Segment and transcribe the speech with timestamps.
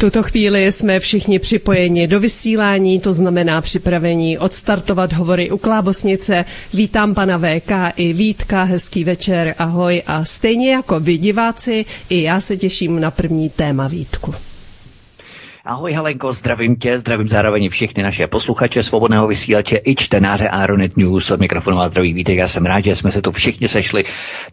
[0.00, 6.44] tuto chvíli jsme všichni připojeni do vysílání, to znamená připravení odstartovat hovory u Klábosnice.
[6.74, 12.40] Vítám pana VK i Vítka, hezký večer, ahoj a stejně jako vy diváci, i já
[12.40, 14.34] se těším na první téma Vítku.
[15.70, 21.30] Ahoj Helenko, zdravím tě, zdravím zároveň všechny naše posluchače svobodného vysílače i čtenáře Aeronet News.
[21.30, 24.04] Od mikrofonu a zdraví vítek, já jsem rád, že jsme se tu všichni sešli.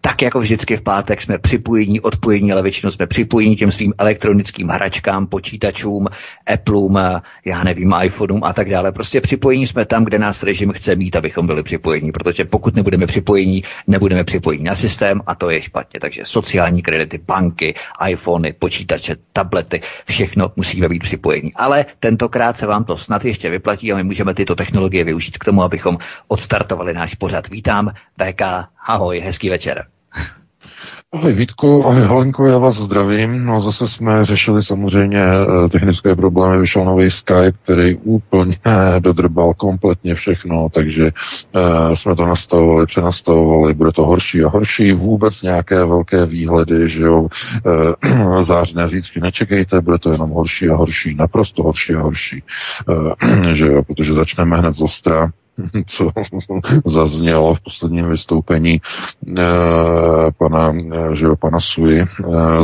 [0.02, 4.68] Tak jako vždycky v pátek jsme připojení, odpojení, ale většinou jsme připojení těm svým elektronickým
[4.68, 6.08] hračkám, počítačům,
[6.54, 7.00] Appleům,
[7.46, 8.92] já nevím, iPhoneům a tak dále.
[8.92, 13.08] Prostě připojení jsme tam, kde nás režim chce mít, abychom byli připojení, protože pokud nebudeme
[13.08, 16.00] připojení, nebudeme připojení na systém a to je špatně.
[16.00, 17.76] Takže sociální kredity, banky,
[18.10, 21.54] iPhony, počítače, tablety, všechno musíme být připojení.
[21.56, 25.46] Ale tentokrát se vám to snad ještě vyplatí a my můžeme tyto technologie využít k
[25.46, 27.48] tomu, abychom odstartovali náš pořad.
[27.48, 28.42] Vítám, VK,
[28.88, 29.88] ahoj, hezký večer.
[31.14, 33.46] Ahoj Vítku, ahoj Halenko, já vás zdravím.
[33.46, 38.58] No zase jsme řešili samozřejmě eh, technické problémy, vyšel nový Skype, který úplně
[39.00, 45.42] dodrbal kompletně všechno, takže uh, jsme to nastavovali, přenastavovali, bude to horší a horší, vůbec
[45.42, 51.16] nějaké velké výhledy, že jo, uh, zářné zítřky nečekejte, bude to jenom horší a horší,
[51.16, 52.44] naprosto horší a horší,
[52.88, 55.30] uh, že jo, protože začneme hned z ostra,
[55.88, 56.12] co
[56.86, 58.82] zaznělo v posledním vystoupení
[59.38, 59.44] eh,
[60.38, 62.08] pana, eh, že jo, pana Suji eh,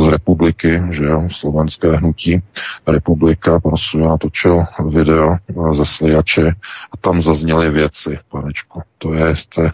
[0.00, 2.42] z republiky, že jo, slovenské hnutí
[2.86, 5.36] republika, pan Suja natočil video
[5.72, 6.48] ze Slijače
[6.92, 8.82] a tam zazněly věci, panečku.
[8.98, 9.72] To je, to je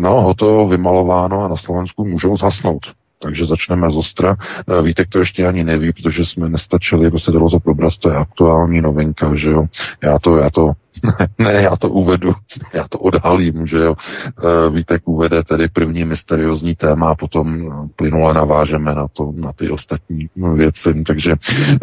[0.00, 3.01] no, hotovo, vymalováno a na Slovensku můžou zhasnout.
[3.22, 4.36] Takže začneme z ostra.
[4.82, 8.80] Vítek to ještě ani neví, protože jsme nestačili prostě dalo to probrat, to je aktuální
[8.80, 9.66] novinka, že jo.
[10.02, 10.72] Já to, já to
[11.38, 12.32] ne, já to uvedu,
[12.72, 13.94] já to odhalím, že jo.
[13.96, 19.70] E, Vítek uvede tedy první mysteriózní téma a potom plynule navážeme na to, na ty
[19.70, 21.04] ostatní věci.
[21.06, 21.34] Takže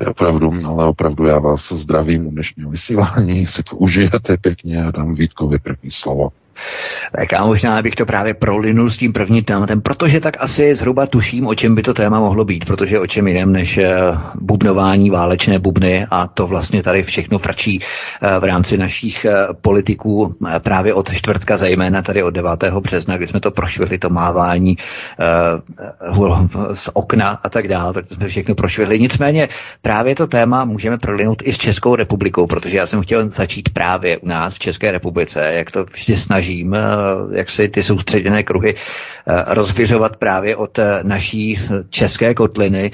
[0.07, 5.13] opravdu, ale opravdu já vás zdravím u dnešního vysílání, si to užijete pěkně a dám
[5.13, 6.29] Vítkovi první slovo.
[7.17, 11.07] Tak já možná bych to právě prolinul s tím prvním tématem, protože tak asi zhruba
[11.07, 13.91] tuším, o čem by to téma mohlo být, protože o čem jiném než eh,
[14.41, 20.35] bubnování, válečné bubny a to vlastně tady všechno frčí eh, v rámci našich eh, politiků
[20.63, 22.63] právě od čtvrtka, zejména tady od 9.
[22.79, 24.77] března, kdy jsme to prošvihli, to mávání
[26.73, 28.99] z okna a tak dále, tak jsme všechno prošvihli.
[28.99, 29.49] Nicméně
[29.81, 34.17] právě to téma můžeme prolinout i s Českou republikou, protože já jsem chtěl začít právě
[34.17, 36.79] u nás v České republice, jak to vždy snaží snažím, eh,
[37.31, 42.91] jak si ty soustředěné kruhy eh, rozvěřovat právě od eh, naší české kotliny.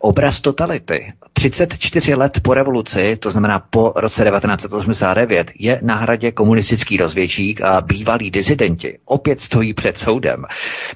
[0.00, 1.12] Obraz totality.
[1.32, 7.80] 34 let po revoluci, to znamená po roce 1989, je na hradě komunistický rozvědčík a
[7.80, 10.44] bývalí dizidenti opět stojí před soudem.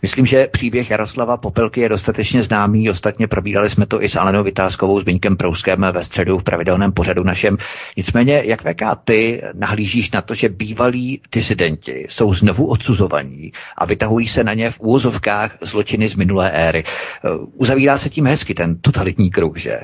[0.02, 4.42] Myslím, že příběh Jaroslava Popelky je dostatečně známý, ostatně probírali jsme to i s Alenou
[4.42, 7.56] Vytázkovou, s Byňkem Prouskem ve středu v pravidelném pořadu našem.
[7.96, 14.28] Nicméně, jak VK ty nahlížíš na to, že bývalí disidenti jsou znovu odsuzovaní a vytahují
[14.28, 16.84] se na ně v úvozovkách zločiny z minulé éry.
[16.86, 19.80] Eh, uzavírá se tím hezky ten totalitní kruh, že?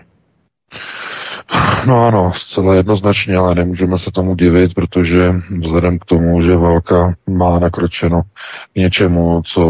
[1.87, 7.15] No ano, zcela jednoznačně, ale nemůžeme se tomu divit, protože vzhledem k tomu, že válka
[7.31, 8.23] má nakročeno
[8.73, 9.67] k něčemu, co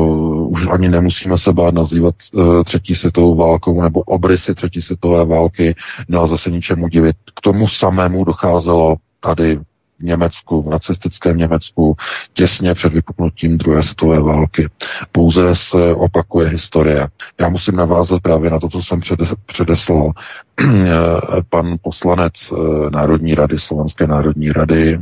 [0.48, 5.75] už ani nemusíme se bát nazývat uh, třetí světovou válkou nebo obrysy třetí světové války,
[6.09, 7.16] nelze se ničemu divit.
[7.36, 9.59] K tomu samému docházelo tady
[10.00, 11.97] Německu, v nacistickém Německu,
[12.32, 14.69] těsně před vypuknutím druhé světové války.
[15.12, 17.09] Pouze se opakuje historie.
[17.41, 19.00] Já musím navázat právě na to, co jsem
[19.47, 20.12] předeslal.
[21.50, 25.00] pan poslanec eh, Národní rady, Slovenské národní rady,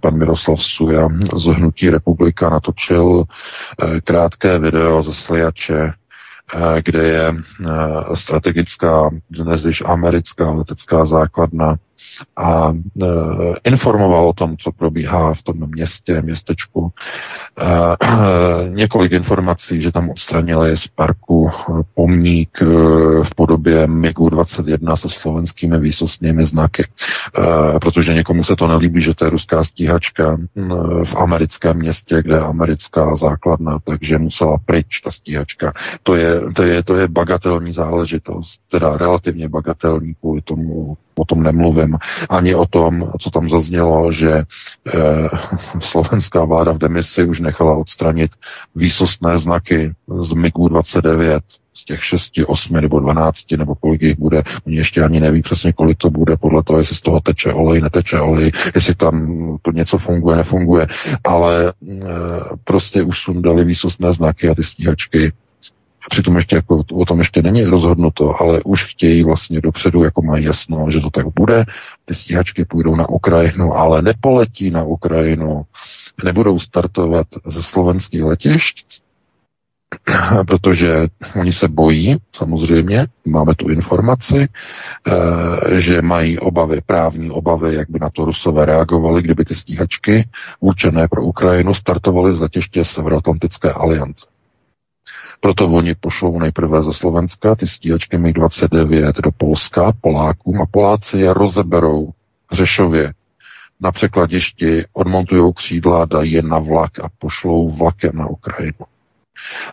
[0.00, 5.92] pan Miroslav Suja z Hnutí republika natočil eh, krátké video ze Slijače,
[6.54, 7.34] eh, kde je
[8.14, 11.76] strategická, dnes již americká letecká základna
[12.36, 13.06] a e,
[13.64, 16.92] informoval o tom, co probíhá v tom městě, městečku.
[17.58, 21.50] E, e, několik informací, že tam odstranili z parku
[21.94, 22.64] pomník e,
[23.24, 29.14] v podobě MiGu 21 se slovenskými výsostnými znaky, e, protože někomu se to nelíbí, že
[29.14, 30.60] to je ruská stíhačka e,
[31.04, 35.72] v americkém městě, kde je americká základna, takže musela pryč ta stíhačka.
[36.02, 41.42] To je, to je, to je bagatelní záležitost, teda relativně bagatelní kvůli tomu o tom
[41.42, 41.98] nemluvím.
[42.28, 44.44] Ani o tom, co tam zaznělo, že e,
[45.80, 48.30] slovenská vláda v demisi už nechala odstranit
[48.74, 51.44] výsostné znaky z MIGu 29
[51.76, 54.42] z těch 6, 8 nebo 12, nebo kolik jich bude.
[54.66, 57.80] Oni ještě ani neví přesně, kolik to bude, podle toho, jestli z toho teče olej,
[57.80, 59.26] neteče olej, jestli tam
[59.62, 60.86] to něco funguje, nefunguje.
[61.24, 61.72] Ale e,
[62.64, 65.32] prostě už sundali výsostné znaky a ty stíhačky
[66.10, 70.44] Přitom ještě jako o tom ještě není rozhodnuto, ale už chtějí vlastně dopředu, jako mají
[70.44, 71.64] jasno, že to tak bude.
[72.04, 75.62] Ty stíhačky půjdou na Ukrajinu, ale nepoletí na Ukrajinu,
[76.24, 78.84] nebudou startovat ze slovenských letišť,
[80.46, 81.06] protože
[81.40, 87.98] oni se bojí, samozřejmě, máme tu informaci, eh, že mají obavy, právní obavy, jak by
[87.98, 90.28] na to Rusové reagovali, kdyby ty stíhačky
[90.60, 94.35] určené pro Ukrajinu startovaly z letiště Severoatlantické aliance.
[95.40, 101.34] Proto oni pošlou nejprve ze Slovenska ty stíhačky MiG-29 do Polska, Polákům a Poláci je
[101.34, 102.10] rozeberou
[102.52, 103.12] Řešově
[103.80, 108.86] na překladišti, odmontují křídla, dají je na vlak a pošlou vlakem na Ukrajinu.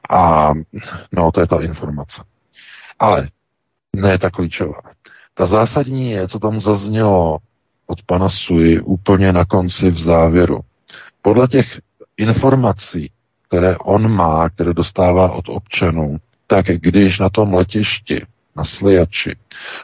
[0.10, 0.54] A
[1.12, 2.24] no, to je ta informace.
[3.00, 3.30] Ale
[3.95, 4.81] ne ta klíčová.
[5.33, 7.38] Ta zásadní je, co tam zaznělo
[7.88, 10.59] od pana Sui úplně na konci v závěru.
[11.21, 11.81] Podle těch
[12.18, 13.12] informací,
[13.54, 16.18] které on má, které dostává od občanů,
[16.48, 19.36] tak když na tom letišti, na Sliači,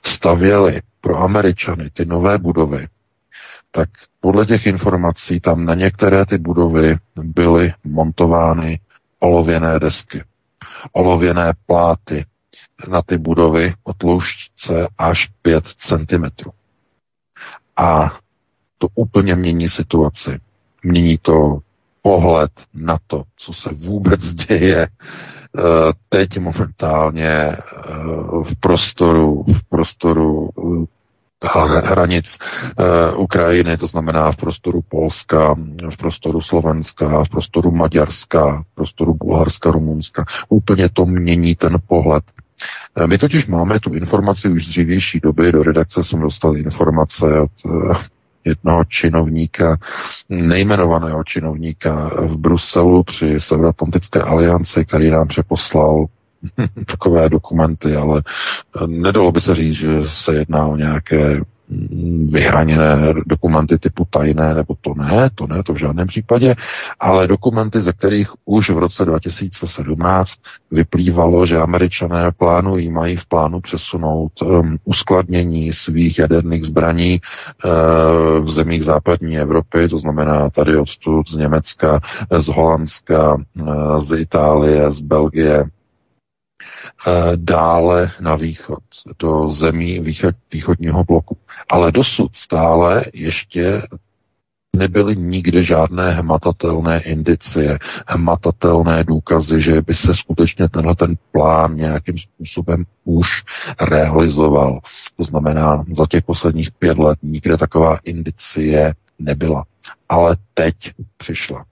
[0.06, 2.88] stavěli pro Američany ty nové budovy,
[3.72, 3.90] tak
[4.20, 8.80] podle těch informací tam na některé ty budovy byly montovány
[9.20, 10.24] olověné desky,
[10.92, 12.26] olověné pláty
[12.88, 16.26] na ty budovy o tloušťce až 5 cm.
[17.78, 18.18] A
[18.78, 20.40] to úplně mění situaci.
[20.84, 21.60] Mění to
[22.10, 25.62] pohled na to, co se vůbec děje eh,
[26.10, 27.58] teď momentálně eh,
[28.44, 30.86] v prostoru, v prostoru eh,
[31.86, 32.38] hranic
[33.16, 35.56] Ukrajiny, to znamená v prostoru Polska,
[35.94, 40.26] v prostoru Slovenska, v prostoru Maďarska, v prostoru Bulharska, Rumunska.
[40.50, 42.24] Úplně to mění ten pohled.
[43.06, 47.52] My totiž máme tu informaci už z dřívější doby, do redakce jsem dostal informace od
[48.50, 49.78] jednoho činovníka,
[50.30, 56.06] nejmenovaného činovníka v Bruselu při Severoatlantické alianci, který nám přeposlal
[56.86, 58.24] takové dokumenty, ale
[58.88, 61.42] nedalo by se říct, že se jedná o nějaké
[62.26, 66.56] vyhraněné dokumenty typu tajné, nebo to ne, to ne, to v žádném případě,
[67.00, 70.34] ale dokumenty, ze kterých už v roce 2017
[70.72, 77.22] vyplývalo, že američané plánují, mají v plánu přesunout um, uskladnění svých jaderných zbraní
[77.66, 82.00] uh, v zemích západní Evropy, to znamená tady odtud z Německa,
[82.40, 85.66] z Holandska, uh, z Itálie, z Belgie,
[87.36, 88.84] dále na východ,
[89.20, 91.38] do zemí východ, východního bloku.
[91.70, 93.82] Ale dosud stále ještě
[94.76, 102.18] nebyly nikde žádné hmatatelné indicie, hmatatelné důkazy, že by se skutečně tenhle ten plán nějakým
[102.18, 103.28] způsobem už
[103.90, 104.80] realizoval.
[105.18, 109.64] To znamená, za těch posledních pět let nikde taková indicie nebyla.
[110.10, 110.76] Ale teď
[111.18, 111.66] přišla.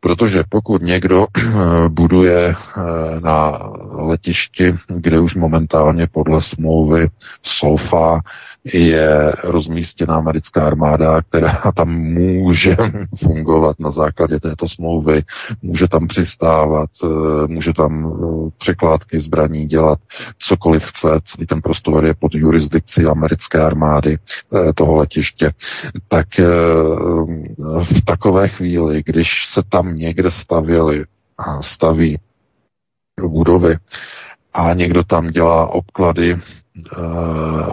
[0.00, 1.26] Protože pokud někdo
[1.88, 2.82] buduje eh,
[3.20, 3.58] na
[3.90, 7.08] letišti, kde už momentálně podle smlouvy
[7.42, 8.20] SOFA
[8.64, 12.76] je rozmístěna americká armáda, která tam může
[13.18, 15.22] fungovat na základě této smlouvy,
[15.62, 19.98] může tam přistávat, eh, může tam eh, překládky zbraní dělat,
[20.38, 24.18] cokoliv chce, celý ten prostor je pod jurisdikcí americké armády
[24.74, 25.50] toho letiště,
[26.08, 26.26] tak
[27.82, 31.04] v takové chvíli, když se tam někde stavěli
[31.38, 32.18] a staví
[33.26, 33.76] budovy
[34.52, 36.40] a někdo tam dělá obklady uh,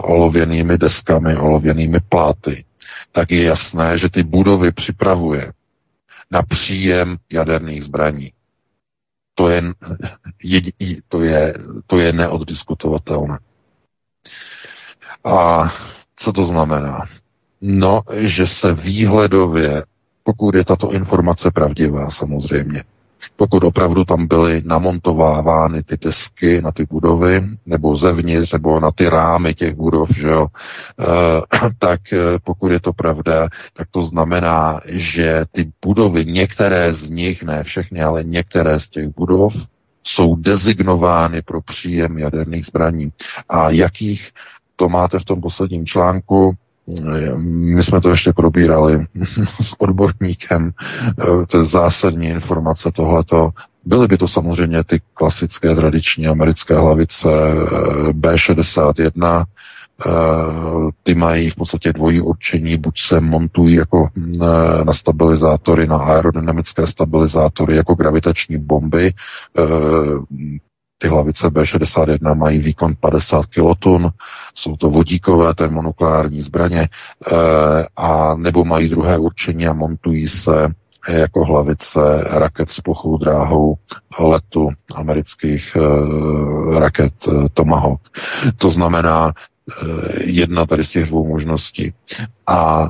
[0.02, 2.64] olověnými deskami, olověnými pláty,
[3.12, 5.52] tak je jasné, že ty budovy připravuje
[6.30, 8.32] na příjem jaderných zbraní.
[9.34, 9.62] To je,
[10.42, 10.60] je,
[11.08, 11.54] to je,
[11.86, 13.38] to je neoddiskutovatelné.
[15.24, 15.70] A
[16.16, 17.04] co to znamená?
[17.60, 19.84] No, že se výhledově
[20.26, 22.84] pokud je tato informace pravdivá samozřejmě.
[23.36, 29.08] Pokud opravdu tam byly namontovávány ty desky na ty budovy, nebo zevnitř, nebo na ty
[29.08, 34.80] rámy těch budov, že jo, e, tak eh, pokud je to pravda, tak to znamená,
[34.86, 39.52] že ty budovy, některé z nich, ne všechny, ale některé z těch budov,
[40.04, 43.12] jsou dezignovány pro příjem jaderných zbraní.
[43.48, 44.30] A jakých
[44.76, 46.54] to máte v tom posledním článku,
[47.38, 49.06] my jsme to ještě probírali
[49.60, 50.72] s odborníkem,
[51.48, 53.50] to je zásadní informace tohleto.
[53.84, 57.28] Byly by to samozřejmě ty klasické tradiční americké hlavice
[58.10, 59.44] B61,
[61.02, 64.08] ty mají v podstatě dvojí určení, buď se montují jako
[64.84, 69.14] na stabilizátory, na aerodynamické stabilizátory, jako gravitační bomby,
[70.98, 74.10] ty hlavice B-61 mají výkon 50 kilotun,
[74.54, 76.88] jsou to vodíkové termonukleární zbraně, e,
[77.96, 80.68] a nebo mají druhé určení a montují se
[81.08, 82.00] jako hlavice
[82.30, 83.74] raket s plochou dráhou
[84.18, 85.80] letu amerických e,
[86.80, 88.00] raket e, Tomahawk.
[88.56, 89.32] To znamená
[90.20, 91.94] jedna tady z těch dvou možností.
[92.46, 92.88] A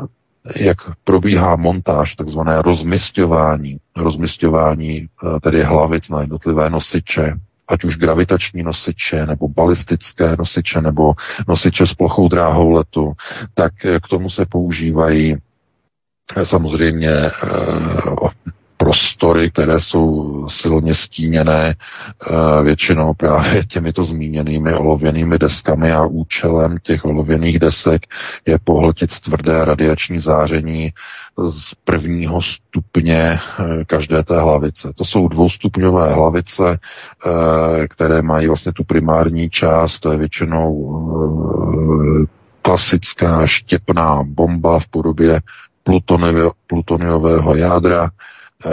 [0.56, 5.06] jak probíhá montáž, takzvané rozmistování, rozmistování
[5.42, 7.32] tedy hlavic na jednotlivé nosiče,
[7.68, 11.14] ať už gravitační nosiče, nebo balistické nosiče, nebo
[11.48, 13.12] nosiče s plochou dráhou letu,
[13.54, 15.36] tak k tomu se používají
[16.36, 17.30] eh, samozřejmě eh,
[18.86, 27.04] prostory, které jsou silně stíněné eh, většinou právě těmito zmíněnými olověnými deskami a účelem těch
[27.04, 28.02] olověných desek
[28.46, 30.92] je pohltit tvrdé radiační záření
[31.48, 34.92] z prvního stupně eh, každé té hlavice.
[34.94, 40.70] To jsou dvoustupňové hlavice, eh, které mají vlastně tu primární část, to je většinou
[42.62, 45.40] klasická štěpná bomba v podobě
[46.66, 48.10] plutoniového jádra,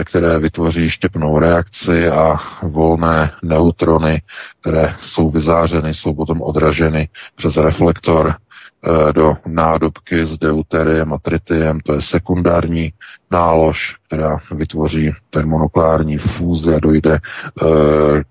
[0.03, 4.21] které vytvoří štěpnou reakci a volné neutrony,
[4.61, 11.79] které jsou vyzářeny, jsou potom odraženy přes reflektor eh, do nádobky s deuteriem a tritiem,
[11.79, 12.93] to je sekundární
[13.31, 17.65] nálož, která vytvoří termonukleární fúzi a dojde eh,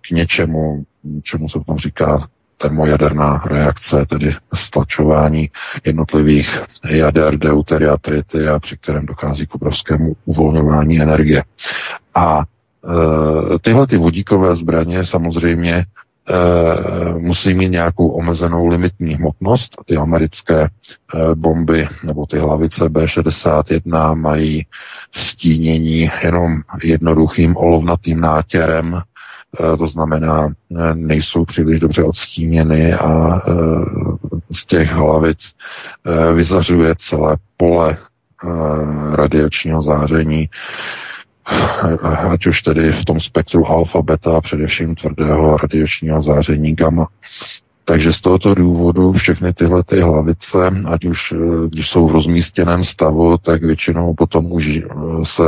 [0.01, 0.85] k něčemu,
[1.23, 2.29] čemu se potom říká
[2.63, 5.51] termojaderná reakce, tedy stlačování
[5.85, 11.45] jednotlivých jader deuteria tritia, při kterém dochází k obrovskému uvolňování energie.
[12.15, 15.85] A e, tyhle ty vodíkové zbraně samozřejmě e,
[17.19, 19.77] musí mít nějakou omezenou limitní hmotnost.
[19.87, 20.69] Ty americké e,
[21.35, 24.67] bomby nebo ty hlavice B-61 mají
[25.13, 29.03] stínění jenom jednoduchým olovnatým nátěrem
[29.79, 33.53] to znamená, eh, nejsou příliš dobře odstíněny a eh,
[34.53, 35.53] z těch hlavic
[36.35, 37.97] vyzařuje celé pole
[39.13, 40.49] radiačního záření,
[42.31, 47.09] ať už tedy v tom spektru alfa, beta, především tvrdého radiačního záření gamma.
[47.85, 51.35] Takže z tohoto důvodu všechny tyhle ty hlavice, ať už
[51.69, 54.81] když jsou v rozmístěném stavu, tak většinou potom už
[55.23, 55.43] se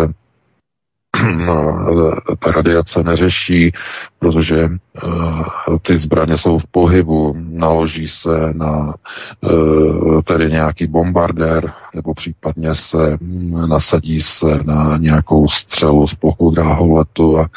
[2.39, 3.73] ta radiace neřeší,
[4.19, 4.69] protože
[5.05, 5.45] uh,
[5.83, 8.95] ty zbraně jsou v pohybu, naloží se na
[9.41, 16.51] uh, tedy nějaký bombardér, nebo případně se um, nasadí se na nějakou střelu s plochou
[16.51, 17.49] dráhou letu a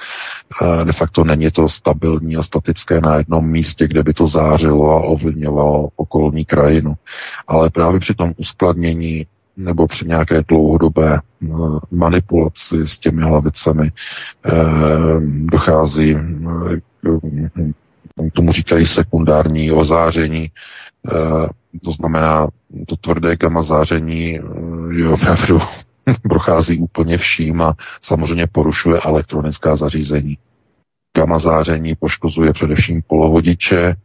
[0.61, 4.91] uh, de facto není to stabilní a statické na jednom místě, kde by to zářilo
[4.91, 6.93] a ovlivňovalo okolní krajinu.
[7.47, 9.25] Ale právě při tom uskladnění
[9.57, 11.47] nebo při nějaké dlouhodobé eh,
[11.91, 13.91] manipulaci s těmi hlavicemi
[14.45, 14.51] eh,
[15.51, 16.79] dochází eh,
[18.29, 20.51] k tomu říkají sekundární ozáření,
[21.83, 22.47] to znamená,
[22.87, 24.39] to tvrdé gamma záření
[24.91, 25.59] je opravdu
[26.29, 30.37] prochází úplně vším a samozřejmě porušuje elektronická zařízení.
[31.17, 33.95] Gamma záření poškozuje především polovodiče,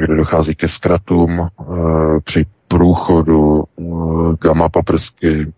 [0.00, 1.48] kde dochází ke zkratům
[2.24, 3.82] při průchodu eh,
[4.40, 5.52] gamma paprsky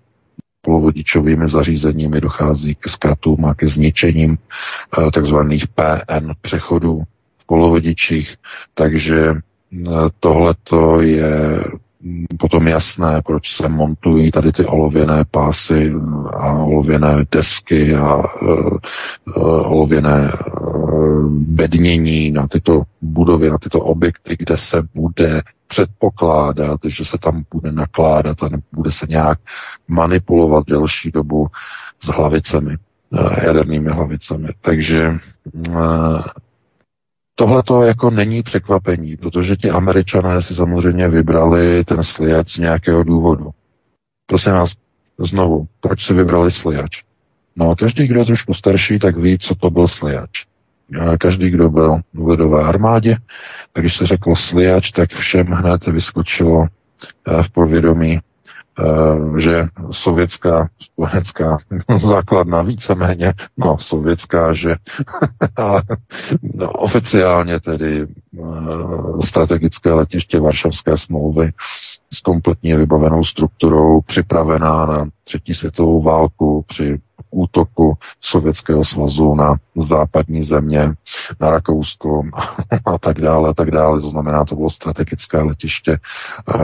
[0.61, 7.03] polovodičovými zařízeními dochází ke zkratům a ke zničením eh, takzvaných PN přechodů
[7.39, 8.35] v polovodičích.
[8.75, 9.89] Takže eh,
[10.21, 11.65] tohleto je
[12.39, 15.93] potom jasné, proč se montují tady ty olověné pásy
[16.37, 18.79] a olověné desky a uh,
[19.73, 27.19] olověné uh, bednění na tyto budovy, na tyto objekty, kde se bude předpokládat, že se
[27.19, 29.39] tam bude nakládat a bude se nějak
[29.89, 31.47] manipulovat delší dobu
[32.01, 32.77] s hlavicemi,
[33.45, 34.49] jadernými hlavicemi.
[34.61, 35.17] Takže
[37.41, 43.03] Tohle to jako není překvapení, protože ti američané si samozřejmě vybrali ten sliač z nějakého
[43.03, 43.51] důvodu.
[44.27, 44.73] Prosím nás
[45.19, 47.03] znovu, proč si vybrali sliač?
[47.57, 50.45] No, každý, kdo je trošku starší, tak ví, co to byl sliač.
[51.01, 53.17] A každý, kdo byl v lidové armádě,
[53.73, 58.21] tak když se řeklo sliač, tak všem hned vyskočilo eh, v povědomí
[59.39, 61.59] že sovětská společenská
[61.99, 64.75] základna víceméně, no sovětská, že
[65.57, 65.83] ale
[66.55, 68.07] no, oficiálně tedy
[69.25, 71.53] strategické letiště Varšavské smlouvy
[72.13, 80.43] s kompletně vybavenou strukturou, připravená na třetí světovou válku při útoku Sovětského svazu na západní
[80.43, 80.93] země,
[81.41, 82.23] na Rakousko
[82.87, 84.01] a tak dále, a tak dále.
[84.01, 85.99] To znamená, to bylo strategické letiště,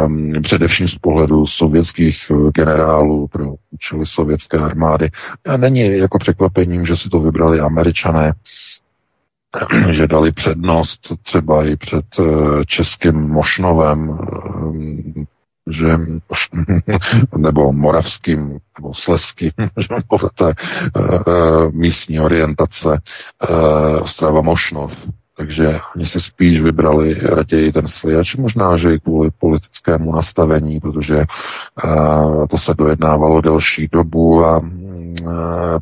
[0.07, 5.11] um, především z pohledu sovětských eh, generálů pro účely sovětské armády.
[5.47, 8.33] A není jako překvapením, že si to vybrali američané,
[9.91, 14.19] že dali přednost třeba i před eh, českým Mošnovem,
[15.71, 15.99] že,
[17.37, 19.51] nebo moravským, nebo sleským,
[19.81, 23.01] že podle uh, místní orientace
[24.01, 25.07] Ostrava Mošnov.
[25.37, 31.25] Takže oni si spíš vybrali raději ten sliač, možná, že i kvůli politickému nastavení, protože
[32.51, 34.61] to se dojednávalo delší dobu a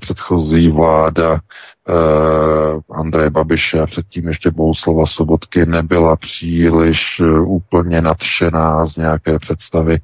[0.00, 8.86] předchozí vláda uh, Andreje Babiše a předtím ještě Bouslova Sobotky nebyla příliš uh, úplně nadšená
[8.86, 9.98] z nějaké představy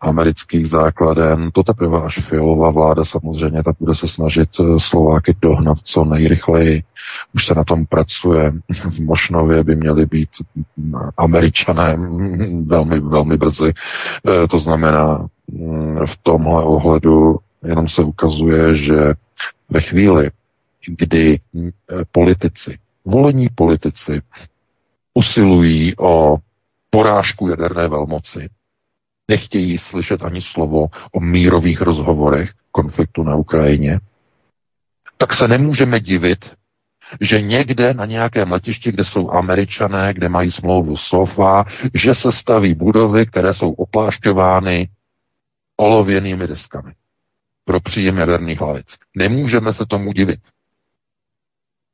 [0.00, 1.50] amerických základen.
[1.52, 6.82] To teprve až Fialová vláda samozřejmě tak bude se snažit Slováky dohnat co nejrychleji.
[7.34, 8.52] Už se na tom pracuje.
[8.90, 10.28] V Mošnově by měli být
[11.16, 11.96] američané
[12.66, 13.72] velmi, velmi brzy.
[14.50, 15.26] To znamená,
[16.06, 19.14] v tomhle ohledu jenom se ukazuje, že
[19.68, 20.30] ve chvíli,
[20.86, 21.70] kdy eh,
[22.12, 24.22] politici, volení politici
[25.14, 26.36] usilují o
[26.90, 28.48] porážku jaderné velmoci,
[29.28, 34.00] nechtějí slyšet ani slovo o mírových rozhovorech konfliktu na Ukrajině,
[35.16, 36.52] tak se nemůžeme divit,
[37.20, 42.74] že někde na nějakém letišti, kde jsou američané, kde mají smlouvu SOFA, že se staví
[42.74, 44.88] budovy, které jsou oplášťovány
[45.76, 46.92] olověnými deskami
[47.64, 48.96] pro příjem jaderných hlavic.
[49.16, 50.40] Nemůžeme se tomu divit.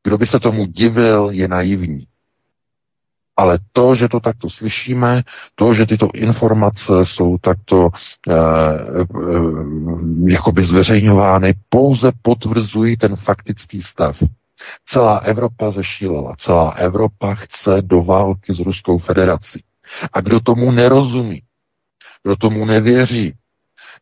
[0.02, 2.06] Kdo by se tomu divil, je naivní.
[3.36, 5.22] Ale to, že to takto slyšíme,
[5.54, 7.88] to, že tyto informace jsou takto
[8.28, 14.22] eh, eh, jakoby zveřejňovány, pouze potvrzují ten faktický stav.
[14.86, 19.62] Celá Evropa zešílela, celá Evropa chce do války s Ruskou federací.
[20.12, 21.42] A kdo tomu nerozumí,
[22.22, 23.34] kdo tomu nevěří,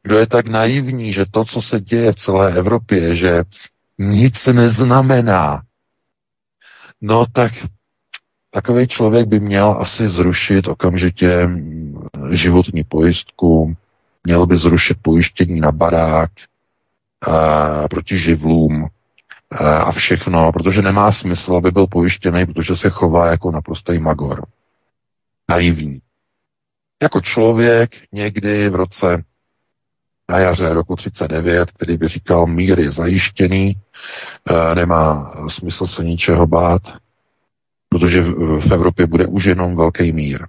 [0.02, 3.42] kdo je tak naivní, že to, co se děje v celé Evropě, že
[3.98, 5.62] nic neznamená,
[7.00, 7.52] no tak
[8.50, 11.48] takový člověk by měl asi zrušit okamžitě
[12.30, 13.76] životní pojistku,
[14.24, 16.30] měl by zrušit pojištění na barák
[17.22, 18.88] a, proti živlům
[19.50, 24.46] a, a všechno, protože nemá smysl, aby byl pojištěný, protože se chová jako naprostý magor.
[25.48, 26.00] Naivní.
[27.02, 29.24] Jako člověk někdy v roce
[30.28, 36.46] na jaře roku 39, který by říkal, mír je zajištěný, e, nemá smysl se ničeho
[36.46, 36.82] bát,
[37.88, 38.22] protože
[38.60, 40.46] v Evropě bude už jenom velký mír.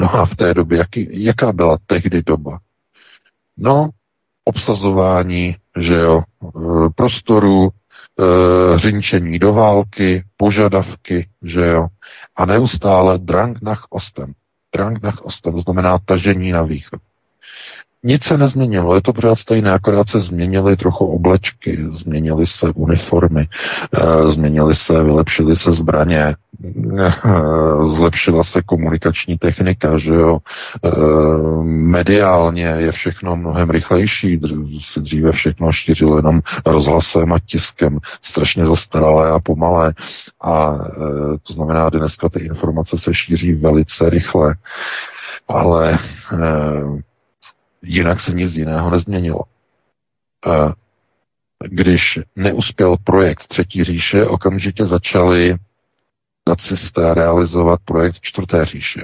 [0.00, 2.58] No a v té době, jaký, jaká byla tehdy doba?
[3.56, 3.88] No,
[4.44, 6.50] obsazování, že jo, e,
[6.94, 11.86] prostoru, e, řinčení do války, požadavky, že jo,
[12.36, 14.32] a neustále drang nach ostem.
[14.74, 17.00] Drang nach ostem znamená tažení na východ.
[18.06, 23.48] Nic se nezměnilo, je to pořád stejné, akorát se změnily trochu oblečky, změnily se uniformy,
[23.92, 27.12] eh, změnily se, vylepšily se zbraně, eh,
[27.88, 30.38] zlepšila se komunikační technika, že jo.
[30.84, 30.90] Eh,
[31.64, 34.40] mediálně je všechno mnohem rychlejší,
[34.80, 39.94] se dříve všechno šířilo jenom rozhlasem a tiskem, strašně zastaralé a pomalé.
[40.42, 40.78] A
[41.42, 44.54] to znamená, že dneska ty informace se šíří velice rychle.
[45.48, 45.98] Ale
[47.84, 49.40] Jinak se nic jiného nezměnilo.
[51.68, 55.56] Když neuspěl projekt Třetí říše, okamžitě začali
[56.48, 59.00] nacisté realizovat projekt Čtvrté říše.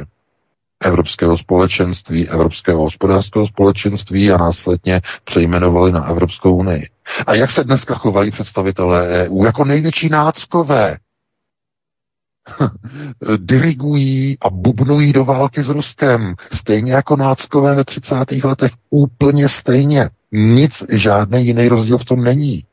[0.85, 6.89] Evropského společenství, Evropského hospodářského společenství a následně přejmenovali na Evropskou unii.
[7.27, 9.45] A jak se dneska chovají představitelé EU?
[9.45, 10.97] Jako největší náckové.
[13.37, 16.35] dirigují a bubnují do války s Ruskem.
[16.53, 18.15] Stejně jako náckové ve 30.
[18.45, 18.73] letech.
[18.91, 20.11] Úplně stejně.
[20.33, 22.65] Nic, žádný jiný rozdíl v tom není.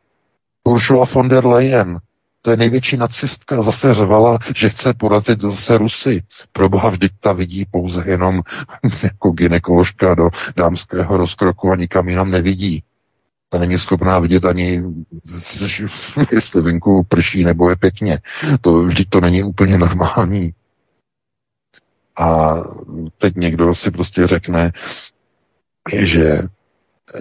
[0.63, 1.99] Ursula von der Leyen,
[2.41, 6.23] to je největší nacistka, zase řvala, že chce porazit zase Rusy.
[6.51, 8.41] Pro boha vždyť ta vidí pouze jenom
[9.03, 12.83] jako ginekoložka do dámského rozkroku a nikam jinam nevidí.
[13.49, 14.83] Ta není schopná vidět ani,
[16.31, 18.19] jestli venku prší nebo je pěkně.
[18.61, 20.53] To vždyť to není úplně normální.
[22.17, 22.55] A
[23.17, 24.71] teď někdo si prostě řekne,
[25.93, 26.41] že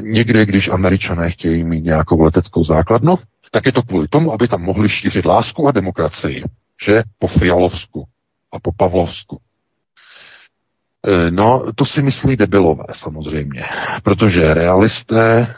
[0.01, 3.19] někde, když američané chtějí mít nějakou leteckou základnu,
[3.51, 6.45] tak je to kvůli tomu, aby tam mohli šířit lásku a demokracii.
[6.85, 7.03] Že?
[7.19, 8.05] Po Fialovsku.
[8.53, 9.39] a po Pavlovsku.
[11.07, 13.65] E, no, to si myslí debilové samozřejmě,
[14.03, 15.55] protože realisté,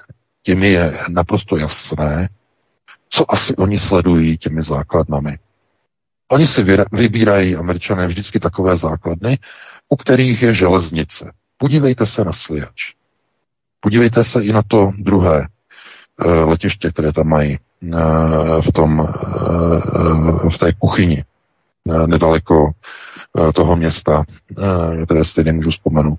[0.48, 2.28] těmi je naprosto jasné,
[3.10, 5.38] co asi oni sledují těmi základnami.
[6.28, 9.38] Oni si vybírají, američané, vždycky takové základny,
[9.88, 11.32] u kterých je železnice.
[11.58, 12.94] Podívejte se na Sliač.
[13.80, 17.58] Podívejte se i na to druhé e, letiště, které tam mají e,
[18.62, 19.08] v, tom,
[20.52, 21.24] v té kuchyni
[22.06, 22.70] nedaleko
[23.54, 24.24] toho města,
[25.04, 26.18] které si nemůžu vzpomenout.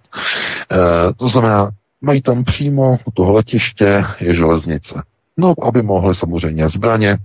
[1.17, 5.03] To znamená, mají tam přímo u toho letiště je železnice.
[5.37, 7.17] No, aby mohli samozřejmě zbraně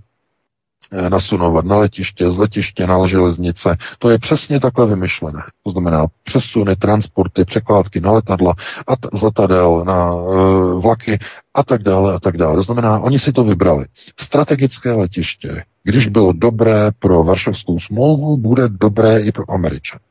[0.91, 3.77] eh, nasunovat na letiště, z letiště na železnice.
[3.99, 5.39] To je přesně takhle vymyšlené.
[5.63, 8.53] To znamená přesuny, transporty, překládky na letadla,
[8.87, 11.19] a t- z letadel na e, vlaky
[11.53, 12.55] a tak dále a tak dále.
[12.55, 13.85] To znamená, oni si to vybrali.
[14.19, 20.01] Strategické letiště, když bylo dobré pro Varšavskou smlouvu, bude dobré i pro Američany.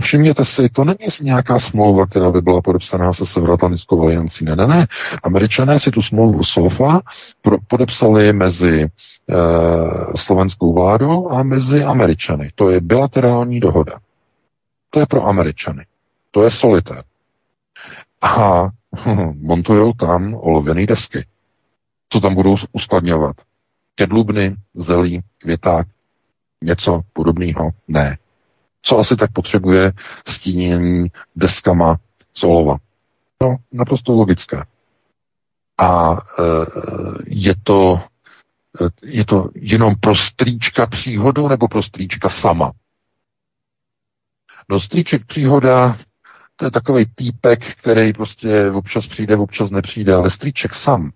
[0.00, 4.44] Všimněte si, to není nějaká smlouva, která by byla podepsaná se Severoatlantickou aliancí.
[4.44, 4.86] Ne, ne, ne.
[5.22, 7.00] Američané si tu smlouvu SOFA
[7.68, 8.88] podepsali mezi e,
[10.16, 12.50] slovenskou vládou a mezi Američany.
[12.54, 13.98] To je bilaterální dohoda.
[14.90, 15.86] To je pro Američany.
[16.30, 17.02] To je solitér.
[18.22, 18.68] A
[19.40, 21.26] montují tam olověné desky.
[22.08, 23.36] Co tam budou uskladňovat?
[23.94, 25.86] Kedlubny, zelí, květák,
[26.64, 27.70] něco podobného?
[27.88, 28.18] Ne.
[28.88, 29.92] Co asi tak potřebuje
[30.26, 31.96] stínění deskama
[32.34, 32.76] z olova?
[33.42, 34.64] No, naprosto logické.
[35.80, 36.42] A e,
[37.26, 38.00] je to
[38.80, 42.72] e, je to jenom pro strýčka příhodou nebo pro strýčka sama?
[44.68, 45.98] No strýček příhoda,
[46.56, 51.10] to je takový týpek, který prostě občas přijde, občas nepřijde, ale strýček sam,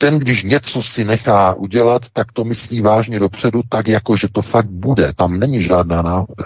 [0.00, 4.42] ten, když něco si nechá udělat, tak to myslí vážně dopředu, tak jako, že to
[4.42, 5.12] fakt bude.
[5.12, 6.44] Tam není žádná náhoda.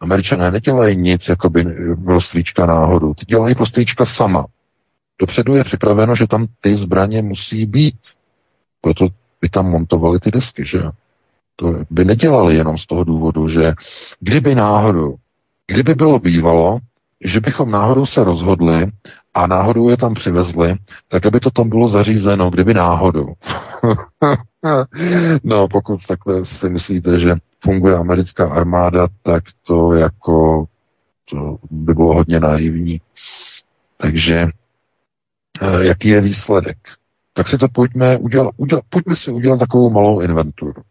[0.00, 1.64] Američané nedělají nic, jako by
[1.96, 3.14] bylo stříčka náhodu.
[3.14, 4.46] Ty dělají pro sama.
[5.20, 7.98] Dopředu je připraveno, že tam ty zbraně musí být.
[8.80, 9.08] Proto
[9.40, 10.82] by tam montovali ty desky, že
[11.56, 13.72] To by nedělali jenom z toho důvodu, že
[14.20, 15.16] kdyby náhodou,
[15.66, 16.78] kdyby bylo bývalo,
[17.24, 18.90] že bychom náhodou se rozhodli
[19.34, 20.76] a náhodou je tam přivezli,
[21.08, 23.32] tak aby to tam bylo zařízeno, kdyby náhodou.
[25.44, 30.66] no, pokud takhle si myslíte, že funguje americká armáda, tak to jako
[31.30, 33.00] to by bylo hodně naivní.
[33.96, 34.48] Takže
[35.62, 36.78] eh, jaký je výsledek?
[37.32, 40.82] Tak si to pojďme udělat, udělat, pojďme si udělat takovou malou inventuru.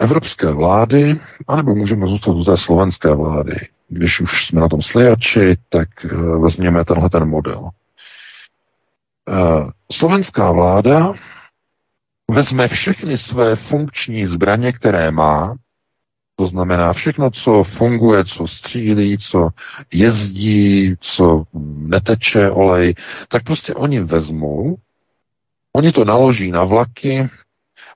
[0.00, 3.54] Evropské vlády, anebo můžeme zůstat u té slovenské vlády,
[3.88, 7.60] když už jsme na tom slijači, tak uh, vezměme tenhle ten model.
[7.60, 7.70] Uh,
[9.92, 11.12] slovenská vláda
[12.30, 15.56] vezme všechny své funkční zbraně, které má,
[16.36, 19.48] to znamená všechno, co funguje, co střílí, co
[19.92, 22.94] jezdí, co neteče olej,
[23.28, 24.76] tak prostě oni vezmou,
[25.72, 27.28] oni to naloží na vlaky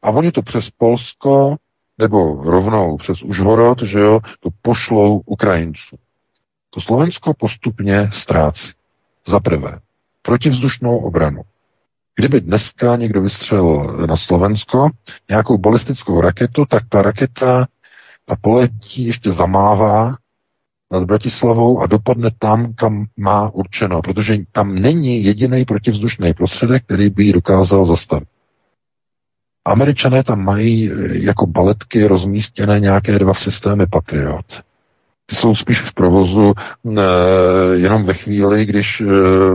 [0.03, 1.57] a oni to přes Polsko
[1.99, 5.99] nebo rovnou přes Užhorod, že jo, to pošlou Ukrajincům.
[6.71, 8.73] To Slovensko postupně ztrácí.
[9.27, 9.79] Za prvé,
[10.23, 11.43] protivzdušnou obranu.
[12.15, 14.91] Kdyby dneska někdo vystřelil na Slovensko
[15.29, 17.67] nějakou balistickou raketu, tak ta raketa
[18.29, 20.17] a poletí ještě zamává
[20.93, 27.11] nad Bratislavou a dopadne tam, kam má určeno, protože tam není jediný protivzdušný prostředek, který
[27.11, 28.29] by ji dokázal zastavit.
[29.65, 34.63] Američané tam mají eh, jako baletky rozmístěné nějaké dva systémy Patriot.
[35.33, 36.55] Jsou spíš v provozu
[37.73, 39.07] jenom ve chvíli, když e,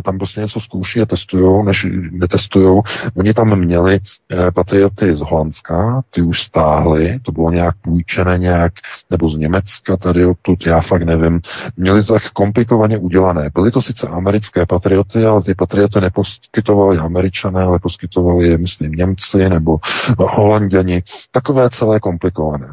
[0.02, 2.82] tam prostě něco zkouší a testují, než netestují.
[3.18, 8.74] Oni tam měli e, patrioty z Holandska, ty už stáhli, to bylo nějak půjčené nějak,
[9.12, 11.42] nebo z Německa tady odtud, já fakt nevím.
[11.78, 13.50] Měli to tak komplikovaně udělané.
[13.54, 19.50] Byly to sice americké patrioty, ale ty patrioty neposkytovali američané, ale poskytovali je, myslím, Němci
[19.50, 19.78] nebo
[20.18, 21.04] Holanděni.
[21.32, 22.68] Takové celé komplikované.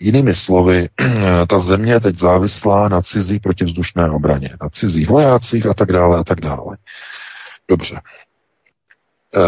[0.00, 0.88] Jinými slovy,
[1.48, 6.18] ta země je teď závislá na cizí protivzdušné obraně, na cizích vojácích a tak dále
[6.18, 6.76] a tak dále.
[7.68, 8.00] Dobře.
[9.36, 9.40] E,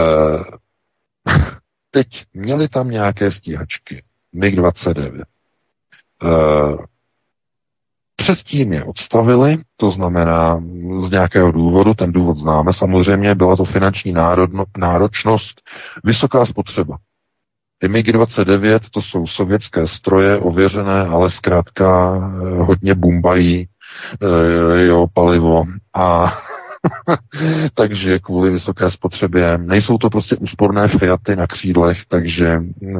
[1.90, 4.02] teď měli tam nějaké stíhačky.
[4.34, 5.20] MiG-29.
[5.20, 5.24] E,
[8.16, 10.62] předtím je odstavili, to znamená
[10.98, 15.60] z nějakého důvodu, ten důvod známe samozřejmě, byla to finanční národno, náročnost,
[16.04, 16.98] vysoká spotřeba.
[17.78, 23.68] Ty MiG-29 to jsou sovětské stroje ověřené, ale zkrátka eh, hodně bumbají,
[24.22, 25.64] eh, jo, palivo
[25.94, 26.38] a
[27.74, 32.98] takže kvůli vysoké spotřebě nejsou to prostě úsporné Fiaty na křídlech, takže uh,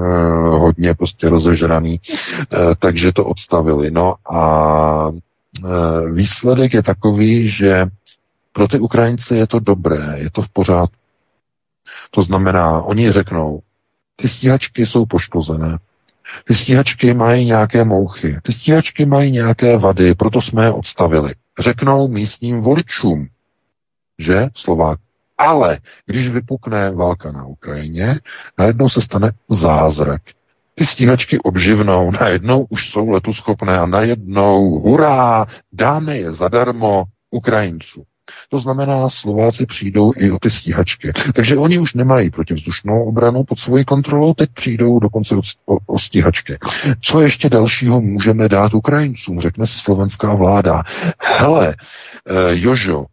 [0.59, 3.91] hodně prostě rozežraný, uh, takže to odstavili.
[3.91, 7.87] No a uh, výsledek je takový, že
[8.53, 10.97] pro ty Ukrajince je to dobré, je to v pořádku.
[12.11, 13.61] To znamená, oni řeknou,
[14.21, 15.79] ty stíhačky jsou poškozené,
[16.45, 21.35] ty stíhačky mají nějaké mouchy, ty stíhačky mají nějaké vady, proto jsme je odstavili.
[21.59, 23.27] Řeknou místním voličům,
[24.19, 24.99] že Slovák.
[25.39, 28.21] Ale když vypukne válka na Ukrajině,
[28.59, 30.23] najednou se stane zázrak.
[30.75, 38.05] Ty stíhačky obživnou, najednou už jsou letuschopné a najednou, hurá, dáme je zadarmo Ukrajinců.
[38.49, 41.13] To znamená, Slováci přijdou i o ty stíhačky.
[41.35, 45.99] Takže oni už nemají protivzdušnou obranu pod svojí kontrolou, teď přijdou dokonce o, o, o
[45.99, 46.59] stíhačky.
[47.01, 50.83] Co ještě dalšího můžeme dát Ukrajincům, řekne si slovenská vláda.
[51.21, 51.69] Hele,
[52.31, 53.05] uh, Jožo,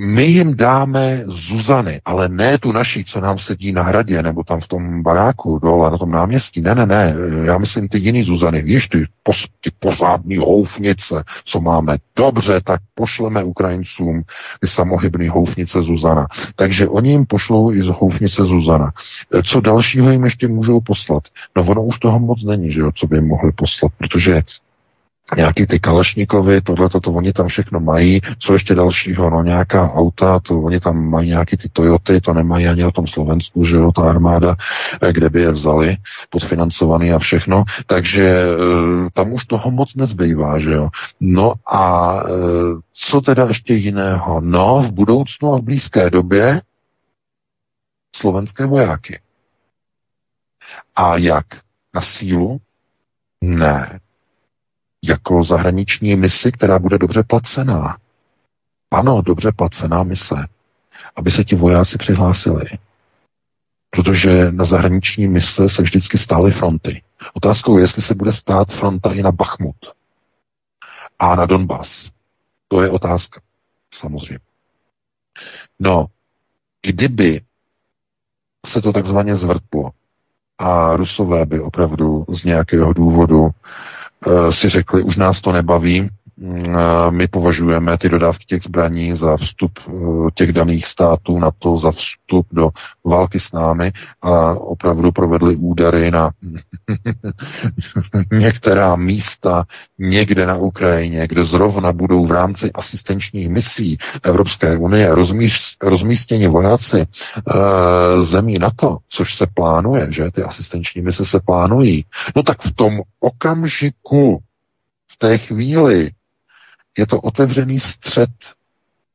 [0.00, 4.60] my jim dáme Zuzany, ale ne tu naší, co nám sedí na hradě, nebo tam
[4.60, 6.60] v tom baráku dole, na tom náměstí.
[6.60, 8.62] Ne, ne, ne, já myslím ty jiný Zuzany.
[8.62, 11.96] Víš, ty, pos, ty pořádný houfnice, co máme.
[12.16, 14.22] Dobře, tak pošleme Ukrajincům
[14.60, 16.26] ty samohybný houfnice Zuzana.
[16.56, 18.92] Takže oni jim pošlou i z houfnice Zuzana.
[19.44, 21.22] Co dalšího jim ještě můžou poslat?
[21.56, 24.42] No ono už toho moc není, že jo, co by jim mohli poslat, protože
[25.36, 28.20] nějaký ty Kalašníkovi, tohle to oni tam všechno mají.
[28.38, 29.30] Co ještě dalšího?
[29.30, 33.06] No nějaká auta, to oni tam mají nějaký ty Toyoty, to nemají ani na tom
[33.06, 34.56] Slovensku, že jo, ta armáda,
[35.02, 35.96] eh, kde by je vzali,
[36.30, 37.64] podfinancovaný a všechno.
[37.86, 40.88] Takže eh, tam už toho moc nezbývá, že jo.
[41.20, 42.30] No a eh,
[42.92, 44.40] co teda ještě jiného?
[44.40, 46.60] No, v budoucnu a v blízké době
[48.16, 49.20] slovenské vojáky.
[50.96, 51.46] A jak?
[51.94, 52.58] Na sílu?
[53.40, 54.00] Ne
[55.04, 57.96] jako zahraniční misi, která bude dobře placená.
[58.90, 60.34] Ano, dobře placená mise,
[61.16, 62.64] aby se ti vojáci přihlásili.
[63.90, 67.02] Protože na zahraniční mise se vždycky stály fronty.
[67.34, 69.76] Otázkou je, jestli se bude stát fronta i na Bachmut
[71.18, 72.10] a na Donbass.
[72.68, 73.40] To je otázka,
[73.94, 74.38] samozřejmě.
[75.78, 76.06] No,
[76.82, 77.40] kdyby
[78.66, 79.90] se to takzvaně zvrtlo
[80.58, 83.50] a Rusové by opravdu z nějakého důvodu
[84.50, 86.17] si řekli, už nás to nebaví, eh,
[87.10, 89.92] my považujeme ty dodávky těch zbraní za vstup eh,
[90.34, 92.70] těch daných států na to, za vstup do
[93.04, 96.30] války s námi a opravdu provedli údary na
[98.32, 99.64] některá místa
[99.98, 105.14] někde na Ukrajině, kde zrovna budou v rámci asistenčních misí Evropské unie
[105.82, 107.06] rozmístěni vojáci
[108.22, 112.04] zemí NATO, což se plánuje, že ty asistenční mise se plánují.
[112.36, 114.38] No tak v tom okamžiku,
[115.12, 116.10] v té chvíli,
[116.98, 118.30] je to otevřený střed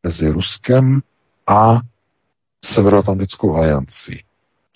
[0.04, 1.02] mezi Ruskem
[1.48, 1.80] a
[2.66, 4.24] Severoatlantickou aliancí.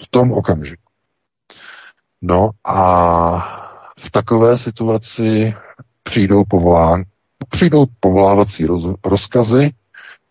[0.02, 0.84] V tom okamžiku.
[2.22, 2.78] No a
[4.00, 5.54] v takové situaci
[6.04, 7.04] přijdou povolán,
[7.50, 9.72] přijdou povolávací roz, rozkazy,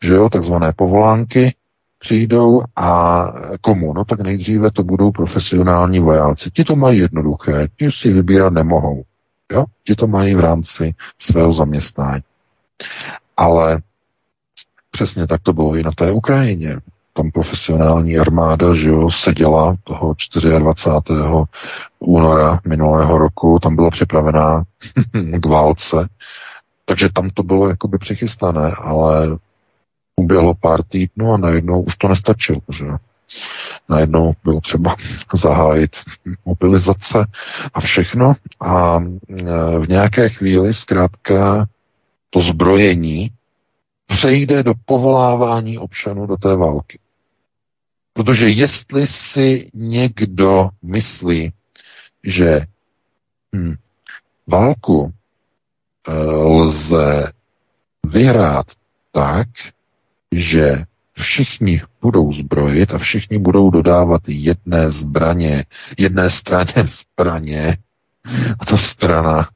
[0.03, 1.55] že jo, takzvané povolánky,
[1.99, 3.27] přijdou a
[3.61, 3.95] komu?
[3.95, 6.51] No tak nejdříve to budou profesionální vojáci.
[6.51, 9.05] Ti to mají jednoduché, ti si vybírat nemohou.
[9.53, 9.65] Jo?
[9.85, 12.23] Ti to mají v rámci svého zaměstnání.
[13.37, 13.83] Ale
[14.91, 16.81] přesně tak to bylo i na té Ukrajině.
[17.13, 20.15] Tam profesionální armáda, že jo, seděla toho
[20.59, 21.23] 24.
[21.99, 24.65] února minulého roku, tam byla připravená
[25.41, 26.09] k válce,
[26.85, 29.39] takže tam to bylo jakoby přichystané, ale
[30.17, 32.85] uběhlo pár týdnů a najednou už to nestačilo, že
[33.89, 34.97] Najednou bylo třeba
[35.35, 35.97] zahájit
[36.45, 37.27] mobilizace
[37.75, 39.43] a všechno a e,
[39.79, 41.67] v nějaké chvíli zkrátka
[42.37, 43.31] to zbrojení
[44.07, 46.99] přejde do povolávání občanů do té války.
[48.13, 51.53] Protože jestli si někdo myslí,
[52.25, 52.61] že
[53.57, 53.75] hm,
[54.47, 55.13] válku
[56.09, 57.33] e, lze
[58.07, 58.67] vyhrát
[59.13, 59.49] tak,
[60.33, 65.65] že všichni budou zbrojit a všichni budou dodávat jedné zbraně,
[65.99, 67.77] jedné straně zbraně
[68.59, 69.49] a ta strana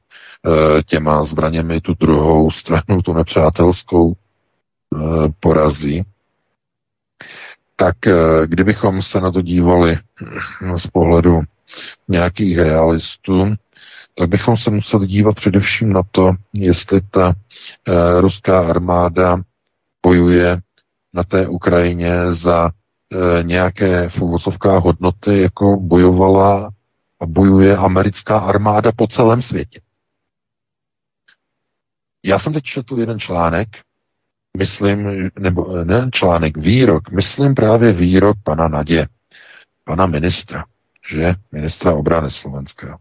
[0.85, 4.15] těma zbraněmi tu druhou stranu, tu nepřátelskou, e,
[5.39, 6.03] porazí.
[7.75, 8.13] Tak e,
[8.45, 9.97] kdybychom se na to dívali
[10.75, 11.41] z pohledu
[12.07, 13.55] nějakých realistů,
[14.15, 17.33] tak bychom se museli dívat především na to, jestli ta
[18.19, 19.41] ruská armáda
[20.03, 20.61] bojuje
[21.13, 22.71] na té Ukrajině za
[23.41, 24.19] nějaké v
[24.63, 26.69] hodnoty, jako bojovala
[27.19, 29.79] a bojuje americká armáda po celém světě.
[32.25, 33.67] Já jsem teď četl jeden článek
[34.57, 39.07] myslím, nebo ne článek, výrok, myslím právě výrok pana Nadě,
[39.85, 40.63] pana ministra,
[41.09, 42.97] že ministra obrany Slovenského.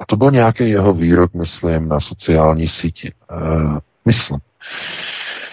[0.00, 3.08] A to byl nějaký jeho výrok, myslím, na sociální síti.
[3.08, 3.34] E,
[4.04, 4.38] myslím.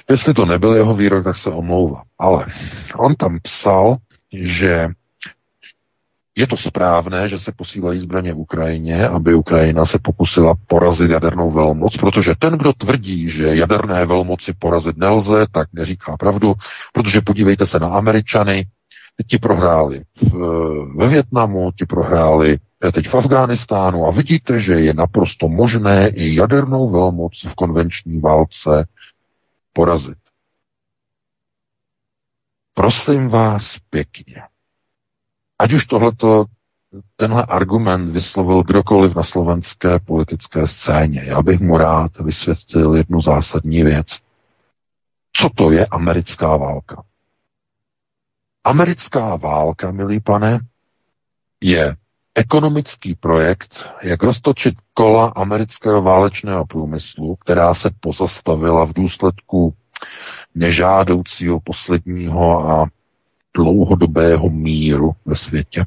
[0.09, 2.03] Jestli to nebyl jeho výrok, tak se omlouvám.
[2.19, 2.45] Ale
[2.97, 3.97] on tam psal,
[4.33, 4.87] že
[6.37, 11.51] je to správné, že se posílají zbraně v Ukrajině, aby Ukrajina se pokusila porazit jadernou
[11.51, 16.53] velmoc, protože ten, kdo tvrdí, že jaderné velmoci porazit nelze, tak neříká pravdu,
[16.93, 18.67] protože podívejte se na Američany,
[19.27, 20.33] ti prohráli v,
[20.95, 22.57] ve Větnamu, ti prohráli
[22.93, 28.87] teď v Afghánistánu a vidíte, že je naprosto možné i jadernou velmoc v konvenční válce
[29.73, 30.17] porazit.
[32.73, 34.43] Prosím vás pěkně.
[35.59, 36.45] Ať už tohleto,
[37.15, 43.83] tenhle argument vyslovil kdokoliv na slovenské politické scéně, já bych mu rád vysvětlil jednu zásadní
[43.83, 44.07] věc.
[45.33, 47.03] Co to je americká válka?
[48.63, 50.59] Americká válka, milý pane,
[51.61, 51.95] je
[52.35, 59.73] ekonomický projekt, jak roztočit kola amerického válečného průmyslu, která se pozastavila v důsledku
[60.55, 62.85] nežádoucího posledního a
[63.55, 65.85] dlouhodobého míru ve světě.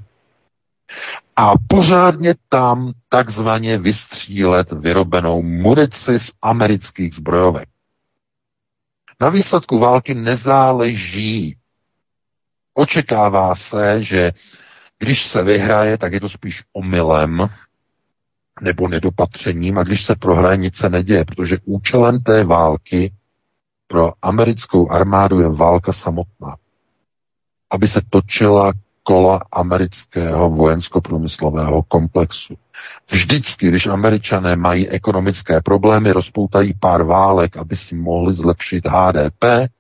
[1.37, 7.69] A pořádně tam takzvaně vystřílet vyrobenou munici z amerických zbrojovek.
[9.21, 11.57] Na výsledku války nezáleží.
[12.75, 14.33] Očekává se, že
[14.99, 17.49] když se vyhraje, tak je to spíš omylem
[18.61, 23.13] nebo nedopatřením a když se prohraje, nic se neděje, protože účelem té války
[23.87, 26.57] pro americkou armádu je válka samotná.
[27.71, 32.55] Aby se točila kola amerického vojensko-průmyslového komplexu.
[33.11, 39.71] Vždycky, když američané mají ekonomické problémy, rozpoutají pár válek, aby si mohli zlepšit HDP,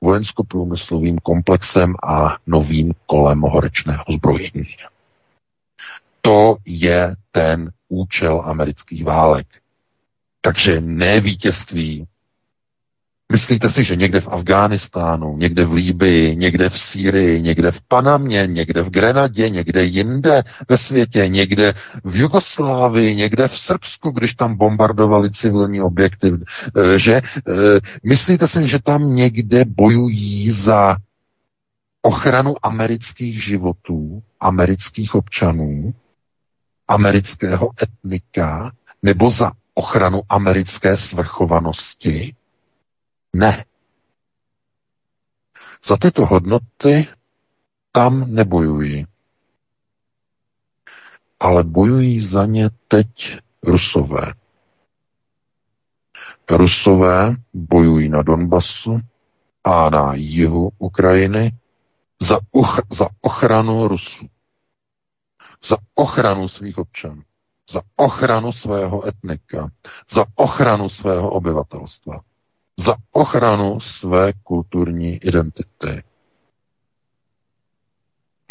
[0.00, 4.64] vojensko-průmyslovým komplexem a novým kolem horečného zbrojení.
[6.20, 9.46] To je ten účel amerických válek.
[10.40, 12.06] Takže ne vítězství
[13.32, 18.46] Myslíte si, že někde v Afghánistánu, někde v Líbii, někde v Sýrii, někde v Panamě,
[18.46, 24.56] někde v Grenadě, někde jinde ve světě, někde v Jugoslávii, někde v Srbsku, když tam
[24.56, 27.22] bombardovali civilní objekty, eh, že eh,
[28.04, 30.96] myslíte si, že tam někde bojují za
[32.02, 35.94] ochranu amerických životů, amerických občanů,
[36.88, 42.34] amerického etnika, nebo za ochranu americké svrchovanosti?
[43.34, 43.64] Ne.
[45.86, 47.08] Za tyto hodnoty
[47.92, 49.06] tam nebojují.
[51.40, 54.34] Ale bojují za ně teď Rusové.
[56.50, 59.00] Rusové bojují na Donbasu
[59.64, 61.58] a na jihu Ukrajiny
[62.20, 64.26] za, uch- za ochranu Rusů.
[65.68, 67.22] Za ochranu svých občanů.
[67.70, 69.68] Za ochranu svého etnika.
[70.10, 72.20] Za ochranu svého obyvatelstva
[72.78, 76.02] za ochranu své kulturní identity.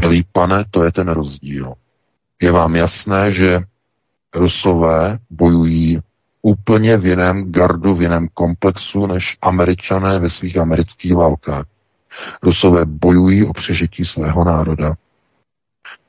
[0.01, 1.73] Milý pane, to je ten rozdíl.
[2.41, 3.59] Je vám jasné, že
[4.35, 5.99] Rusové bojují
[6.41, 11.65] úplně v jiném gardu, v jiném komplexu než američané ve svých amerických válkách.
[12.43, 14.93] Rusové bojují o přežití svého národa.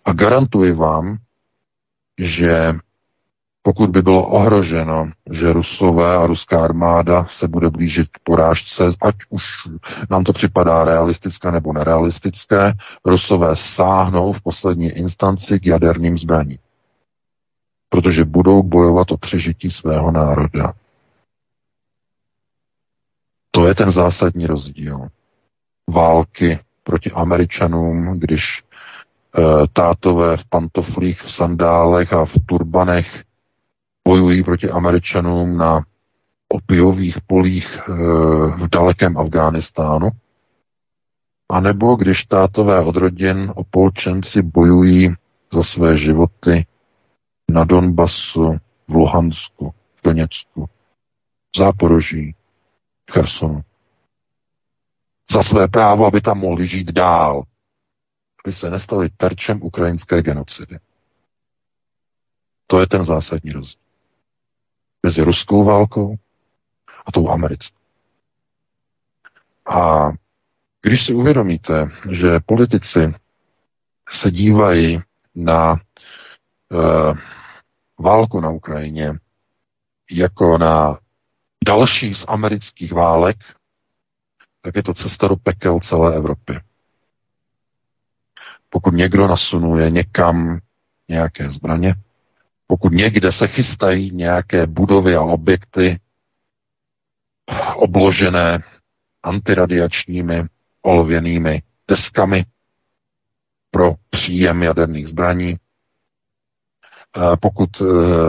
[0.04, 1.18] A garantuji vám,
[2.18, 2.74] že
[3.66, 9.14] pokud by bylo ohroženo, že Rusové a ruská armáda se bude blížit k porážce, ať
[9.28, 9.44] už
[10.10, 12.72] nám to připadá realistické nebo nerealistické,
[13.04, 16.58] Rusové sáhnou v poslední instanci k jaderným zbraním.
[17.88, 20.72] Protože budou bojovat o přežití svého národa.
[23.50, 25.08] To je ten zásadní rozdíl.
[25.90, 28.62] Války proti Američanům, když e,
[29.72, 33.23] tátové v pantoflích, v sandálech a v turbanech
[34.08, 35.84] bojují proti Američanům na
[36.48, 37.92] opiových polích e,
[38.56, 40.08] v dalekém Afghánistánu,
[41.48, 45.14] anebo když tátové od rodin opolčenci bojují
[45.52, 46.66] za své životy
[47.50, 50.66] na Donbasu, v Luhansku, v Doněcku,
[51.54, 52.34] v Záporoží,
[53.10, 53.60] v Chersonu.
[55.30, 57.42] Za své právo, aby tam mohli žít dál,
[58.44, 60.78] aby se nestali terčem ukrajinské genocidy.
[62.66, 63.83] To je ten zásadní rozdíl
[65.04, 66.16] mezi ruskou válkou
[67.06, 67.78] a tou americkou.
[69.68, 70.08] A
[70.82, 73.14] když si uvědomíte, že politici
[74.08, 75.00] se dívají
[75.34, 75.78] na e,
[77.98, 79.12] válku na Ukrajině
[80.10, 80.98] jako na
[81.66, 83.36] další z amerických válek,
[84.62, 86.60] tak je to cesta do pekel celé Evropy.
[88.70, 90.58] Pokud někdo nasunuje někam
[91.08, 91.94] nějaké zbraně,
[92.66, 96.00] pokud někde se chystají nějaké budovy a objekty
[97.76, 98.58] obložené
[99.22, 100.44] antiradiačními
[100.82, 102.44] olověnými deskami
[103.70, 105.56] pro příjem jaderných zbraní,
[107.40, 107.84] pokud e,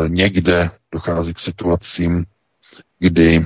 [0.10, 2.26] někde dochází k situacím,
[3.00, 3.46] kdy e,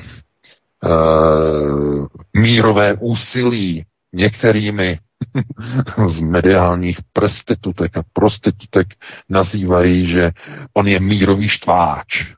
[2.40, 5.00] mírové úsilí některými
[6.08, 8.88] z mediálních prostitutek a prostitutek
[9.30, 10.32] nazývají, že
[10.74, 12.34] on je mírový štváč.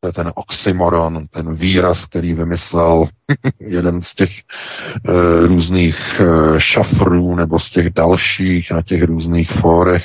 [0.00, 3.08] To je ten oxymoron, ten výraz, který vymyslel
[3.60, 4.42] jeden z těch e,
[5.46, 6.24] různých e,
[6.60, 10.04] šafrů nebo z těch dalších na těch různých fórech,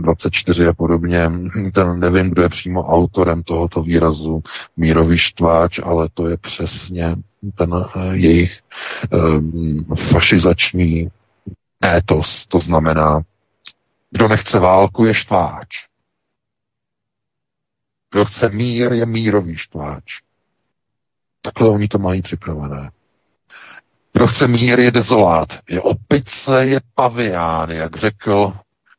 [0.00, 1.30] 24 a podobně.
[1.74, 4.42] Ten nevím, kdo je přímo autorem tohoto výrazu
[4.76, 7.16] mírový štváč, ale to je přesně
[7.52, 8.60] ten eh, jejich
[9.12, 11.08] eh, fašizační
[11.84, 12.46] étos.
[12.46, 13.20] To znamená,
[14.10, 15.68] kdo nechce válku, je štváč.
[18.12, 20.04] Kdo chce mír, je mírový štváč.
[21.42, 22.90] Takhle oni to mají připravené.
[24.12, 25.48] Kdo chce mír, je dezolát.
[25.68, 28.52] Je opice, je pavián, jak řekl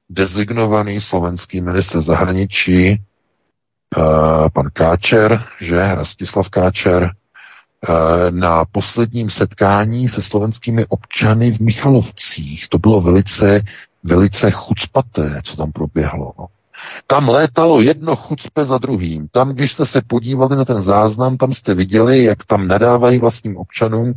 [0.10, 3.02] dezignovaný slovenský minister zahraničí,
[3.98, 7.12] uh, pan Káčer, že, Rastislav Káčer,
[8.30, 12.70] na posledním setkání se slovenskými občany v Michalovcích.
[12.70, 13.62] To bylo velice,
[14.04, 16.34] velice chucpaté, co tam proběhlo.
[17.08, 19.28] Tam létalo jedno chucpe za druhým.
[19.28, 23.58] Tam, když jste se podívali na ten záznam, tam jste viděli, jak tam nadávají vlastním
[23.58, 24.14] občanům,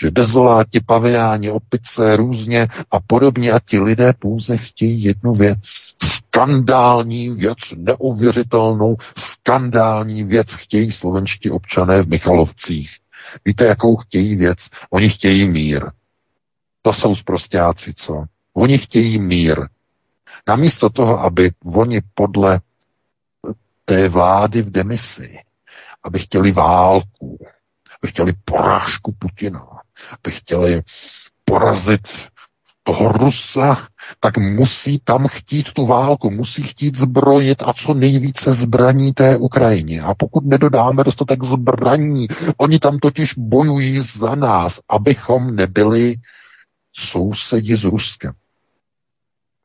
[0.00, 5.58] že dezoláti, paviáni, opice, různě a podobně a ti lidé pouze chtějí jednu věc.
[6.02, 13.01] Skandální věc, neuvěřitelnou skandální věc chtějí slovenští občané v Michalovcích.
[13.44, 14.58] Víte, jakou chtějí věc?
[14.90, 15.90] Oni chtějí mír.
[16.82, 18.24] To jsou zprostáci, co?
[18.54, 19.68] Oni chtějí mír.
[20.48, 22.60] Namísto toho, aby oni podle
[23.84, 25.38] té vlády v demisi,
[26.02, 27.38] aby chtěli válku,
[28.02, 29.66] aby chtěli porážku Putina,
[30.24, 30.82] aby chtěli
[31.44, 32.08] porazit
[32.88, 33.88] Rusa,
[34.20, 40.02] tak musí tam chtít tu válku, musí chtít zbrojit a co nejvíce zbraní té Ukrajině.
[40.02, 46.14] A pokud nedodáme dostatek zbraní, oni tam totiž bojují za nás, abychom nebyli
[46.92, 48.32] sousedi s Ruskem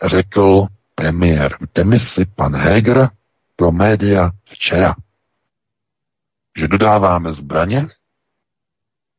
[0.06, 3.10] řekl premiér v demisi pan Heger
[3.56, 4.96] pro média včera,
[6.58, 7.88] že dodáváme zbraně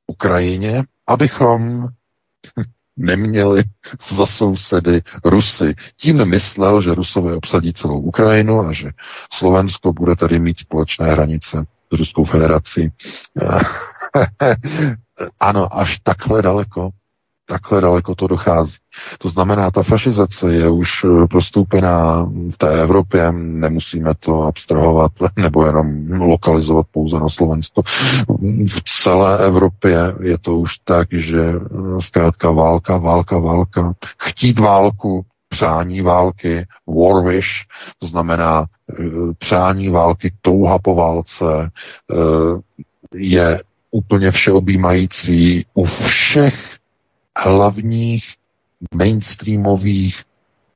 [0.07, 1.89] Ukrajině, abychom
[2.99, 3.63] neměli
[4.17, 5.75] za sousedy Rusy.
[5.97, 8.91] Tím myslel, že Rusové obsadí celou Ukrajinu a že
[9.33, 12.93] Slovensko bude tady mít společné hranice s Ruskou federací.
[15.41, 16.91] ano, až takhle daleko
[17.49, 18.77] takhle daleko to dochází.
[19.19, 22.23] To znamená, ta fašizace je už eh, prostoupená
[22.53, 27.83] v té Evropě, nemusíme to abstrahovat nebo jenom lokalizovat pouze na Slovensko.
[28.69, 35.25] V celé Evropě je to už tak, že eh, zkrátka válka, válka, válka, chtít válku,
[35.49, 37.49] přání války, war wish,
[37.99, 39.05] to znamená eh,
[39.39, 41.71] přání války, touha po válce,
[43.15, 46.78] je úplně všeobjímající u všech
[47.39, 48.35] hlavních
[48.95, 50.25] mainstreamových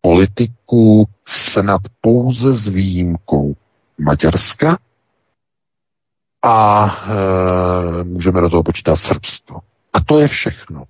[0.00, 3.54] politiků snad pouze s výjimkou
[3.98, 4.78] Maďarska
[6.42, 6.86] a
[8.00, 9.60] e, můžeme do toho počítat Srbsko.
[9.92, 10.84] A to je všechno.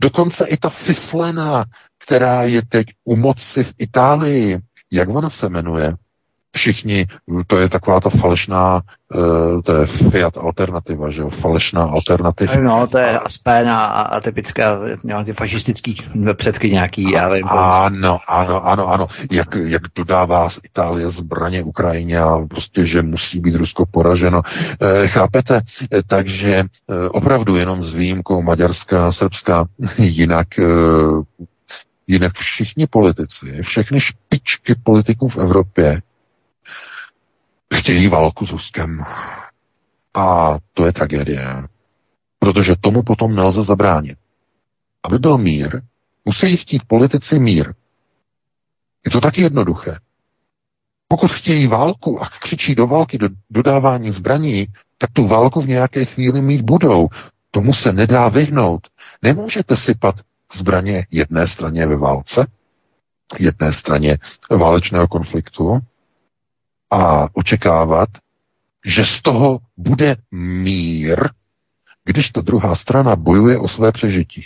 [0.00, 1.64] Dokonce i ta fiflena,
[2.04, 4.58] která je teď u moci v Itálii,
[4.90, 5.94] jak ona se jmenuje?
[6.52, 7.06] Všichni,
[7.46, 8.82] to je taková ta falešná,
[9.14, 12.56] uh, to je Fiat alternativa, že jo, falešná alternativa.
[12.56, 15.96] No, to je aspéna a, a typická, no, ty fašistický
[16.34, 17.44] předky nějaký, já vím.
[17.48, 23.40] Ano, ano, ano, ano, jak, jak dodává z Itálie zbraně Ukrajině a prostě, že musí
[23.40, 24.42] být Rusko poraženo.
[24.80, 25.60] E, chápete?
[25.92, 26.64] E, takže e,
[27.08, 29.64] opravdu jenom s výjimkou Maďarska Srbska,
[29.98, 30.64] jinak e,
[32.06, 36.02] jinak všichni politici, všechny špičky politiků v Evropě
[37.74, 39.04] chtějí válku s Ruskem.
[40.14, 41.68] A to je tragédie.
[42.38, 44.18] Protože tomu potom nelze zabránit.
[45.02, 45.82] Aby byl mír,
[46.24, 47.74] musí chtít politici mír.
[49.04, 49.98] Je to taky jednoduché.
[51.08, 54.66] Pokud chtějí válku a křičí do války, do dodávání zbraní,
[54.98, 57.08] tak tu válku v nějaké chvíli mít budou.
[57.50, 58.88] Tomu se nedá vyhnout.
[59.22, 60.14] Nemůžete sypat
[60.54, 62.46] zbraně jedné straně ve válce,
[63.38, 64.18] jedné straně
[64.50, 65.80] válečného konfliktu
[66.92, 68.08] a očekávat,
[68.86, 71.28] že z toho bude mír
[72.04, 74.44] když ta druhá strana bojuje o své přežití.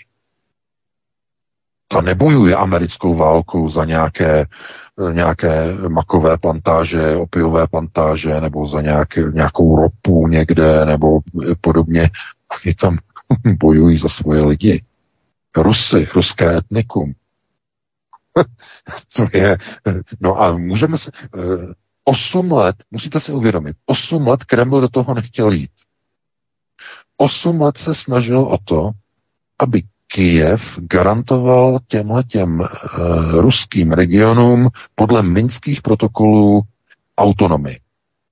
[1.88, 4.47] Ta nebojuje americkou válkou za nějaké,
[5.12, 11.20] nějaké makové plantáže, opiové plantáže, nebo za nějaké, nějakou ropu někde, nebo
[11.61, 12.11] podobně.
[12.64, 12.99] Oni tam
[13.61, 14.84] bojují za svoje lidi.
[15.57, 17.14] Rusy, ruské etnikum.
[19.16, 19.59] to je,
[20.20, 21.11] no a můžeme se,
[22.09, 25.70] osm let, musíte si uvědomit, osm let Kreml do toho nechtěl jít.
[27.16, 28.90] Osm let se snažil o to,
[29.59, 32.66] aby Kijev garantoval těmhle těm uh,
[33.40, 36.62] ruským regionům podle minských protokolů
[37.18, 37.80] autonomii.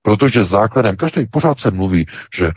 [0.02, 2.06] Protože základem, každý pořád se mluví,
[2.36, 2.50] že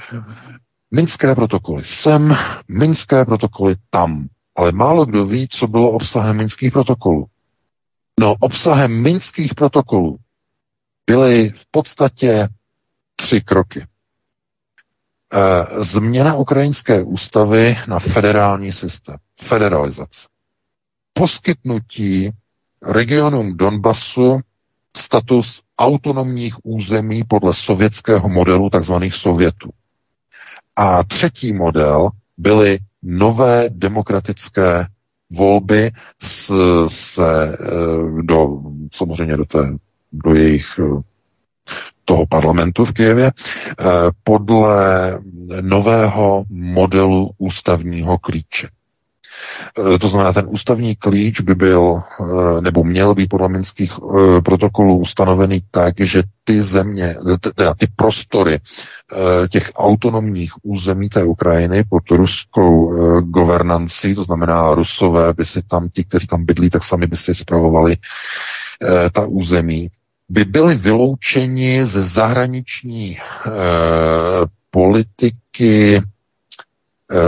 [0.91, 2.38] minské protokoly sem,
[2.68, 4.28] minské protokoly tam.
[4.55, 7.26] Ale málo kdo ví, co bylo obsahem minských protokolů.
[8.20, 10.18] No, obsahem minských protokolů
[11.08, 12.47] byly v podstatě
[13.16, 13.82] tři kroky.
[13.82, 13.88] E,
[15.84, 19.18] změna ukrajinské ústavy na federální systém.
[19.41, 20.28] Federalizace.
[21.14, 22.32] Poskytnutí
[22.84, 24.39] regionům Donbasu
[24.97, 28.93] status autonomních území podle sovětského modelu tzv.
[29.12, 29.70] Sovětů.
[30.76, 34.86] A třetí model byly nové demokratické
[35.30, 35.91] volby
[36.22, 36.51] s,
[36.88, 37.58] se, e,
[38.22, 38.62] do,
[38.93, 39.78] samozřejmě do, té,
[40.12, 40.84] do jejich e,
[42.05, 43.32] toho parlamentu v Kijevě e,
[44.24, 45.20] podle
[45.62, 48.68] nového modelu ústavního klíče.
[49.95, 54.41] Eh, to znamená, ten ústavní klíč by byl, eh, nebo měl být podle minských eh,
[54.41, 57.16] protokolů ustanovený tak, že ty země,
[57.55, 58.60] teda ty prostory
[59.49, 66.03] těch autonomních území té Ukrajiny pod ruskou governancí, to znamená Rusové by si tam, ti,
[66.03, 67.97] kteří tam bydlí, tak sami by si spravovali
[69.14, 69.90] ta území,
[70.30, 73.18] by byli vyloučeni ze zahraniční
[74.72, 76.02] politiky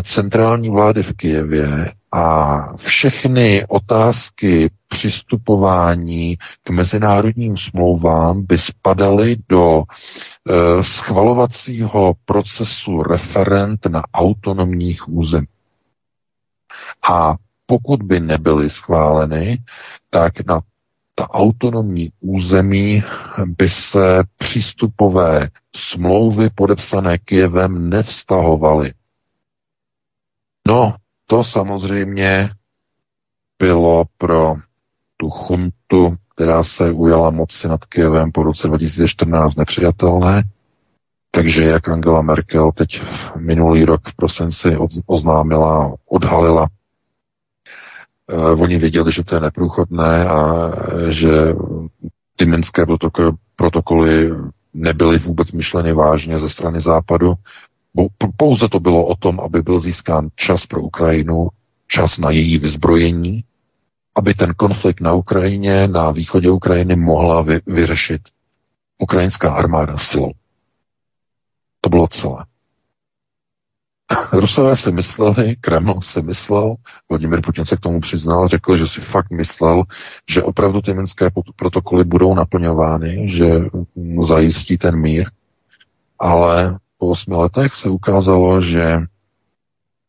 [0.04, 10.84] centrální vlády v Kijevě a všechny otázky přistupování k mezinárodním smlouvám by spadaly do e,
[10.84, 15.47] schvalovacího procesu referent na autonomních území.
[17.10, 17.36] A
[17.66, 19.58] pokud by nebyly schváleny,
[20.10, 20.62] tak na
[21.20, 23.03] ta autonomní území
[23.45, 28.93] by se přístupové smlouvy podepsané Kijevem nevztahovaly.
[30.67, 30.95] No,
[31.26, 32.49] to samozřejmě
[33.59, 34.55] bylo pro
[35.17, 40.43] tu chuntu, která se ujala moci nad Kijevem po roce 2014 nepřijatelné.
[41.32, 43.01] Takže jak Angela Merkel teď
[43.38, 46.67] minulý rok v prosinci oznámila, odhalila,
[48.34, 50.71] uh, oni věděli, že to je neprůchodné a
[51.09, 51.30] že
[52.36, 52.86] ty minské
[53.55, 54.32] protokoly
[54.73, 57.34] nebyly vůbec myšleny vážně ze strany západu,
[58.38, 61.47] pouze to bylo o tom, aby byl získán čas pro Ukrajinu,
[61.88, 63.43] čas na její vyzbrojení,
[64.15, 68.21] aby ten konflikt na Ukrajině, na východě Ukrajiny mohla vy, vyřešit
[68.99, 70.32] ukrajinská armáda silou.
[71.82, 72.45] To bylo celé.
[74.32, 76.76] Rusové si mysleli, Kreml si myslel,
[77.10, 79.84] Vladimir Putin se k tomu přiznal, řekl, že si fakt myslel,
[80.30, 83.49] že opravdu ty minské protokoly budou naplňovány, že
[84.22, 85.30] zajistí ten mír,
[86.20, 88.97] ale po osmi letech se ukázalo, že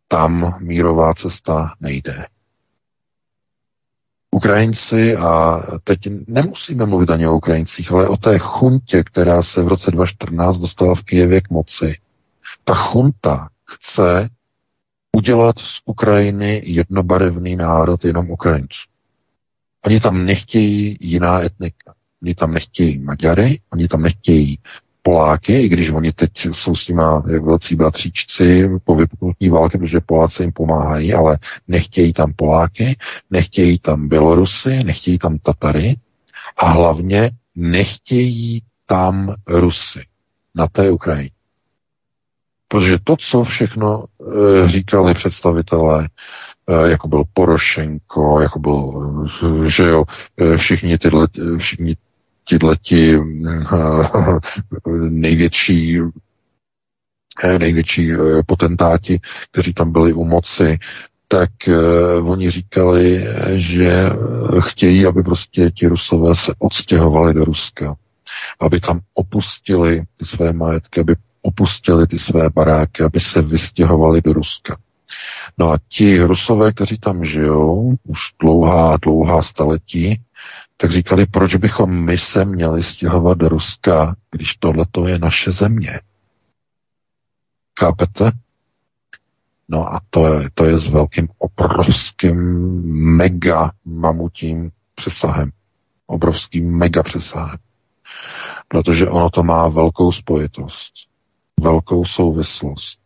[0.08, 2.26] tam mírová cesta nejde.
[4.30, 9.68] Ukrajinci, a teď nemusíme mluvit ani o Ukrajincích, ale o té chuntě, která se v
[9.68, 11.98] roce 2014 dostala v Kijevě k moci.
[12.64, 14.28] Ta chunta chce
[15.16, 18.88] udělat z Ukrajiny jednobarevný národ jenom Ukrajinců.
[19.84, 21.94] Oni tam nechtějí jiná etnika.
[22.22, 24.58] Oni tam nechtějí Maďary, oni tam nechtějí
[25.02, 30.42] Poláky, i když oni teď jsou s nima velcí bratříčci po vypuknutí války, protože Poláci
[30.42, 32.98] jim pomáhají, ale nechtějí tam Poláky,
[33.30, 35.96] nechtějí tam Bělorusy, nechtějí tam Tatary
[36.56, 40.06] a hlavně nechtějí tam Rusy
[40.54, 41.39] na té Ukrajině.
[42.70, 46.08] Protože to, co všechno e, říkali představitelé,
[46.68, 49.26] e, jako byl Porošenko, jako byl,
[49.66, 50.04] že jo,
[50.56, 51.96] všichni tyhle, všichni
[52.50, 53.20] tihleti eh,
[55.08, 55.98] největší
[57.44, 58.16] eh, největší eh,
[58.46, 59.20] potentáti,
[59.52, 60.78] kteří tam byli u moci,
[61.32, 64.10] tak uh, oni říkali, že
[64.60, 67.94] chtějí, aby prostě ti Rusové se odstěhovali do Ruska,
[68.60, 74.78] aby tam opustili své majetky, aby opustili ty své baráky, aby se vystěhovali do Ruska.
[75.58, 80.20] No a ti Rusové, kteří tam žijou už dlouhá, dlouhá staletí,
[80.76, 86.00] tak říkali, proč bychom my se měli stěhovat do Ruska, když tohle je naše země.
[87.80, 88.32] Chápete?
[89.68, 92.36] No a to je, to je s velkým obrovským
[93.16, 95.50] mega mamutím přesahem.
[96.06, 97.58] Obrovským mega přesahem.
[98.68, 100.92] Protože ono to má velkou spojitost,
[101.60, 103.00] velkou souvislost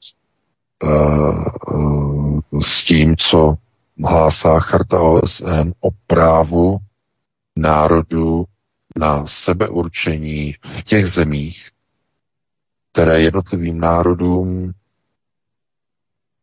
[0.82, 1.44] uh,
[1.74, 3.54] uh, s tím, co
[4.04, 6.78] hlásá charta OSN o právu
[7.56, 8.44] národu
[8.98, 11.70] na sebeurčení v těch zemích,
[12.92, 14.72] které jednotlivým národům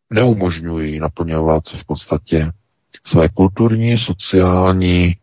[0.10, 2.52] neumožňují naplňovat v podstatě
[3.06, 5.16] své kulturní, sociální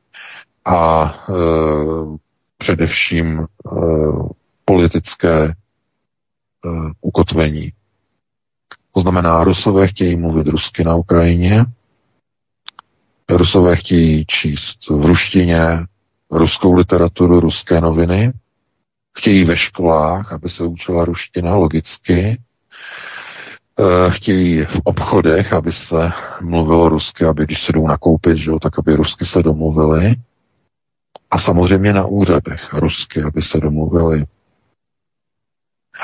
[0.65, 1.33] a e,
[2.59, 3.47] především e,
[4.65, 5.55] politické
[7.01, 7.73] ukotvení.
[8.95, 11.65] To znamená, Rusové chtějí mluvit rusky na Ukrajině,
[13.31, 15.87] Rusové chtějí číst v ruštině
[16.31, 18.33] ruskou literaturu, ruské noviny,
[19.19, 22.41] chtějí ve školách, aby se učila ruština logicky,
[23.79, 28.79] eh, chtějí v obchodech, aby se mluvilo rusky, aby když se jdou nakoupit, že tak
[28.79, 30.17] aby rusky se domluvili.
[31.31, 34.25] A samozřejmě na úřadech rusky, aby se domluvili.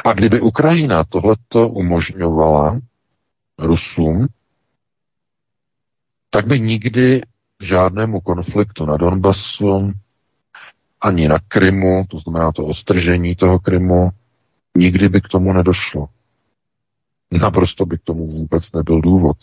[0.04, 2.80] A kdyby Ukrajina tohleto umožňovala
[3.58, 4.28] Rusům,
[6.30, 7.22] tak by nikdy
[7.60, 9.92] žádnému konfliktu na Donbasu
[11.00, 14.10] ani na Krymu, to znamená to ostržení toho Krymu,
[14.76, 16.08] nikdy by k tomu nedošlo.
[17.30, 19.36] Naprosto by k tomu vůbec nebyl důvod.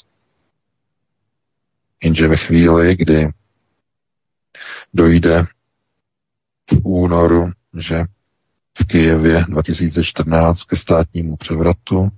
[2.04, 3.30] Jenže ve chvíli, kdy
[4.94, 5.46] dojde
[6.72, 8.06] v únoru, že
[8.82, 12.10] v Kijevě 2014 ke státnímu převratu.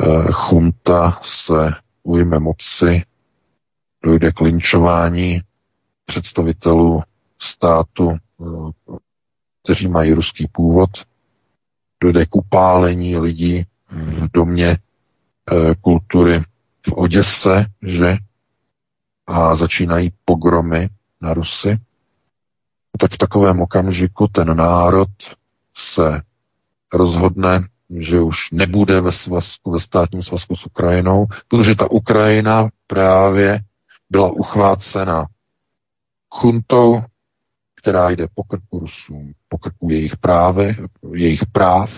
[0.00, 1.72] Eh, chunta se
[2.02, 3.02] ujme moci,
[4.04, 5.40] dojde k linčování
[6.06, 7.02] představitelů
[7.38, 8.96] státu, eh,
[9.62, 10.90] kteří mají ruský původ,
[12.02, 16.40] dojde k upálení lidí v domě eh, kultury
[16.86, 18.16] v Oděse, že?
[19.26, 20.88] A začínají pogromy
[21.20, 21.78] na Rusy,
[22.98, 25.08] tak v takovém okamžiku ten národ
[25.76, 26.22] se
[26.92, 33.60] rozhodne, že už nebude ve svazku, ve státním svazku s Ukrajinou, protože ta Ukrajina právě
[34.10, 35.26] byla uchvácena
[36.30, 37.02] chuntou,
[37.74, 40.76] která jde po krku Rusům, po krku jejich právy,
[41.14, 41.90] jejich práv,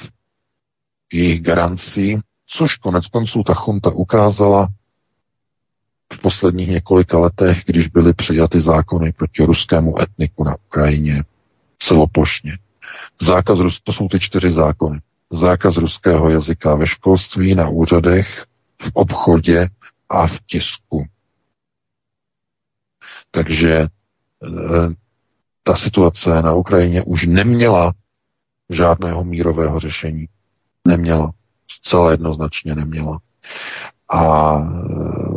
[1.12, 4.68] jejich garancí, což konec konců ta chunta ukázala
[6.12, 11.24] v posledních několika letech, když byly přijaty zákony proti ruskému etniku na Ukrajině
[11.78, 12.58] celoplošně.
[13.20, 15.00] Zákaz, to jsou ty čtyři zákony.
[15.30, 18.46] Zákaz ruského jazyka ve školství, na úřadech,
[18.82, 19.68] v obchodě
[20.08, 21.06] a v tisku.
[23.30, 23.88] Takže e,
[25.62, 27.92] ta situace na Ukrajině už neměla
[28.70, 30.26] žádného mírového řešení.
[30.88, 31.32] Neměla.
[31.70, 33.18] Zcela jednoznačně neměla.
[34.08, 35.35] A e,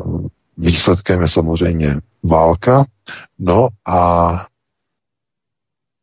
[0.60, 2.86] výsledkem je samozřejmě válka.
[3.40, 4.46] No a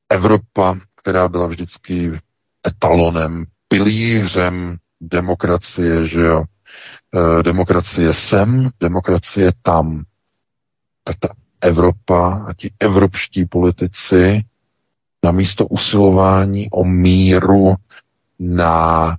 [0.09, 2.21] Evropa, která byla vždycky
[2.67, 6.45] etalonem, pilířem demokracie, že jo,
[7.15, 10.05] e, demokracie sem, demokracie tam.
[11.05, 11.29] Tak ta
[11.61, 14.45] Evropa a ti evropští politici
[15.25, 17.75] na místo usilování o míru
[18.39, 19.17] na e,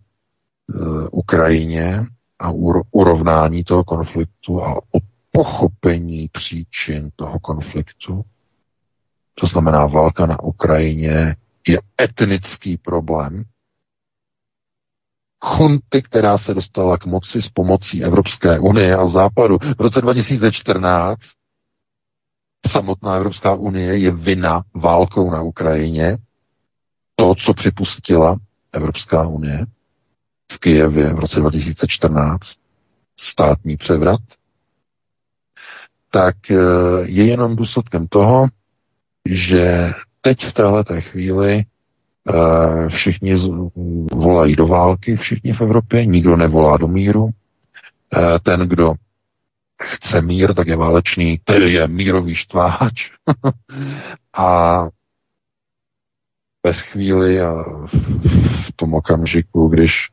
[1.12, 2.06] Ukrajině
[2.40, 2.52] a
[2.92, 5.00] urovnání toho konfliktu a o
[5.38, 8.26] pochopení příčin toho konfliktu,
[9.36, 11.36] to znamená válka na Ukrajině,
[11.68, 13.44] je etnický problém.
[15.46, 21.20] Chunty, která se dostala k moci s pomocí Evropské unie a Západu v roce 2014,
[22.68, 26.18] samotná Evropská unie je vina válkou na Ukrajině.
[27.16, 28.38] To, co připustila
[28.74, 29.66] Evropská unie
[30.52, 32.40] v Kijevě v roce 2014,
[33.20, 34.20] státní převrat,
[36.12, 36.56] tak eh,
[37.04, 38.48] je jenom důsledkem toho,
[39.26, 39.92] že
[40.22, 41.64] teď v této chvíli
[42.30, 43.36] eh, všichni
[44.14, 47.30] volají do války, všichni v Evropě, nikdo nevolá do míru.
[48.16, 48.94] Eh, ten, kdo
[49.84, 53.12] chce mír, tak je válečný, tedy je mírový štváč.
[54.38, 54.82] a
[56.68, 57.64] ve chvíli a
[58.68, 60.10] v tom okamžiku, když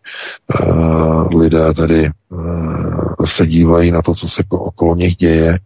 [0.61, 5.59] uh, lidé tady uh, se dívají na to, co se okolo nich děje,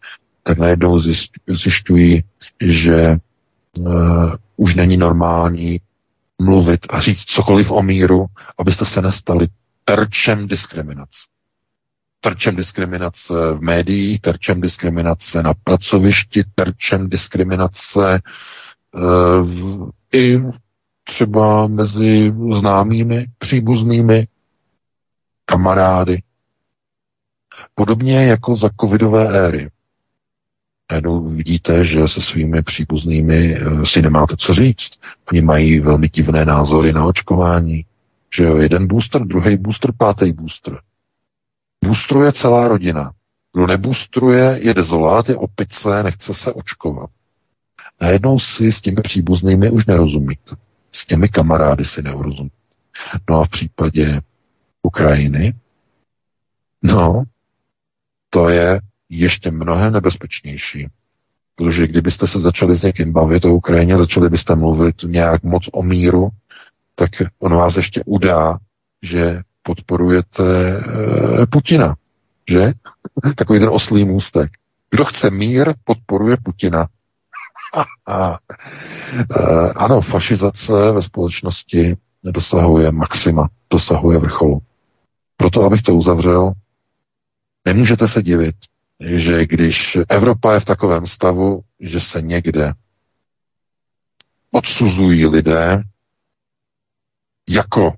[0.43, 0.99] tak najednou
[1.49, 2.25] zjišťují,
[2.61, 3.17] že
[3.79, 5.81] uh, už není normální
[6.43, 8.27] mluvit a říct cokoliv o míru,
[8.59, 9.49] abyste se nestali
[9.85, 11.21] terčem diskriminace.
[12.21, 18.21] Terčem diskriminace v médiích, terčem diskriminace na pracovišti, terčem diskriminace
[18.95, 20.39] uh, i
[21.09, 24.27] třeba mezi známými, příbuznými,
[25.45, 26.23] kamarády.
[27.75, 29.71] Podobně jako za covidové éry.
[30.91, 34.91] Najednou vidíte, že se svými příbuznými eh, si nemáte co říct.
[35.33, 37.85] Oni mají velmi divné názory na očkování.
[38.37, 40.79] Že jo, jeden booster, druhý booster, pátý booster.
[41.85, 43.13] Boostruje celá rodina.
[43.53, 47.11] Kdo neboostruje, je dezolát, je opice, nechce se očkovat.
[48.01, 50.68] Najednou si s těmi příbuznými už nerozumíte.
[50.99, 52.57] S těmi kamarády si nerozumíte.
[53.31, 54.21] No a v případě
[54.83, 55.55] Ukrajiny,
[56.83, 57.23] no,
[58.31, 60.89] to je ještě mnohem nebezpečnější.
[61.57, 65.83] Protože kdybyste se začali s někým bavit o Ukrajině, začali byste mluvit nějak moc o
[65.83, 66.29] míru,
[66.95, 68.59] tak on vás ještě udá,
[69.03, 71.97] že podporujete e, Putina.
[72.51, 72.73] Že?
[73.37, 74.51] Takový ten oslý můstek.
[74.91, 76.89] Kdo chce mír, podporuje Putina.
[77.75, 77.85] A,
[78.33, 84.59] e, ano, fašizace ve společnosti dosahuje maxima, dosahuje vrcholu.
[85.37, 86.53] Proto, abych to uzavřel,
[87.65, 88.57] nemůžete se divit,
[89.01, 92.73] že když Evropa je v takovém stavu, že se někde
[94.51, 95.83] odsuzují lidé
[97.49, 97.93] jako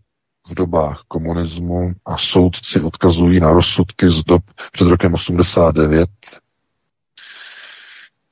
[0.48, 4.42] v dobách komunismu a soudci odkazují na rozsudky z dob
[4.72, 6.10] před rokem 89.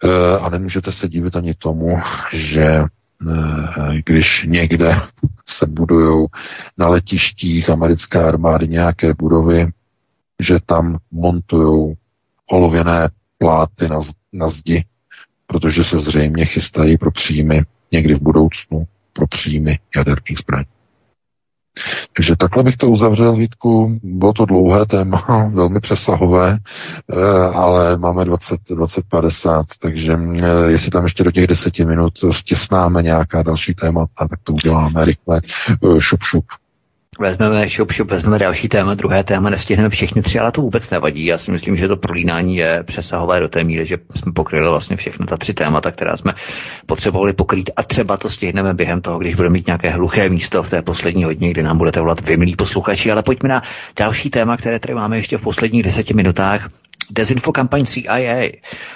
[0.05, 1.99] Eh, a nemůžete se divit ani tomu,
[2.33, 5.01] že eh, když někde
[5.47, 6.27] se budují
[6.79, 9.69] na letištích americké armády nějaké budovy,
[10.41, 11.97] že tam montují
[12.51, 14.01] olověné pláty na,
[14.33, 14.85] na zdi,
[15.47, 20.78] protože se zřejmě chystají pro příjmy někdy v budoucnu pro příjmy jaderných zbraní.
[22.13, 23.99] Takže takhle bych to uzavřel, Vítku.
[24.03, 26.59] Bylo to dlouhé téma, velmi přesahové,
[27.13, 27.17] eh,
[27.55, 33.03] ale máme 20, 20 50, takže eh, jestli tam ještě do těch deseti minut stěsnáme
[33.03, 35.41] nějaká další témata, tak to uděláme rychle.
[35.71, 36.45] Eh, šup, šup.
[37.21, 41.25] Vezmeme šup, šup, vezmeme další téma, druhé téma, nestihneme všechny tři, ale to vůbec nevadí.
[41.25, 44.97] Já si myslím, že to prolínání je přesahové do té míry, že jsme pokryli vlastně
[44.97, 46.35] všechny ta tři témata, která jsme
[46.87, 50.71] potřebovali pokrýt a třeba to stihneme během toho, když budeme mít nějaké hluché místo v
[50.71, 53.11] té poslední hodině, kdy nám budete volat vy, milí posluchači.
[53.13, 53.63] Ale pojďme na
[53.97, 56.69] další téma, které tady máme ještě v posledních deseti minutách
[57.11, 58.51] Dezinfokampaň CIA.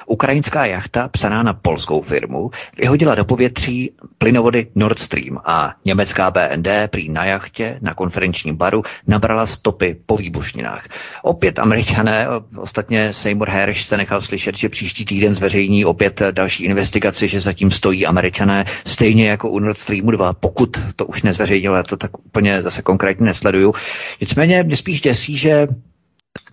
[0.07, 6.69] Ukrajinská jachta, psaná na polskou firmu, vyhodila do povětří plynovody Nord Stream a německá BND
[6.91, 10.89] prý na jachtě na konferenčním baru nabrala stopy po výbušninách.
[11.23, 17.29] Opět američané, ostatně Seymour Hersh se nechal slyšet, že příští týden zveřejní opět další investigaci,
[17.29, 21.83] že zatím stojí američané, stejně jako u Nord Streamu 2, pokud to už nezveřejnilo, já
[21.83, 23.75] to tak úplně zase konkrétně nesleduju.
[24.21, 25.69] Nicméně mě spíš děsí, že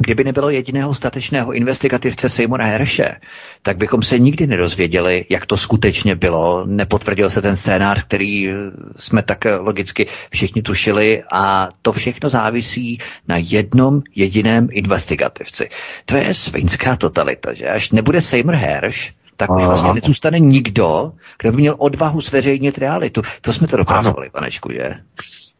[0.01, 3.15] Kdyby nebylo jediného statečného investigativce Seymoura Herše,
[3.61, 6.65] tak bychom se nikdy nedozvěděli, jak to skutečně bylo.
[6.65, 8.49] Nepotvrdil se ten scénář, který
[8.95, 15.69] jsme tak logicky všichni tušili a to všechno závisí na jednom jediném investigativci.
[16.05, 21.11] To je svinská totalita, že až nebude Seymour Hersh, tak už vlastně nezůstane nikdo,
[21.41, 23.21] kdo by měl odvahu zveřejnit realitu.
[23.41, 24.95] To jsme to dokázali, panečku, že?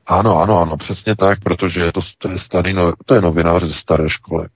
[0.10, 3.74] Ano, ano, ano, přesně tak, protože to, to je starý, no, to je novinář ze
[3.74, 4.47] staré školy.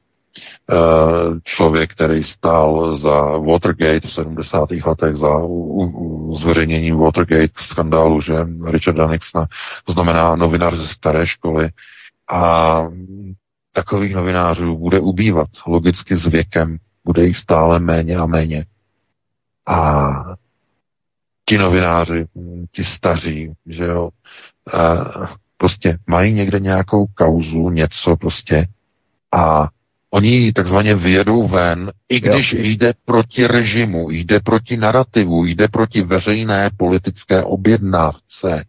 [0.71, 4.71] Uh, člověk, který stál za Watergate v 70.
[4.85, 5.29] letech, za
[6.33, 8.33] zveřejněním Watergate skandálu, že
[8.65, 9.47] Richarda Nixona,
[9.85, 11.69] to znamená novinář ze staré školy.
[12.31, 12.81] A
[13.71, 15.47] takových novinářů bude ubývat.
[15.67, 18.65] Logicky s věkem bude jich stále méně a méně.
[19.67, 20.09] A
[21.45, 22.25] ti novináři,
[22.71, 24.09] ti staří, že jo,
[25.63, 28.67] prostě mají někde nějakou kauzu, něco prostě
[29.35, 29.69] a
[30.09, 32.59] oni ji takzvaně vyjedou ven, i když jo.
[32.63, 38.65] jde proti režimu, jde proti narrativu, jde proti veřejné politické objednávce.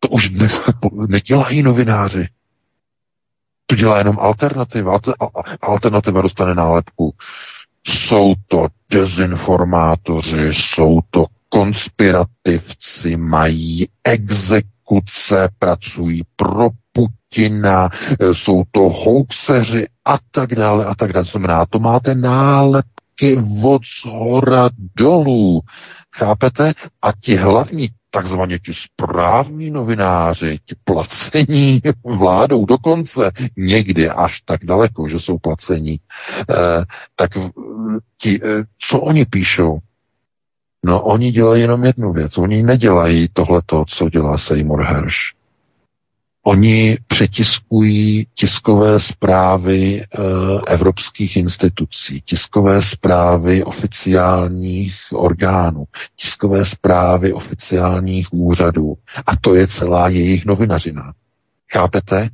[0.00, 0.70] To už dnes
[1.08, 2.28] nedělají novináři.
[3.66, 4.98] To dělá jenom alternativa.
[5.60, 7.14] Alternativa dostane nálepku.
[7.86, 17.88] Jsou to dezinformátoři, jsou to konspirativci, mají exek exekuce, pracují pro Putina,
[18.20, 21.24] e, jsou to hoaxeři a tak dále a tak dále.
[21.26, 25.60] Znamená, to máte nálepky od zhora dolů.
[26.16, 26.72] Chápete?
[27.02, 35.08] A ti hlavní takzvaně ti správní novináři, ti placení vládou dokonce, někdy až tak daleko,
[35.08, 36.00] že jsou placení,
[36.50, 36.84] eh,
[37.16, 37.30] tak
[38.18, 39.78] ti, eh, co oni píšou?
[40.84, 42.38] No oni dělají jenom jednu věc.
[42.38, 45.16] Oni nedělají tohleto, co dělá Seymour Hersh.
[46.44, 50.06] Oni přetiskují tiskové zprávy e,
[50.66, 55.84] evropských institucí, tiskové zprávy oficiálních orgánů,
[56.16, 58.94] tiskové zprávy oficiálních úřadů.
[59.26, 61.12] A to je celá jejich novinařina.
[61.72, 62.28] Chápete?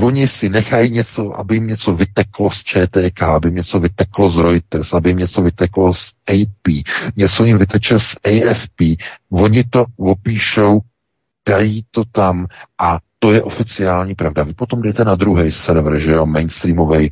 [0.00, 4.36] Oni si nechají něco, aby jim něco vyteklo z ČTK, aby jim něco vyteklo z
[4.38, 6.84] Reuters, aby jim něco vyteklo z AP,
[7.16, 8.80] něco jim vyteče z AFP.
[9.30, 10.80] Oni to opíšou,
[11.48, 12.46] dají to tam
[12.78, 14.42] a to je oficiální pravda.
[14.42, 17.10] Vy potom jdete na druhý server, že jo, mainstreamový.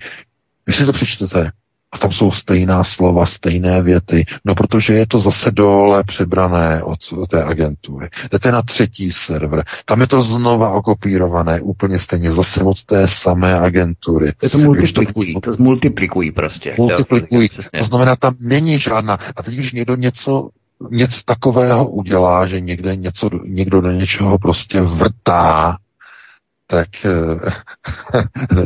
[0.66, 1.51] Vy si to přečtete,
[1.97, 6.99] a tam jsou stejná slova, stejné věty, no protože je to zase dole přebrané od,
[7.31, 8.09] té agentury.
[8.33, 13.61] Jdete na třetí server, tam je to znova okopírované, úplně stejně zase od té samé
[13.61, 14.33] agentury.
[14.39, 16.75] To, to multiplikují, to, to zmultiplikují prostě.
[16.79, 20.49] Multiplikují, to znamená, tam není žádná, a teď když někdo něco
[20.91, 25.77] něco takového udělá, že někde něco, někdo do něčeho prostě vrtá,
[26.67, 27.51] tak eh,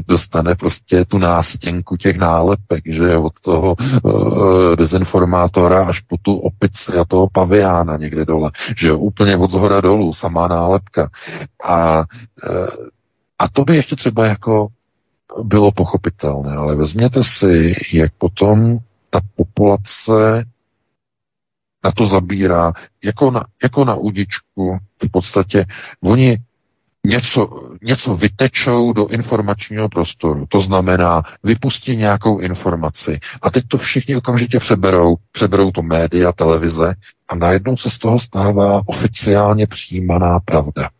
[0.09, 6.93] dostane prostě tu nástěnku těch nálepek, že od toho uh, dezinformátora až po tu opici
[6.93, 11.11] a toho paviána někde dole, že úplně od zhora dolů, samá nálepka.
[11.65, 12.05] A, uh,
[13.39, 14.69] a to by ještě třeba jako
[15.43, 18.79] bylo pochopitelné, ale vezměte si, jak potom
[19.11, 20.45] ta populace
[21.85, 22.73] na to zabírá,
[23.05, 25.67] jako na, jako na udičku, v podstatě
[26.03, 26.39] oni
[27.07, 30.47] něco, něco vytečou do informačního prostoru.
[30.49, 33.21] To znamená, vypustí nějakou informaci.
[33.43, 36.95] A teď to všichni okamžitě přeberou, přeberou to média, televize
[37.29, 40.91] a najednou se z toho stává oficiálně přijímaná pravda.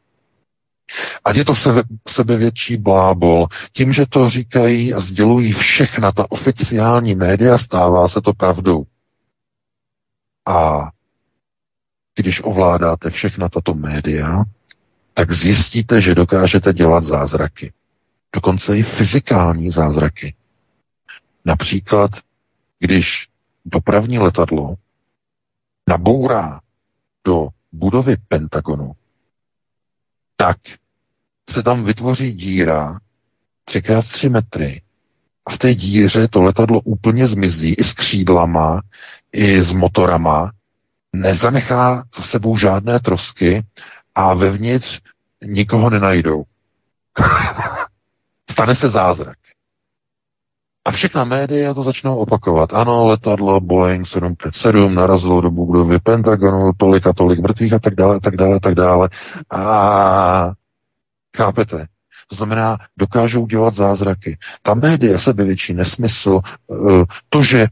[1.25, 7.15] Ať je to sebe, sebevětší blábol, tím, že to říkají a sdělují všechna ta oficiální
[7.15, 8.85] média, stává se to pravdou.
[10.49, 10.89] A
[12.17, 14.45] když ovládáte všechna tato média,
[15.15, 17.73] tak zjistíte, že dokážete dělat zázraky.
[18.35, 20.35] Dokonce i fyzikální zázraky.
[21.45, 22.11] Například,
[22.79, 23.29] když
[23.65, 24.75] dopravní letadlo
[25.89, 26.61] nabourá
[27.25, 28.93] do budovy Pentagonu,
[30.37, 30.57] tak
[31.51, 33.01] se tam vytvoří díra
[33.69, 34.83] 3x3 metry
[35.47, 38.81] a v té díře to letadlo úplně zmizí i s křídlama,
[39.33, 40.53] i s motorama,
[41.13, 43.65] nezanechá za sebou žádné trosky
[44.21, 45.01] a vevnitř
[45.45, 46.43] nikoho nenajdou.
[48.51, 49.37] Stane se zázrak.
[50.85, 52.73] A všechna média to začnou opakovat.
[52.73, 58.21] Ano, letadlo Boeing 757 narazilo do budovy Pentagonu, tolik a tolik mrtvých a tak dále,
[58.21, 59.09] tak dále, tak dále.
[59.51, 60.51] A
[61.37, 61.87] chápete?
[62.29, 64.39] To znamená, dokážou dělat zázraky.
[64.63, 67.69] Ta média sebevětší nesmysl, eh, to, že eh,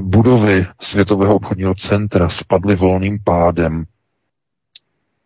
[0.00, 3.84] budovy Světového obchodního centra spadly volným pádem,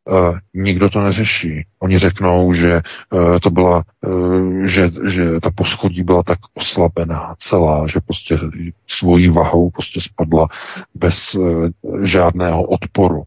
[0.09, 1.67] Uh, nikdo to neřeší.
[1.79, 2.81] Oni řeknou, že
[3.13, 8.39] uh, to byla, uh, že, že ta poschodí byla tak oslabená celá, že prostě
[8.87, 10.49] svojí vahou prostě spadla
[10.95, 11.37] bez
[12.03, 13.23] žádného odporu.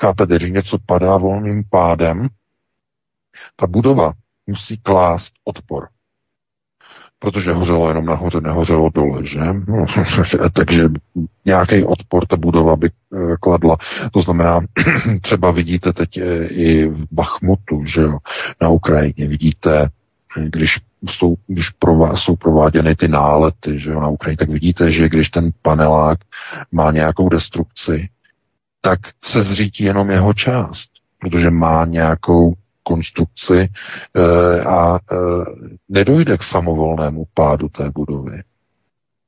[0.00, 2.28] Chápete, když něco padá volným pádem,
[3.56, 4.12] ta budova
[4.46, 5.88] musí klást odpor
[7.20, 9.40] protože hořelo jenom nahoře, nehořelo dole, že?
[9.68, 9.86] No,
[10.52, 10.88] takže
[11.44, 13.76] nějaký odpor ta budova by eh, kladla.
[14.12, 14.60] To znamená,
[15.22, 18.18] třeba vidíte teď eh, i v Bachmutu, že jo,
[18.60, 19.88] na Ukrajině, vidíte,
[20.48, 25.08] když jsou, když prová, jsou prováděny ty nálety, že jo, na Ukrajině, tak vidíte, že
[25.08, 26.18] když ten panelák
[26.72, 28.08] má nějakou destrukci,
[28.80, 30.90] tak se zřítí jenom jeho část,
[31.20, 32.54] protože má nějakou
[32.90, 35.16] konstrukci eh, a eh,
[35.88, 38.42] nedojde k samovolnému pádu té budovy.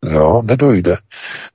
[0.05, 0.97] Jo, nedojde.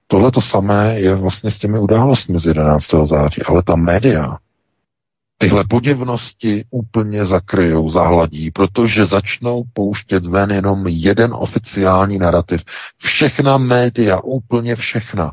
[0.07, 2.85] Tohle to samé je vlastně s těmi událostmi z 11.
[3.05, 4.37] září, ale ta média
[5.37, 12.61] tyhle podivnosti úplně zakryjou, zahladí, protože začnou pouštět ven jenom jeden oficiální narrativ.
[12.97, 15.31] Všechna média, úplně všechna,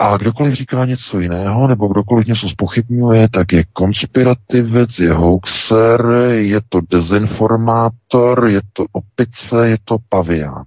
[0.00, 6.60] a kdokoliv říká něco jiného, nebo kdokoliv něco spochybňuje, tak je konspirativec, je hoaxer, je
[6.68, 10.64] to dezinformátor, je to opice, je to pavián.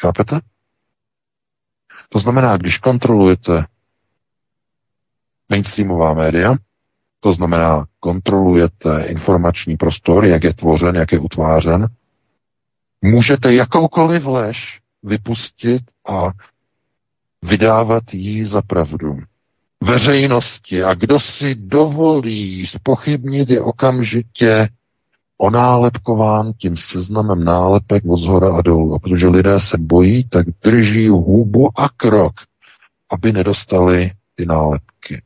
[0.00, 0.40] Chápete?
[2.08, 3.64] To znamená, když kontrolujete
[5.48, 6.54] mainstreamová média,
[7.20, 11.86] to znamená, kontrolujete informační prostor, jak je tvořen, jak je utvářen,
[13.02, 16.30] můžete jakoukoliv lež vypustit a
[17.44, 19.18] vydávat jí za pravdu.
[19.82, 24.68] Veřejnosti a kdo si dovolí spochybnit je okamžitě
[25.38, 28.94] onálepkován tím seznamem nálepek od zhora a dolů.
[28.94, 32.32] A protože lidé se bojí, tak drží hubu a krok,
[33.10, 35.22] aby nedostali ty nálepky.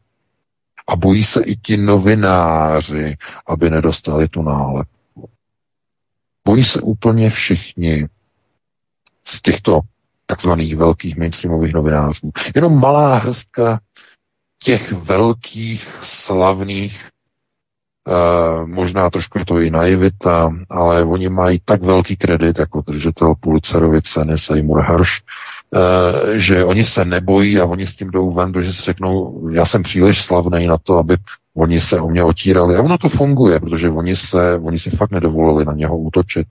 [0.86, 3.16] A bojí se i ti novináři,
[3.46, 5.28] aby nedostali tu nálepku.
[6.44, 8.08] Bojí se úplně všichni
[9.24, 9.80] z těchto
[10.30, 12.30] takzvaných velkých mainstreamových novinářů.
[12.54, 13.80] Jenom malá hrstka
[14.62, 17.08] těch velkých, slavných
[18.64, 24.02] možná trošku je to i naivita, ale oni mají tak velký kredit jako držitel Pulitzerovy
[24.02, 25.10] ceny Seymour Hersh,
[25.70, 25.80] uh,
[26.34, 29.82] že oni se nebojí a oni s tím jdou ven, protože si řeknou, já jsem
[29.82, 31.16] příliš slavný na to, aby
[31.56, 32.76] oni se o mě otírali.
[32.76, 36.46] A ono to funguje, protože oni se, oni si fakt nedovolili na něho útočit.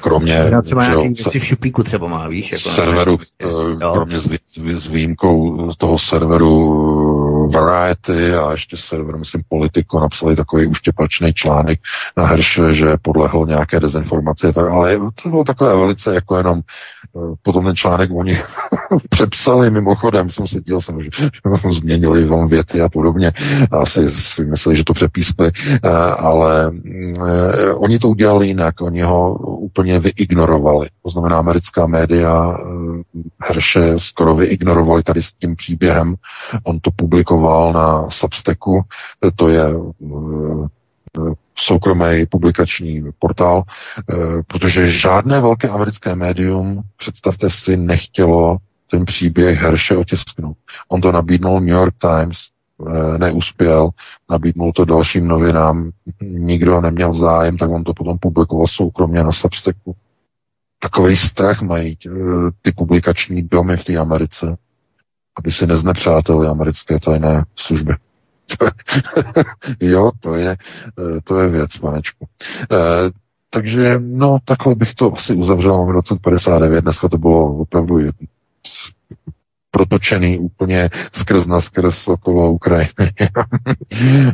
[0.00, 2.52] Kromě Já třeba nějaký věci v šuplíku třeba má, víš?
[2.52, 4.28] Jako serveru, nevím, eh, kromě s,
[4.74, 7.09] s výjimkou toho serveru
[7.50, 11.80] Variety a ještě server, myslím, Politico, napsali takový uštěpačný článek
[12.16, 17.34] na Herše, že podlehl nějaké dezinformace, tak, ale to bylo takové velice jako jenom eh,
[17.42, 18.38] potom ten článek oni
[19.10, 21.10] přepsali mimochodem, jsem se díval jsem, že,
[21.70, 23.32] změnili vám věty a podobně,
[23.70, 25.50] asi si mysleli, že to přepískli,
[26.18, 26.72] ale
[27.74, 29.34] oni to udělali jinak, oni ho
[29.70, 30.88] úplně vyignorovali.
[31.02, 36.14] To znamená, americká média eh, Herše skoro vyignorovali tady s tím příběhem.
[36.64, 37.39] On to publikoval
[37.72, 38.82] na Substacku,
[39.36, 41.20] to je eh,
[41.56, 43.62] soukromý publikační portál,
[43.98, 44.14] eh,
[44.46, 48.56] protože žádné velké americké médium, představte si, nechtělo
[48.90, 50.56] ten příběh Herše otisknout.
[50.88, 52.38] On to nabídnul New York Times,
[53.18, 53.90] neuspěl,
[54.30, 55.90] nabídnul to dalším novinám,
[56.22, 59.96] nikdo neměl zájem, tak on to potom publikoval soukromně na Substacku.
[60.82, 62.10] Takový strach mají eh,
[62.62, 64.56] ty publikační domy v té Americe,
[65.36, 67.92] aby si neznepřáteli americké tajné služby.
[69.80, 72.26] jo, to je, eh, to je věc, panečku.
[72.72, 73.10] Eh,
[73.50, 77.98] takže, no, takhle bych to asi uzavřel, máme 2059, dneska to bylo opravdu
[79.70, 83.12] protočený úplně skrz na skrz okolo Ukrajiny,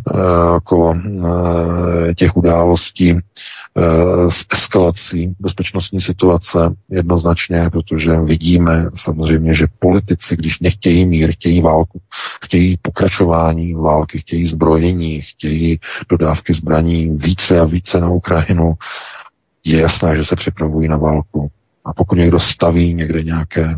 [0.57, 3.20] okolo eh, těch událostí eh,
[4.30, 6.59] s eskalací bezpečnostní situace
[6.91, 12.01] jednoznačně, protože vidíme samozřejmě, že politici, když nechtějí mír, chtějí válku,
[12.45, 18.74] chtějí pokračování války, chtějí zbrojení, chtějí dodávky zbraní více a více na Ukrajinu,
[19.64, 21.51] je jasné, že se připravují na válku.
[21.84, 23.74] A pokud někdo staví někde nějaké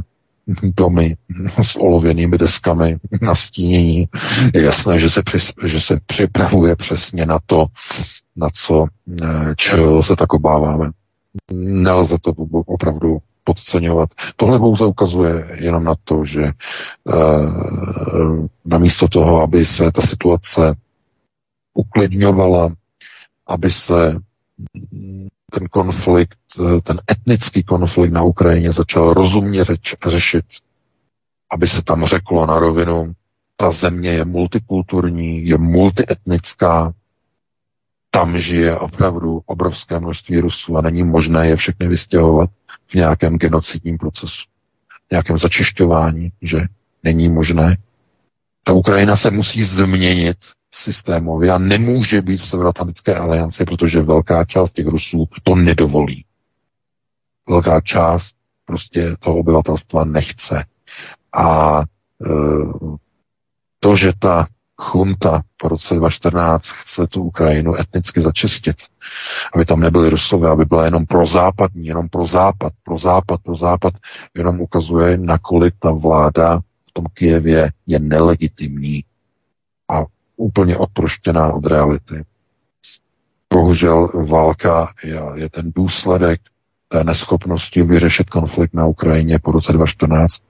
[0.63, 1.17] domy
[1.63, 4.09] s olověnými deskami na stínění.
[4.55, 7.67] Je jasné, že se, při, že se připravuje přesně na to,
[8.37, 8.87] na co,
[9.23, 10.91] eh, čeho se tak obáváme.
[11.53, 12.33] Nelze to
[12.67, 13.19] opravdu
[13.49, 14.09] podceňovat.
[14.37, 16.53] Tohle pouze ukazuje jenom na to, že e,
[18.65, 20.75] namísto toho, aby se ta situace
[21.75, 22.73] uklidňovala,
[23.47, 24.17] aby se
[25.53, 30.45] ten konflikt, eh, ten etnický konflikt na Ukrajině začal rozumně řeč, řešit,
[31.53, 33.13] aby se tam řeklo na rovinu,
[33.57, 36.93] ta země je multikulturní, je multietnická,
[38.11, 42.51] tam žije opravdu obrovské množství Rusů a není možné je všechny vystěhovat
[42.87, 44.43] v nějakém genocidním procesu,
[45.09, 46.61] v nějakém začišťování, že
[47.05, 47.77] není možné.
[48.65, 50.37] Ta Ukrajina se musí změnit
[50.71, 56.25] systémově a nemůže být v Severoatlantické alianci, protože velká část těch Rusů to nedovolí.
[57.49, 60.65] Velká část prostě toho obyvatelstva nechce.
[61.33, 61.85] A e,
[63.81, 64.47] to, že ta
[64.77, 68.77] chunta po roce 2014 chce tu Ukrajinu etnicky začistit,
[69.55, 73.57] aby tam nebyly Rusové, aby byla jenom pro západní, jenom pro západ, pro západ, pro
[73.57, 73.95] západ,
[74.35, 79.05] jenom ukazuje, nakolik ta vláda v tom Kijevě je nelegitimní.
[79.91, 80.05] A
[80.39, 82.25] úplně odproštěná od reality.
[83.55, 86.41] Bohužel válka je, je ten důsledek
[86.89, 90.43] té neschopnosti vyřešit konflikt na Ukrajině po roce 2014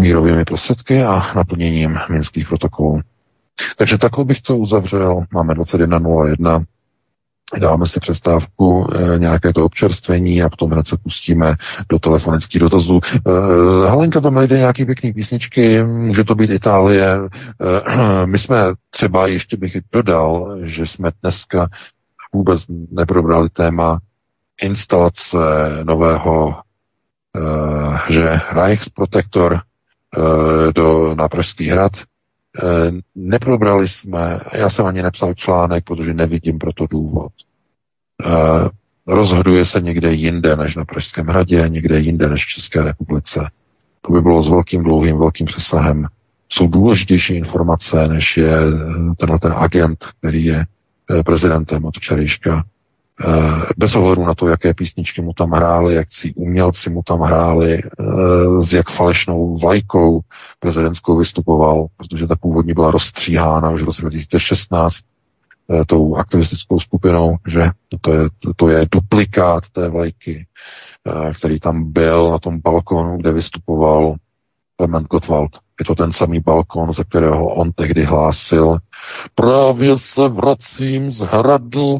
[0.00, 3.00] mírovými prostředky a naplněním minských protokolů.
[3.76, 5.24] Takže takhle bych to uzavřel.
[5.32, 6.64] Máme 21.01
[7.58, 11.56] dáme si přestávku, e, nějaké to občerstvení a potom hned se pustíme
[11.88, 13.00] do telefonických dotazů.
[13.86, 17.16] Halenka tam najde nějaký pěkný písničky, může to být Itálie.
[17.16, 18.56] E, my jsme
[18.90, 21.68] třeba, ještě bych dodal, že jsme dneska
[22.32, 23.98] vůbec neprobrali téma
[24.62, 25.36] instalace
[25.84, 26.60] nového,
[28.08, 29.60] že Reichsprotektor
[30.74, 32.19] do, na Pražský hrad, Eh,
[33.14, 37.32] neprobrali jsme, já jsem ani nepsal článek, protože nevidím pro to důvod.
[38.26, 38.68] Eh,
[39.06, 43.50] rozhoduje se někde jinde než na Pražském hradě, někde jinde než v České republice.
[44.00, 46.06] To by bylo s velkým dlouhým, velkým přesahem.
[46.48, 50.66] Jsou důležitější informace, než je eh, tenhle ten agent, který je
[51.24, 52.79] prezidentem od včerejška Eh,
[53.76, 57.78] bez ohledu na to, jaké písničky mu tam hráli, jak si umělci mu tam hráli,
[57.78, 60.20] eh, s jak falešnou vlajkou
[60.60, 64.96] prezidentskou vystupoval, protože ta původní byla rozstříhána už v roce 2016
[65.70, 68.20] eh, tou aktivistickou skupinou, že to je,
[68.56, 70.46] to je duplikát té vlajky,
[71.38, 74.14] který tam byl na tom balkonu, kde vystupoval
[74.80, 75.50] Clement Gottwald
[75.80, 78.78] Je to ten samý balkon, ze kterého on tehdy hlásil.
[79.34, 81.98] Právě se vracím z hradu,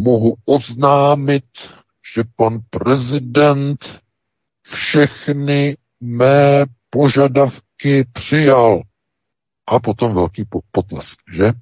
[0.00, 1.44] mohu oznámit,
[2.14, 4.00] že pan prezident
[4.62, 8.82] všechny mé požadavky přijal.
[9.68, 11.52] A potom velký potlesk, že?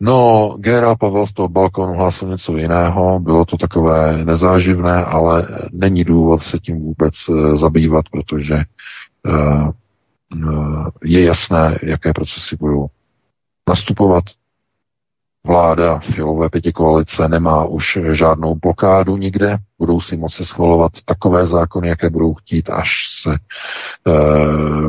[0.00, 6.04] No, Gera Pavel z toho balkonu hlásil něco jiného, bylo to takové nezáživné, ale není
[6.04, 8.54] důvod se tím vůbec eh, zabývat, protože
[9.26, 9.70] uh,
[10.34, 12.86] uh, je jasné, jaké procesy budou
[13.68, 14.24] nastupovat
[15.46, 21.88] Vláda Filové pěti koalice nemá už žádnou blokádu nikde, budou si moci schvalovat takové zákony,
[21.88, 22.90] jaké budou chtít, až
[23.22, 23.38] se e,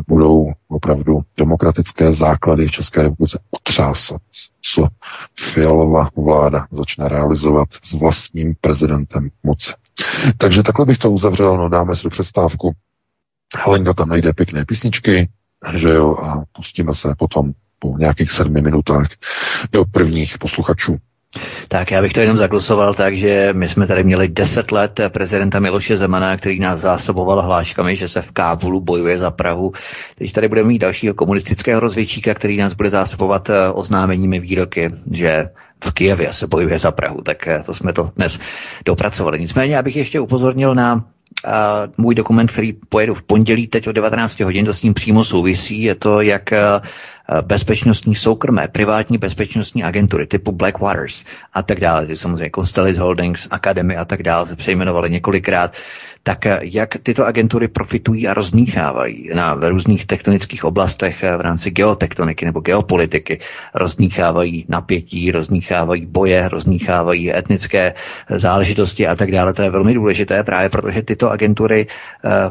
[0.08, 4.20] budou opravdu demokratické základy v České republice otřásat,
[4.74, 4.88] co
[5.52, 9.72] Fialová vláda začne realizovat s vlastním prezidentem moci.
[10.36, 12.72] Takže takhle bych to uzavřel, no dáme si do přestávku.
[13.58, 15.28] Helenka tam najde pěkné písničky,
[15.74, 19.08] že jo, a pustíme se potom po nějakých sedmi minutách
[19.72, 20.98] do prvních posluchačů.
[21.68, 25.60] Tak já bych to jenom zaglosoval tak, že my jsme tady měli deset let prezidenta
[25.60, 29.72] Miloše Zemana, který nás zásoboval hláškami, že se v Kábulu bojuje za Prahu.
[30.14, 35.44] Teď tady budeme mít dalšího komunistického rozvědčíka, který nás bude zásobovat eh, oznámeními výroky, že
[35.84, 37.20] v Kijevě se bojuje za Prahu.
[37.22, 38.38] Tak eh, to jsme to dnes
[38.84, 39.40] dopracovali.
[39.40, 41.04] Nicméně, abych ještě upozornil na
[41.44, 45.24] a můj dokument, který pojedu v pondělí teď o 19 hodin, to s ním přímo
[45.24, 46.60] souvisí, je to, jak eh,
[47.42, 51.24] bezpečnostní soukromé, privátní bezpečnostní agentury typu Blackwaters
[51.54, 55.72] a tak dále, samozřejmě Constellis Holdings, Academy a tak dále se přejmenovali několikrát,
[56.22, 61.70] tak eh, jak tyto agentury profitují a rozmíchávají na různých tektonických oblastech eh, v rámci
[61.70, 63.38] geotektoniky nebo geopolitiky,
[63.74, 69.52] rozmíchávají napětí, rozmíchávají boje, rozmíchávají etnické eh, záležitosti a tak dále.
[69.52, 71.86] To je velmi důležité právě protože tyto agentury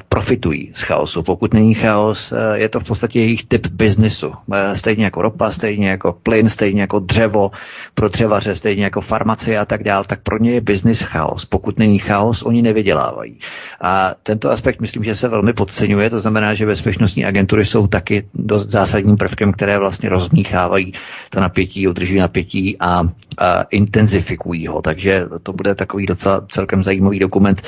[0.10, 1.24] profitují z chaosu.
[1.24, 4.34] Pokud není chaos, je to v podstatě jejich typ biznisu.
[4.74, 7.52] Stejně jako ropa, stejně jako plyn, stejně jako dřevo
[7.94, 11.46] pro dřevaře, stejně jako farmacie a tak dále, tak pro ně je biznis chaos.
[11.46, 13.40] Pokud není chaos, oni nevydělávají.
[13.82, 18.28] A tento aspekt myslím, že se velmi podceňuje, to znamená, že bezpečnostní agentury jsou taky
[18.34, 20.94] dost zásadním prvkem, které vlastně rozmíchávají
[21.30, 23.04] to napětí, udržují napětí a,
[23.38, 24.82] a intenzifikují ho.
[24.82, 27.62] Takže to bude takový docela celkem zajímavý dokument.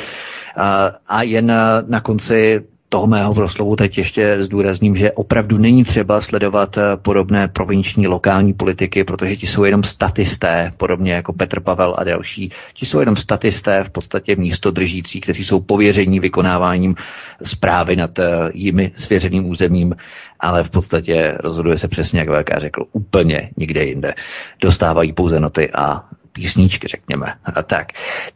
[0.57, 1.53] A, a jen
[1.87, 7.47] na konci toho mého proslovu teď ještě zdůrazním, že opravdu není třeba sledovat eh, podobné
[7.47, 12.51] provinční lokální politiky, protože ti jsou jenom statisté, podobně jako Petr Pavel a další.
[12.73, 16.95] Ti jsou jenom statisté, v podstatě místo držící, kteří jsou pověření vykonáváním
[17.43, 19.95] zprávy nad eh, jimi svěřeným územím,
[20.39, 24.13] ale v podstatě rozhoduje se přesně, jak VK řekl, úplně nikde jinde.
[24.61, 27.33] Dostávají pouze noty a písničky, řekněme.
[27.45, 27.87] A tak.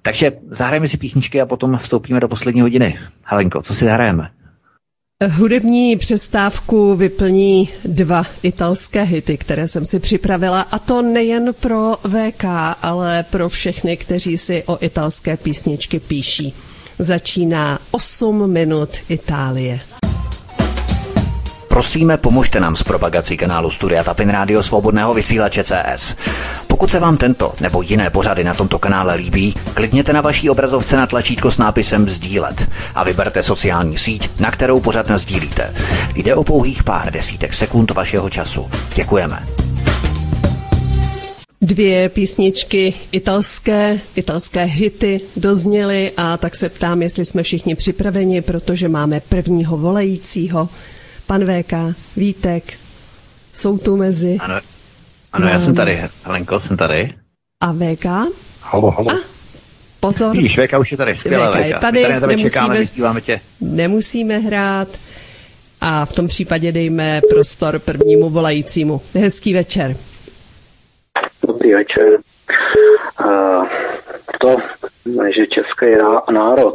[0.02, 3.00] Takže zahrajeme si písničky a potom vstoupíme do poslední hodiny.
[3.24, 4.30] Halenko, co si zahrajeme?
[5.30, 12.44] Hudební přestávku vyplní dva italské hity, které jsem si připravila, a to nejen pro VK,
[12.82, 16.54] ale pro všechny, kteří si o italské písničky píší.
[17.00, 19.80] Začíná 8 minut Itálie.
[21.74, 26.16] Prosíme, pomožte nám s propagací kanálu Studia Tapin Rádio Svobodného vysílače CS.
[26.68, 30.98] Pokud se vám tento nebo jiné pořady na tomto kanále líbí, klikněte na vaší obrazovce
[30.98, 35.74] na tlačítko s nápisem Sdílet a vyberte sociální síť, na kterou pořad sdílíte.
[36.16, 38.70] Jde o pouhých pár desítek sekund vašeho času.
[38.96, 39.44] Děkujeme.
[41.62, 48.90] Dvě písničky italské, italské hity dozněly a tak se ptám, jestli jsme všichni připraveni, protože
[48.90, 50.70] máme prvního volajícího.
[51.28, 51.74] Pan VK,
[52.18, 52.64] Vítek,
[53.54, 54.38] jsou tu mezi.
[54.40, 54.60] Ano,
[55.34, 56.04] ano, já jsem tady.
[56.24, 57.14] Helenko, jsem tady.
[57.62, 58.06] A VK?
[58.62, 59.12] Halo, halo.
[59.12, 59.16] A,
[60.00, 60.36] pozor.
[60.36, 61.66] Vidíš, VK už je tady, skvělá VK.
[61.66, 63.42] Je tady, tady nemusíme, čekáme, tě.
[63.62, 64.88] Nemusíme hrát
[65.82, 69.02] a v tom případě dejme prostor prvnímu volajícímu.
[69.14, 69.96] Hezký večer.
[71.48, 72.08] Dobrý večer.
[73.26, 73.68] Uh,
[74.42, 74.56] to,
[75.36, 75.86] že český
[76.32, 76.74] národ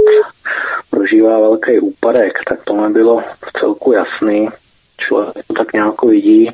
[0.90, 4.48] prožívá velký úpadek, tak to mi bylo v celku jasný.
[4.96, 6.50] Člověk to tak nějak vidí,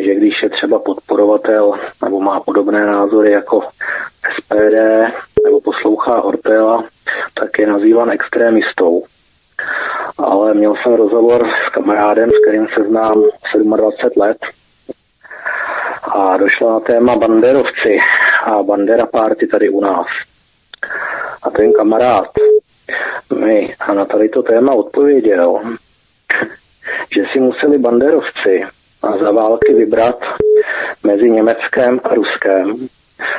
[0.00, 1.72] že když je třeba podporovatel
[2.04, 3.68] nebo má podobné názory jako
[4.36, 4.74] SPD
[5.44, 6.84] nebo poslouchá Ortela,
[7.34, 9.04] tak je nazývan extrémistou.
[10.18, 13.24] Ale měl jsem rozhovor s kamarádem, s kterým se znám
[13.76, 14.38] 27 let
[16.02, 17.98] a došlo na téma banderovci
[18.44, 20.06] a bandera party tady u nás.
[21.42, 22.30] A ten kamarád
[23.38, 25.60] mi a na tady to téma odpověděl,
[27.14, 28.62] že si museli banderovci
[29.02, 30.18] a za války vybrat
[31.02, 32.88] mezi Německem a Ruskem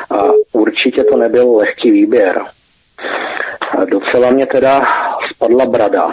[0.10, 2.42] a určitě to nebyl lehký výběr.
[3.78, 4.82] A docela mě teda
[5.34, 6.12] spadla brada,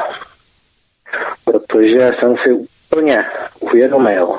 [1.45, 3.25] protože jsem si úplně
[3.61, 4.39] uvědomil,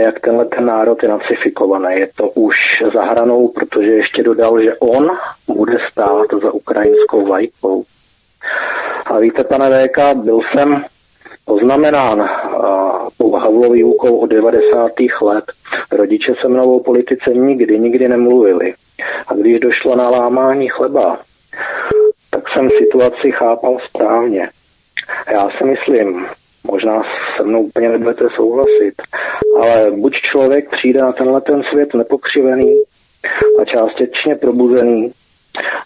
[0.00, 2.00] jak tenhle ten národ je nacifikovaný.
[2.00, 2.56] Je to už
[2.94, 5.10] za hranou, protože ještě dodal, že on
[5.48, 7.84] bude stát za ukrajinskou vlajkou.
[9.06, 10.84] A víte, pane VK, byl jsem
[11.44, 12.30] poznamenán
[13.18, 14.90] tou Havlovou výukou od 90.
[15.22, 15.44] let.
[15.92, 18.74] Rodiče se mnou o politice nikdy, nikdy nemluvili.
[19.28, 21.18] A když došlo na lámání chleba,
[22.30, 24.48] tak jsem situaci chápal správně.
[25.32, 26.26] Já si myslím,
[26.70, 27.02] možná
[27.36, 28.94] se mnou úplně nebudete souhlasit,
[29.60, 32.82] ale buď člověk přijde na tenhle ten svět nepokřivený
[33.60, 35.12] a částečně probuzený,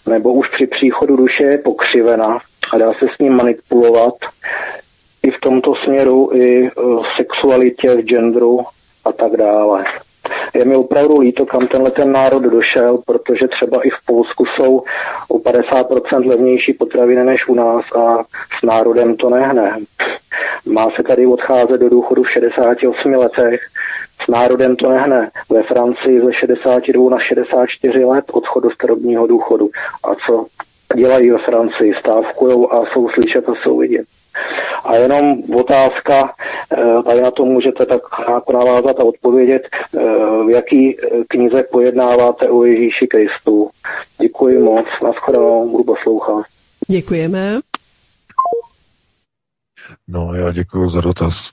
[0.07, 2.39] nebo už při příchodu duše je pokřivena
[2.73, 4.13] a dá se s ním manipulovat
[5.23, 8.59] i v tomto směru, i v sexualitě, v genderu
[9.05, 9.85] a tak dále.
[10.53, 14.83] Je mi opravdu líto, kam tenhle ten národ došel, protože třeba i v Polsku jsou
[15.27, 18.23] o 50% levnější potraviny než u nás a
[18.59, 19.79] s národem to nehne.
[20.65, 23.61] Má se tady odcházet do důchodu v 68 letech,
[24.25, 25.31] s národem to nehne.
[25.49, 29.69] Ve Francii ze 62 na 64 let odchod do starobního důchodu.
[30.03, 30.45] A co
[30.95, 31.93] dělají ve Francii?
[31.99, 34.05] Stávkují a jsou slyšet a jsou vidět.
[34.83, 36.33] A jenom otázka,
[36.71, 39.99] eh, tady na to můžete tak jako navázat a odpovědět, eh,
[40.45, 43.69] v jaký eh, knize pojednáváte o Ježíši Kristu.
[44.21, 46.45] Děkuji moc, nashledanou, budu poslouchat.
[46.87, 47.59] Děkujeme.
[50.07, 51.51] No, já děkuji za dotaz.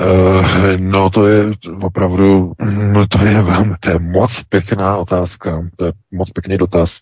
[0.00, 1.44] Uh, no, to je
[1.82, 2.52] opravdu,
[2.92, 7.00] no, to je vám, to je moc pěkná otázka, to je moc pěkný dotaz.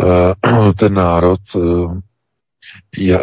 [0.00, 1.98] Uh, ten národ, uh,
[2.98, 3.18] já,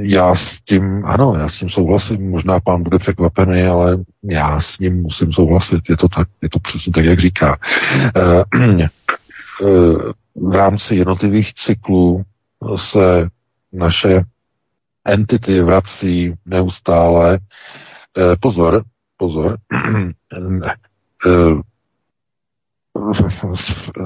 [0.00, 4.78] já s tím, ano, já s tím souhlasím, možná pán bude překvapený, ale já s
[4.78, 7.58] ním musím souhlasit, je to tak, je to přesně tak, jak říká.
[8.16, 12.22] Uh, v rámci jednotlivých cyklů
[12.76, 13.28] se
[13.72, 14.24] naše
[15.04, 17.38] entity vrací neustále.
[18.18, 18.84] Eh, pozor,
[19.16, 20.02] pozor, eh,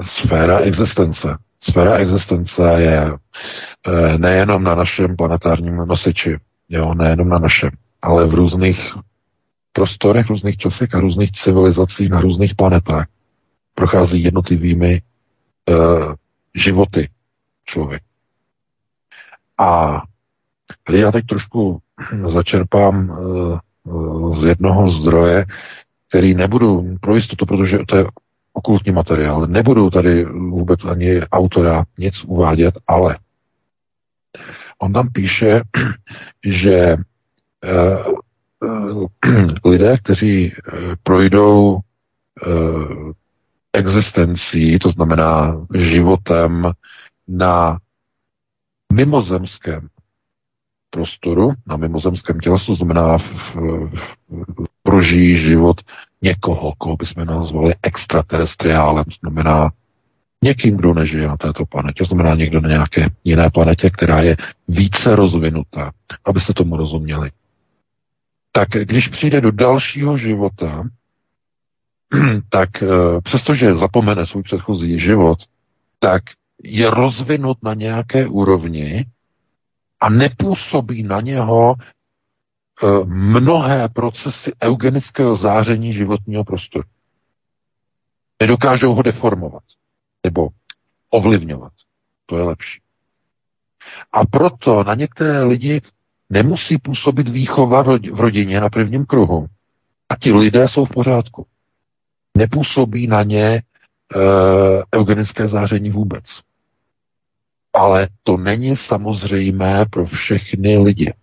[0.01, 1.37] sféra existence.
[1.63, 6.37] Sféra existence je eh, nejenom na našem planetárním nosiči,
[6.69, 7.71] jo, nejenom na našem,
[8.01, 8.93] ale v různých
[9.73, 13.07] prostorech, různých časech a různých civilizacích na různých planetách
[13.75, 15.01] prochází jednotlivými
[15.69, 16.13] uh,
[16.55, 17.09] životy
[17.65, 18.01] člověk.
[19.57, 20.01] A
[20.83, 21.79] Tady já teď trošku
[22.25, 25.45] začerpám uh, z jednoho zdroje,
[26.07, 28.05] který nebudu pro jistotu, protože to je
[28.57, 33.17] okultní materiál, nebudu tady vůbec ani autora nic uvádět, ale
[34.79, 35.61] on tam píše,
[36.45, 38.13] že uh,
[38.69, 39.07] uh,
[39.65, 40.53] lidé, kteří
[41.03, 41.79] projdou
[43.73, 46.71] existencí, to znamená životem
[47.27, 47.77] na
[48.93, 49.87] mimozemském
[50.89, 55.81] prostoru na mimozemském těle, to znamená v, v, prožijí život
[56.21, 59.71] někoho, koho bychom nazvali extraterestriálem, znamená
[60.43, 64.37] někým, kdo nežije na této planetě, znamená někdo na nějaké jiné planetě, která je
[64.67, 65.91] více rozvinutá,
[66.25, 67.31] abyste tomu rozuměli.
[68.51, 70.83] Tak když přijde do dalšího života,
[72.49, 72.87] tak eh,
[73.23, 75.39] přestože zapomene svůj předchozí život,
[75.99, 76.23] tak
[76.63, 79.05] je rozvinut na nějaké úrovni,
[79.99, 81.75] a nepůsobí na něho
[83.05, 86.83] mnohé procesy eugenického záření životního prostoru.
[88.41, 89.63] Nedokážou ho deformovat
[90.23, 90.49] nebo
[91.09, 91.73] ovlivňovat.
[92.25, 92.81] To je lepší.
[94.11, 95.81] A proto na některé lidi
[96.29, 99.47] nemusí působit výchova v rodině na prvním kruhu.
[100.09, 101.47] A ti lidé jsou v pořádku.
[102.37, 103.61] Nepůsobí na ně e,
[104.95, 106.23] eugenické záření vůbec.
[107.73, 111.13] Ale to není samozřejmé pro všechny lidi.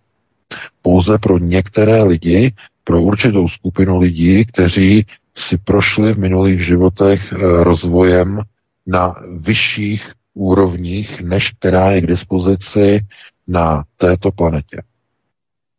[0.81, 2.53] Pouze pro některé lidi,
[2.83, 5.05] pro určitou skupinu lidí, kteří
[5.37, 8.41] si prošli v minulých životech eh, rozvojem
[8.87, 13.05] na vyšších úrovních, než která je k dispozici
[13.47, 14.81] na této planetě.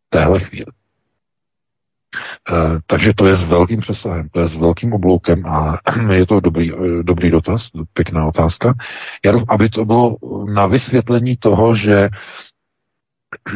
[0.09, 0.66] Téhle chvíli.
[2.51, 5.78] Eh, takže to je s velkým přesahem, to je s velkým obloukem a
[6.12, 8.74] je to dobrý, eh, dobrý dotaz, pěkná otázka.
[9.24, 10.16] Já aby to bylo
[10.55, 12.09] na vysvětlení toho, že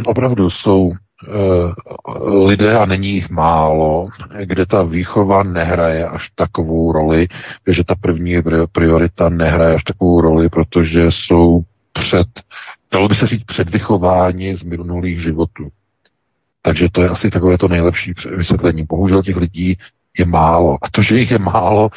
[0.07, 1.33] opravdu jsou eh,
[2.47, 4.09] lidé, a není jich málo,
[4.45, 7.29] kde ta výchova nehraje až takovou roli,
[7.67, 8.37] že ta první
[8.73, 11.61] priorita nehraje až takovou roli, protože jsou
[11.93, 12.27] před,
[12.93, 15.69] dalo by se říct, předvychování z minulých životů.
[16.63, 18.85] Takže to je asi takové to nejlepší vysvětlení.
[18.89, 19.77] Bohužel těch lidí
[20.19, 20.79] je málo.
[20.83, 21.91] A to, že jich je málo,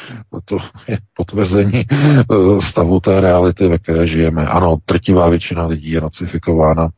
[0.44, 0.58] to
[0.88, 4.46] je potvrzení eh, stavu té reality, ve které žijeme.
[4.46, 6.88] Ano, trtivá většina lidí je nacifikována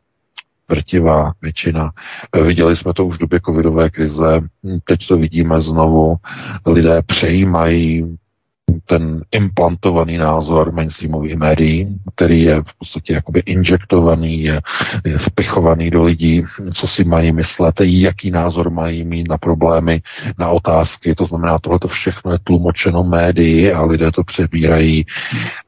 [0.70, 1.90] drtivá většina.
[2.46, 4.40] Viděli jsme to už v době covidové krize,
[4.84, 6.16] teď to vidíme znovu.
[6.66, 8.16] Lidé přejímají
[8.84, 14.60] ten implantovaný názor mainstreamových médií, který je v podstatě jakoby injektovaný, je,
[15.04, 20.02] je vpichovaný do lidí, co si mají myslet, jaký názor mají mít na problémy,
[20.38, 21.14] na otázky.
[21.14, 25.06] To znamená, tohle to všechno je tlumočeno médií a lidé to přebírají.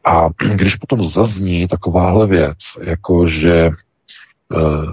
[0.07, 3.71] A když potom zazní takováhle věc, jako že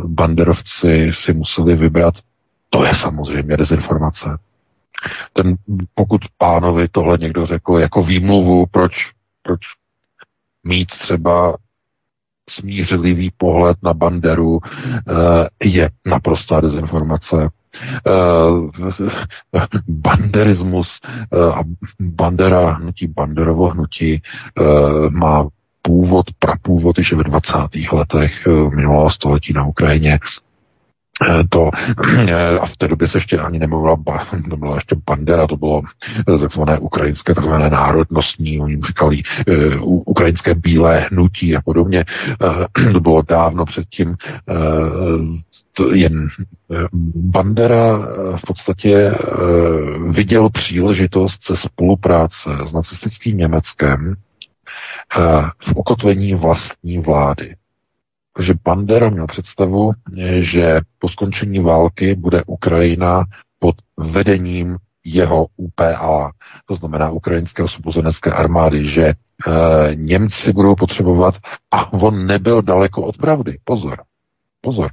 [0.03, 2.15] banderovci si museli vybrat,
[2.69, 4.37] to je samozřejmě dezinformace
[5.33, 5.55] ten,
[5.93, 9.11] pokud pánovi tohle někdo řekl jako výmluvu, proč,
[9.43, 9.59] proč
[10.63, 11.57] mít třeba
[12.49, 17.49] smířlivý pohled na Banderu, eh, je naprostá dezinformace.
[18.07, 18.11] Eh,
[19.87, 21.63] banderismus eh, a
[21.99, 24.21] Bandera, hnutí Banderovo hnutí
[25.09, 25.47] má
[25.85, 27.55] původ, prapůvod již ve 20.
[27.91, 30.19] letech minulého století na Ukrajině
[31.21, 31.71] Eh, to
[32.27, 33.97] eh, a v té době se ještě ani nemluvila,
[34.49, 35.81] to byla ještě Bandera, to bylo
[36.35, 42.05] eh, takzvané ukrajinské, takzvané národnostní, oni říkali uh, ukrajinské bílé hnutí a podobně.
[42.77, 44.15] Uh, to bylo dávno předtím.
[44.49, 46.27] Uh, jen
[47.15, 47.97] Bandera
[48.35, 49.11] v podstatě
[50.09, 54.15] viděl příležitost se spolupráce s nacistickým Německem
[55.59, 57.55] v ukotvení vlastní vlády.
[58.33, 59.91] Takže Bandera měl představu,
[60.39, 63.23] že po skončení války bude Ukrajina
[63.59, 66.31] pod vedením jeho UPA,
[66.65, 69.15] to znamená Ukrajinské osvobozenecké armády, že e,
[69.95, 71.35] Němci budou potřebovat,
[71.71, 73.59] a on nebyl daleko od pravdy.
[73.63, 74.03] Pozor,
[74.61, 74.91] pozor.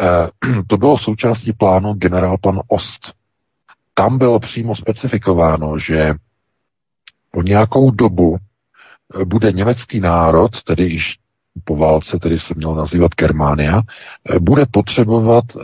[0.00, 3.12] E, to bylo součástí plánu generál pan Ost.
[3.94, 6.14] Tam bylo přímo specifikováno, že
[7.30, 8.45] po nějakou dobu eh,
[9.24, 11.18] bude německý národ, tedy již
[11.64, 15.60] po válce, tedy se měl nazývat Germánia, eh, bude potřebovat eh,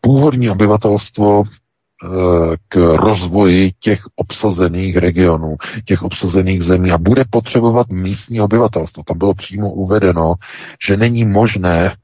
[0.00, 2.06] původní obyvatelstvo eh,
[2.68, 9.02] k rozvoji těch obsazených regionů, těch obsazených zemí a bude potřebovat místní obyvatelstvo.
[9.02, 10.34] Tam bylo přímo uvedeno,
[10.86, 11.94] že není možné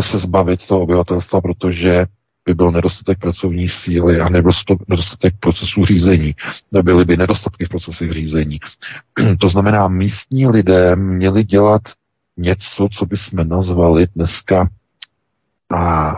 [0.00, 2.06] se zbavit toho obyvatelstva, protože
[2.48, 6.34] by byl nedostatek pracovní síly a nedostatek procesů řízení.
[6.82, 8.60] Byly by nedostatky v procesech řízení.
[9.40, 11.82] to znamená, místní lidé měli dělat
[12.36, 14.68] něco, co bychom nazvali dneska
[15.76, 16.14] a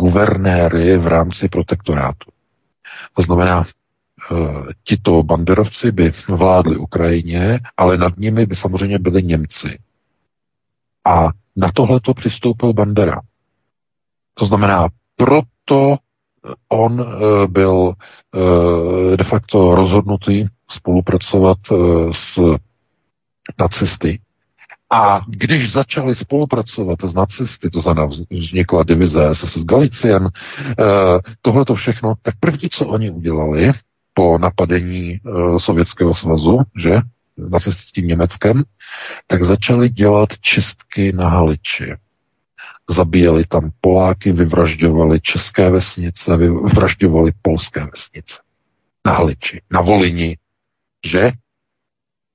[0.00, 2.30] guvernéry v rámci protektorátu.
[3.14, 4.36] To znamená, eh,
[4.84, 9.78] tito banderovci by vládli Ukrajině, ale nad nimi by samozřejmě byli Němci.
[11.04, 13.20] A na tohle to přistoupil Bandera.
[14.34, 14.88] To znamená,
[15.20, 15.96] proto
[16.68, 21.74] on eh, byl eh, de facto rozhodnutý spolupracovat eh,
[22.12, 22.40] s
[23.58, 24.20] nacisty.
[24.92, 30.28] A když začali spolupracovat s nacisty, to znamená vznikla divize SS Galician,
[31.42, 33.72] tohle to všechno, tak první, co oni udělali
[34.14, 35.20] po napadení
[35.58, 37.00] Sovětského svazu, že,
[37.36, 38.62] nacistickým Německem,
[39.26, 41.94] tak začali dělat čistky na Haliči
[42.90, 48.42] zabíjeli tam Poláky, vyvražďovali české vesnice, vyvražďovali polské vesnice.
[49.06, 50.36] Na Haliči, na Volini,
[51.06, 51.32] že?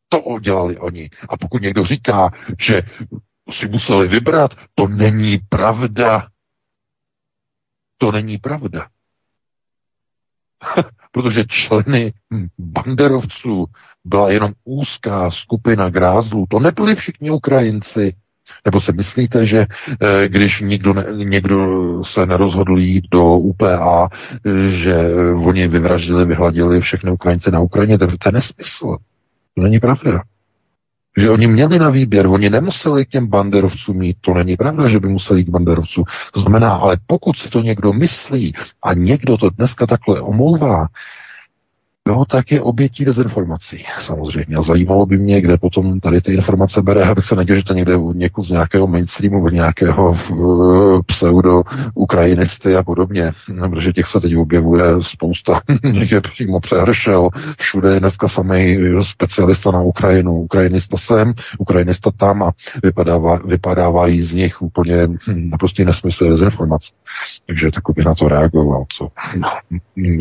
[0.09, 1.09] To udělali oni.
[1.29, 2.81] A pokud někdo říká, že
[3.51, 6.27] si museli vybrat, to není pravda.
[7.97, 8.87] To není pravda.
[11.11, 12.13] Protože členy
[12.57, 13.65] banderovců
[14.05, 16.45] byla jenom úzká skupina grázlů.
[16.49, 18.15] To nebyli všichni Ukrajinci.
[18.65, 19.65] Nebo si myslíte, že
[20.01, 21.57] eh, když někdo, někdo
[22.03, 24.09] se nerozhodl jít do UPA,
[24.45, 24.95] eh, že
[25.35, 28.97] oni vyvraždili, vyhladili všechny Ukrajince na Ukrajině, to, je nesmysl.
[29.55, 30.21] To není pravda.
[31.17, 34.99] Že oni měli na výběr, oni nemuseli k těm banderovcům mít, to není pravda, že
[34.99, 36.03] by museli k banderovcům.
[36.33, 38.53] To znamená, ale pokud si to někdo myslí
[38.83, 40.87] a někdo to dneska takhle omlouvá,
[42.07, 44.55] No, tak je obětí dezinformací, samozřejmě.
[44.55, 47.73] A zajímalo by mě, kde potom tady ty informace bere, abych se neděl, že to
[47.73, 51.63] někde někud z nějakého mainstreamu, od nějakého uh, pseudo
[51.93, 53.31] ukrajinisty a podobně,
[53.69, 55.61] protože těch se teď objevuje spousta,
[55.93, 62.43] těch je přímo přehršel, všude je dneska samý specialista na Ukrajinu, ukrajinista sem, ukrajinista tam
[62.43, 62.51] a
[62.83, 66.91] vypadává, vypadávají z nich úplně naprostý nesmysl dezinformace.
[67.47, 68.85] Takže tak bych na to reagoval.
[68.97, 69.09] Co?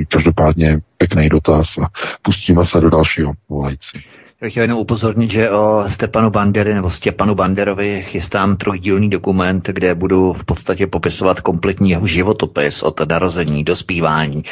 [0.08, 1.88] Každopádně pěkný dotaz a
[2.22, 4.04] pustíme se do dalšího volající.
[4.48, 10.32] Chtěl jenom upozornit, že o Stepanu Bandery nebo Stěpanu Banderovi chystám trojdílný dokument, kde budu
[10.32, 14.42] v podstatě popisovat kompletní jeho životopis od narození, dospívání,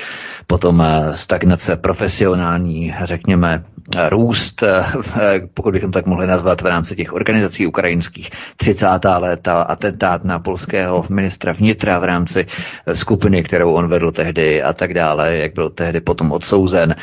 [0.47, 3.65] potom eh, stagnace profesionální, řekněme,
[4.09, 4.85] růst, eh,
[5.55, 8.87] pokud bychom tak mohli nazvat v rámci těch organizací ukrajinských, 30.
[9.19, 12.47] léta, atentát na polského ministra vnitra v rámci
[12.87, 16.95] eh, skupiny, kterou on vedl tehdy a tak dále, jak byl tehdy potom odsouzen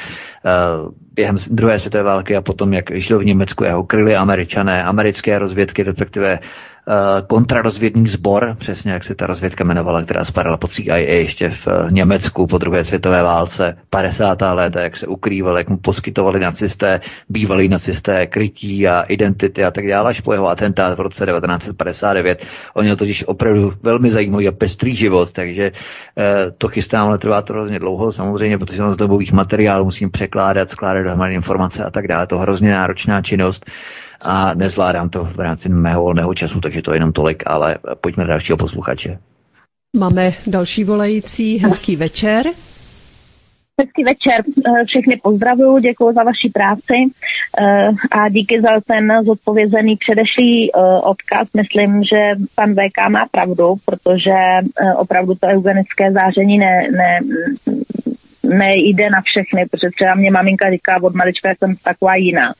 [1.13, 5.83] během druhé světové války a potom, jak žil v Německu, jeho kryli američané, americké rozvědky,
[5.83, 6.39] respektive Eh,
[7.27, 11.91] kontrarozvědný sbor, přesně jak se ta rozvědka jmenovala, která spadala pod CIA ještě v eh,
[11.91, 14.41] Německu po druhé světové válce, 50.
[14.41, 19.87] léta, jak se ukrýval, jak mu poskytovali nacisté, bývalí nacisté krytí a identity a tak
[19.87, 22.45] dále, až po jeho atentát v roce 1959.
[22.73, 25.71] On měl totiž opravdu velmi zajímavý a pestrý život, takže
[26.17, 30.11] eh, to chystám, ale trvá to hrozně dlouho, samozřejmě, protože on z dobových materiálů musím
[30.11, 32.27] překládat, skládat dohromady informace a tak dále.
[32.27, 33.65] To hrozně náročná činnost
[34.21, 38.23] a nezvládám to v rámci mého volného času, takže to je jenom tolik, ale pojďme
[38.23, 39.19] na dalšího posluchače.
[39.97, 42.45] Máme další volající, hezký večer.
[43.81, 47.05] Hezký večer, eh, všechny pozdravuju, děkuji za vaši práci
[47.59, 51.47] eh, a díky za ten zodpovězený předešlý eh, odkaz.
[51.53, 54.35] Myslím, že pan VK má pravdu, protože
[54.95, 57.19] opravdu to eugenické záření ne, ne,
[58.43, 62.53] nejde na všechny, protože třeba mě maminka říká od malička, jsem taková jiná.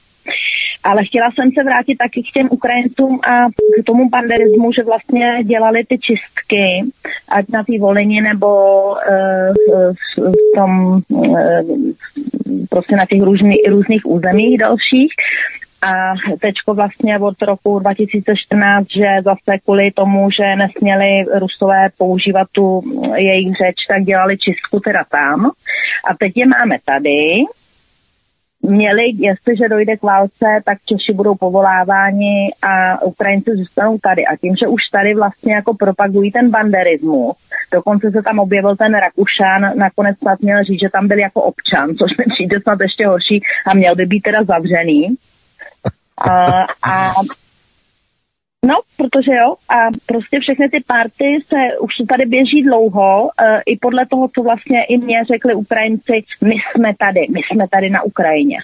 [0.84, 5.44] Ale chtěla jsem se vrátit taky k těm Ukrajincům a k tomu banderismu, že vlastně
[5.44, 6.84] dělali ty čistky,
[7.30, 8.48] ať na té Volini nebo
[8.84, 8.96] uh,
[9.94, 11.62] v, v tom, uh,
[12.70, 15.14] prostě na těch různý, různých územích dalších.
[15.82, 22.84] A teďko vlastně od roku 2014, že zase kvůli tomu, že nesměli Rusové používat tu
[23.16, 25.52] jejich řeč, tak dělali čistku teda tam.
[26.10, 27.44] A teď je máme tady
[28.62, 34.26] měli, jestliže dojde k válce, tak Češi budou povoláváni a Ukrajinci zůstanou tady.
[34.26, 37.38] A tím, že už tady vlastně jako propagují ten banderismus,
[37.74, 41.96] dokonce se tam objevil ten Rakušan, nakonec snad měl říct, že tam byl jako občan,
[41.96, 45.16] což mi přijde snad ještě horší a měl by být teda zavřený.
[46.18, 47.14] A, a
[48.66, 53.78] No, protože jo, a prostě všechny ty party se už tady běží dlouho, uh, i
[53.78, 58.02] podle toho, co vlastně i mě řekli Ukrajinci, my jsme tady, my jsme tady na
[58.02, 58.58] Ukrajině.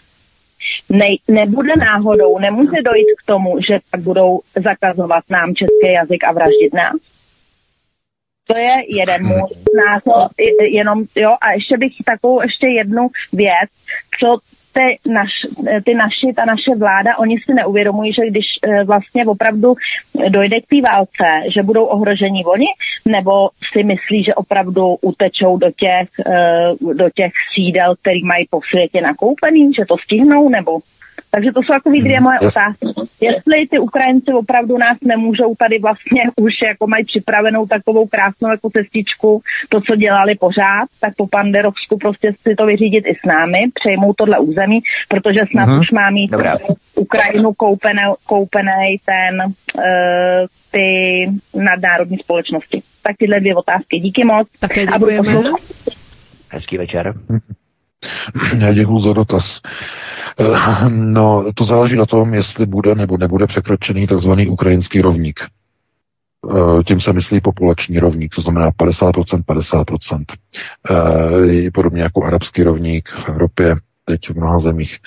[0.90, 6.32] Ne, nebude náhodou, nemůže dojít k tomu, že tak budou zakazovat nám český jazyk a
[6.32, 6.96] vraždit nás.
[8.48, 9.50] To je jeden můj
[9.86, 10.30] názor,
[10.62, 13.70] jenom, jo, a ještě bych takovou ještě jednu věc,
[14.20, 14.38] co
[14.76, 15.32] ty, naš,
[15.86, 19.76] ty naši, ta naše vláda, oni si neuvědomují, že když eh, vlastně opravdu
[20.30, 22.68] dojde k té válce, že budou ohroženi oni,
[23.06, 28.60] nebo si myslí, že opravdu utečou do těch, eh, do těch sídel, který mají po
[28.70, 30.80] světě nakoupený, že to stihnou, nebo
[31.36, 32.56] takže to jsou takové dvě moje yes.
[32.56, 32.86] otázky.
[33.22, 38.70] Jestli ty Ukrajinci opravdu nás nemůžou tady vlastně už jako mají připravenou takovou krásnou jako
[38.70, 43.60] cestičku, to, co dělali pořád, tak po Panderovsku prostě si to vyřídit i s námi,
[43.74, 45.80] přejmou tohle území, protože snad uh-huh.
[45.80, 46.58] už má mít Dobrá.
[46.96, 49.84] Ukrajinu koupený, koupený ten uh,
[50.72, 50.88] ty
[51.56, 52.82] nadnárodní společnosti.
[53.04, 54.00] Tak tyhle dvě otázky.
[54.00, 54.48] Díky moc.
[54.60, 55.42] Také děkujeme.
[56.50, 57.14] Hezký večer.
[58.58, 59.62] Já děkuji za dotaz.
[60.40, 64.32] Eh, no, to záleží na tom, jestli bude nebo nebude překročený tzv.
[64.50, 65.40] ukrajinský rovník.
[66.50, 70.26] Eh, tím se myslí populační rovník, to znamená 50%, 50%.
[70.90, 73.76] Eh, podobně jako arabský rovník v Evropě,
[74.06, 74.98] teď v mnoha zemích.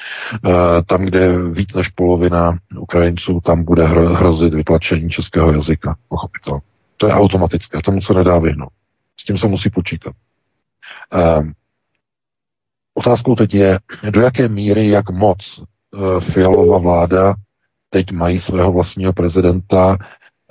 [0.86, 6.60] Tam, kde víc než polovina Ukrajinců, tam bude hrozit vytlačení českého jazyka, pochopitelně.
[6.96, 8.72] To je automatické, tomu se nedá vyhnout.
[9.20, 10.12] S tím se musí počítat.
[12.98, 13.78] Otázkou teď je,
[14.10, 17.34] do jaké míry, jak moc uh, Fialová vláda
[17.90, 19.96] teď mají svého vlastního prezidenta,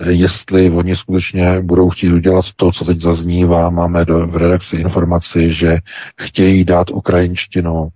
[0.01, 3.69] eh, jestli oni skutečně budou chtít udělat to, co teď zaznívá.
[3.69, 5.77] Máme do, v redakci informaci, že
[6.21, 7.87] chtějí dát ukrajinštinu.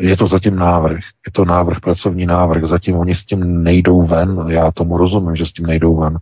[0.00, 4.46] Je to zatím návrh, je to návrh, pracovní návrh, zatím oni s tím nejdou ven,
[4.48, 6.18] já tomu rozumím, že s tím nejdou ven,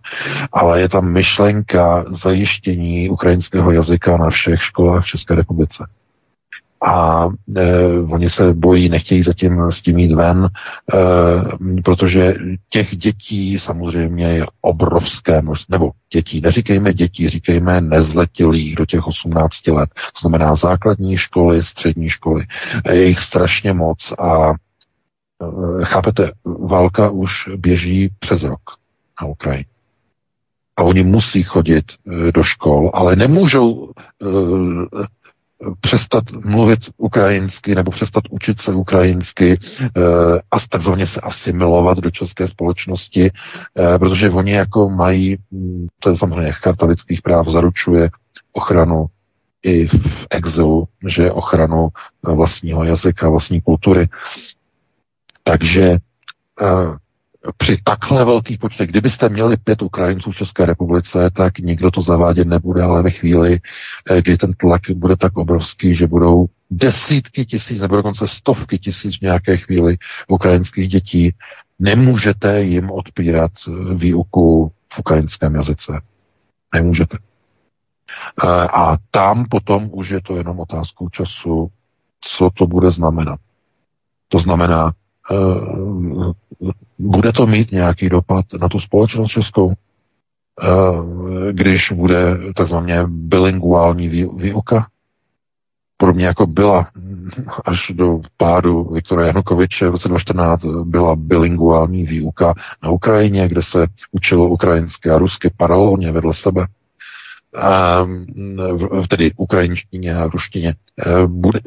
[0.52, 5.84] ale je tam myšlenka zajištění ukrajinského jazyka na všech školách v České republice
[6.82, 12.34] a e, oni se bojí, nechtějí zatím s tím jít ven, e, protože
[12.68, 19.66] těch dětí samozřejmě je obrovské množství, nebo dětí, neříkejme dětí, říkejme nezletilých do těch 18
[19.66, 22.46] let, to znamená základní školy, střední školy,
[22.90, 24.54] je jich strašně moc a e,
[25.84, 28.60] chápete, válka už běží přes rok
[29.22, 29.64] na Ukrajině.
[30.76, 31.84] A oni musí chodit
[32.28, 34.26] e, do škol, ale nemůžou e,
[35.80, 39.60] přestat mluvit ukrajinsky nebo přestat učit se ukrajinsky
[40.50, 43.30] a takzvaně se asimilovat do české společnosti,
[43.98, 48.10] protože oni jako mají, hm, to je samozřejmě charta lidských práv, zaručuje
[48.52, 49.06] ochranu
[49.62, 51.88] i v exilu, že ochranu
[52.22, 54.08] vlastního jazyka, vlastní kultury.
[55.42, 55.98] Takže
[57.56, 62.48] při takhle velkých počtech, kdybyste měli pět Ukrajinců v České republice, tak nikdo to zavádět
[62.48, 63.60] nebude, ale ve chvíli,
[64.10, 69.18] eh, kdy ten tlak bude tak obrovský, že budou desítky tisíc nebo dokonce stovky tisíc
[69.18, 69.96] v nějaké chvíli
[70.28, 71.34] ukrajinských dětí,
[71.78, 75.92] nemůžete jim odpírat eh, výuku v ukrajinském jazyce.
[76.74, 77.18] Nemůžete.
[78.44, 81.70] Eh, a tam potom už je to jenom otázkou času,
[82.20, 83.40] co to bude znamenat.
[84.28, 84.92] To znamená,
[86.98, 94.86] bude to mít nějaký dopad na tu společnost českou, eh, když bude takzvaně bilinguální výuka?
[95.96, 96.88] Podobně jako byla
[97.64, 103.86] až do pádu Viktora Janukoviče v roce 2014 byla bilinguální výuka na Ukrajině, kde se
[104.12, 106.66] učilo ukrajinsky a rusky paralelně vedle sebe.
[107.56, 108.06] A,
[109.08, 110.74] tedy ukrajinštině a ruštině.
[111.06, 111.60] Eh, bude,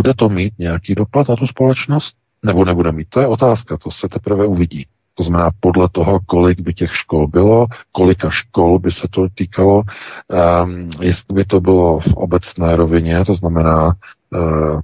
[0.00, 2.16] bude to mít nějaký dopad na tu společnost?
[2.44, 3.08] Nebo nebude mít?
[3.08, 4.86] To je otázka, to se teprve uvidí.
[5.14, 9.82] To znamená podle toho, kolik by těch škol bylo, kolika škol by se to týkalo,
[9.82, 14.80] um, jestli by to bylo v obecné rovině, to znamená uh,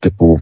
[0.00, 0.38] typu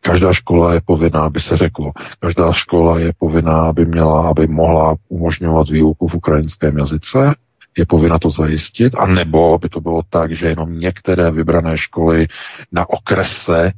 [0.00, 4.94] každá škola je povinná, aby se řeklo, každá škola je povinná, aby měla, aby mohla
[5.08, 7.34] umožňovat výuku v ukrajinském jazyce,
[7.78, 12.26] je povinna to zajistit, a nebo by to bylo tak, že jenom některé vybrané školy
[12.72, 13.72] na okrese,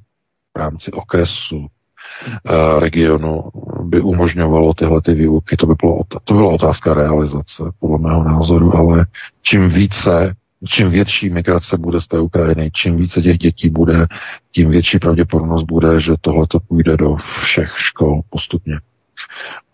[0.56, 3.44] v rámci okresu, uh, regionu
[3.82, 5.56] by umožňovalo tyhle ty výuky.
[5.56, 9.06] To by bylo, to byla otázka realizace, podle mého názoru, ale
[9.42, 10.36] čím více
[10.66, 14.06] čím větší migrace bude z té Ukrajiny, čím více těch dětí bude,
[14.52, 18.80] tím větší pravděpodobnost bude, že tohle to půjde do všech škol postupně.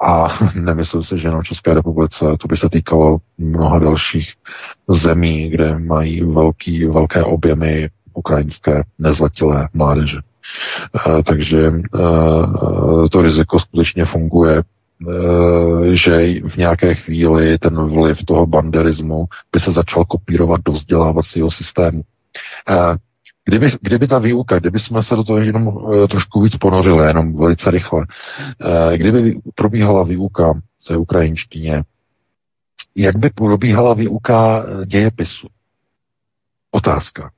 [0.02, 4.32] A nemyslím si, že jenom České republice, to by se týkalo mnoha dalších
[4.88, 10.18] zemí, kde mají velký, velké objemy ukrajinské nezletilé mládeže.
[10.18, 11.72] E, takže e,
[13.08, 14.62] to riziko skutečně funguje,
[15.92, 22.02] že v nějaké chvíli ten vliv toho banderismu by se začal kopírovat do vzdělávacího systému.
[23.44, 27.36] Kdyby, kdyby ta výuka, kdyby jsme se do toho jenom uh, trošku víc ponořili, jenom
[27.36, 30.52] velice rychle, uh, kdyby probíhala výuka
[30.90, 31.82] v ukrajinštině,
[32.96, 35.48] jak by probíhala výuka eh, dějepisu?
[36.70, 37.30] Otázka.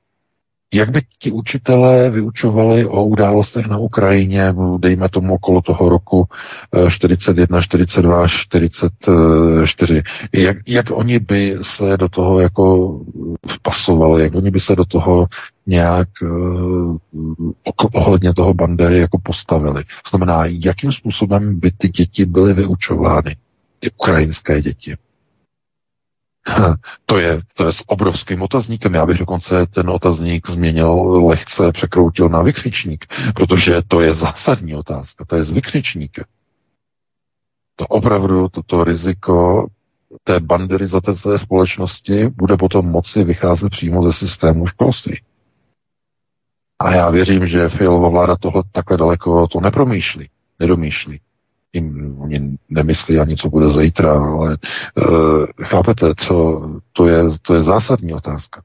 [0.75, 6.27] Jak by ti učitelé vyučovali o událostech na Ukrajině, dejme tomu okolo toho roku
[6.89, 10.03] 41, 42, 44,
[10.33, 12.99] jak, jak oni by se do toho jako
[13.47, 15.27] vpasovali, jak oni by se do toho
[15.67, 16.97] nějak uh,
[17.93, 19.83] ohledně toho bandery jako postavili.
[20.09, 23.35] Znamená, jakým způsobem by ty děti byly vyučovány,
[23.79, 24.95] ty ukrajinské děti.
[27.05, 28.93] To je, to je s obrovským otazníkem.
[28.93, 30.91] Já bych dokonce ten otazník změnil,
[31.27, 33.05] lehce překroutil na vykřičník,
[33.35, 36.25] protože to je zásadní otázka, to je z vykřičníka.
[37.75, 39.67] To opravdu, toto riziko
[40.23, 45.21] té banderizace společnosti bude potom moci vycházet přímo ze systému školství.
[46.79, 51.19] A já věřím, že Fialová vláda tohle takhle daleko to nepromýšlí, nedomýšlí
[51.75, 54.57] jim oni nemyslí ani, co bude zítra, ale
[54.95, 56.61] uh, chápete, co,
[56.93, 58.61] to je, to je zásadní otázka.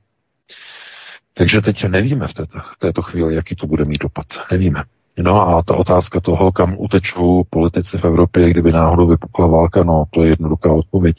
[1.35, 4.27] Takže teď nevíme v této, této chvíli, jaký to bude mít dopad.
[4.51, 4.85] Nevíme.
[5.19, 10.05] No a ta otázka toho, kam utečou politici v Evropě, kdyby náhodou vypukla válka, no
[10.11, 11.17] to je jednoduchá odpověď.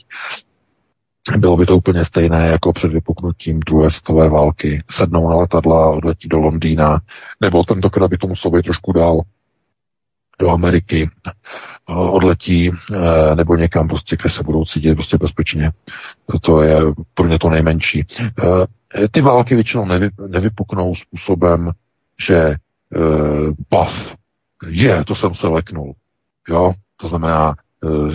[1.36, 4.82] Bylo by to úplně stejné jako před vypuknutím druhé světové války.
[4.90, 7.00] Sednou na letadla, odletí do Londýna,
[7.40, 9.20] nebo tentokrát by to muselo být trošku dál
[10.38, 11.10] do Ameriky,
[11.86, 15.72] odletí eh, nebo někam prostě, kde se budou cítit prostě bezpečně.
[16.40, 16.80] To je
[17.14, 18.06] pro ně to nejmenší.
[18.20, 21.70] Eh, ty války většinou nevy, nevypuknou způsobem,
[22.26, 22.56] že eh,
[23.70, 24.14] bav,
[24.68, 25.94] je, to jsem se leknul.
[26.48, 27.54] Jo, to znamená,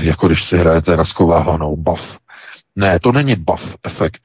[0.02, 2.18] jako když si hrajete na skovávanou bav.
[2.76, 4.22] Ne, to není bav efekt.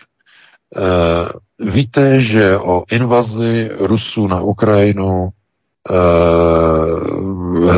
[1.59, 5.31] Víte, že o invazi Rusů na Ukrajinu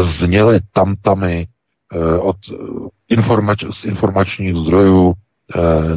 [0.05, 1.47] zněly tamtamy
[1.95, 2.37] uh, od
[3.09, 5.15] informač, z informačních zdrojů uh,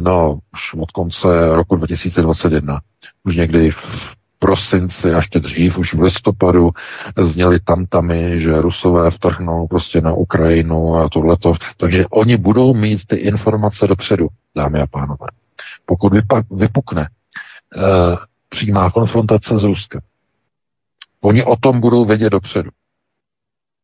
[0.00, 2.80] no, už od konce roku 2021.
[3.24, 6.70] Už někdy v prosinci, až teď dřív, už v listopadu
[7.18, 11.54] zněly tamtamy, že Rusové vtrhnou prostě na Ukrajinu a tohleto.
[11.76, 15.26] Takže oni budou mít ty informace dopředu, dámy a pánové.
[15.86, 16.12] Pokud
[16.50, 17.08] vypukne
[17.76, 18.16] uh,
[18.48, 20.00] přímá konfrontace s Ruskem.
[21.20, 22.70] Oni o tom budou vědět dopředu.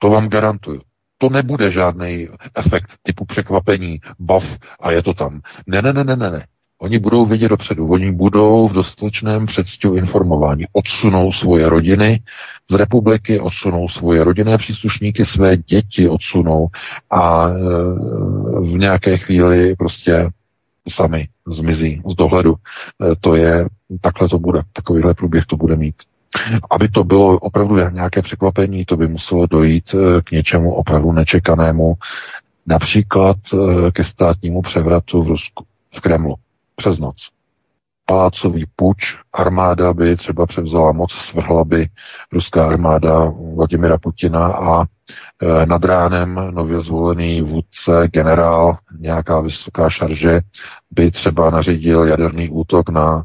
[0.05, 0.81] To vám garantuju.
[1.18, 4.44] To nebude žádný efekt typu překvapení, bav
[4.81, 5.40] a je to tam.
[5.66, 6.47] Ne, ne, ne, ne, ne.
[6.78, 10.64] Oni budou vědět dopředu, oni budou v dostatečném předstihu informování.
[10.72, 12.20] Odsunou svoje rodiny
[12.70, 16.66] z republiky, odsunou svoje rodinné příslušníky, své děti odsunou
[17.10, 17.52] a e,
[18.60, 20.31] v nějaké chvíli prostě
[20.89, 22.55] sami zmizí z dohledu.
[22.55, 23.68] E, to je,
[24.01, 25.94] takhle to bude, takovýhle průběh to bude mít.
[26.70, 31.94] Aby to bylo opravdu nějaké překvapení, to by muselo dojít e, k něčemu opravdu nečekanému,
[32.66, 33.36] například
[33.93, 35.65] ke státnímu převratu v Rusku,
[35.97, 36.35] v Kremlu
[36.77, 37.16] přes noc.
[38.06, 38.97] Palácový puč,
[39.32, 41.89] armáda by třeba převzala moc, svrhla by
[42.32, 50.40] ruská armáda Vladimira Putina a e, nad ránem nově zvolený vůdce, generál, nějaká vysoká šarže,
[50.90, 53.23] by třeba nařídil jaderný útok na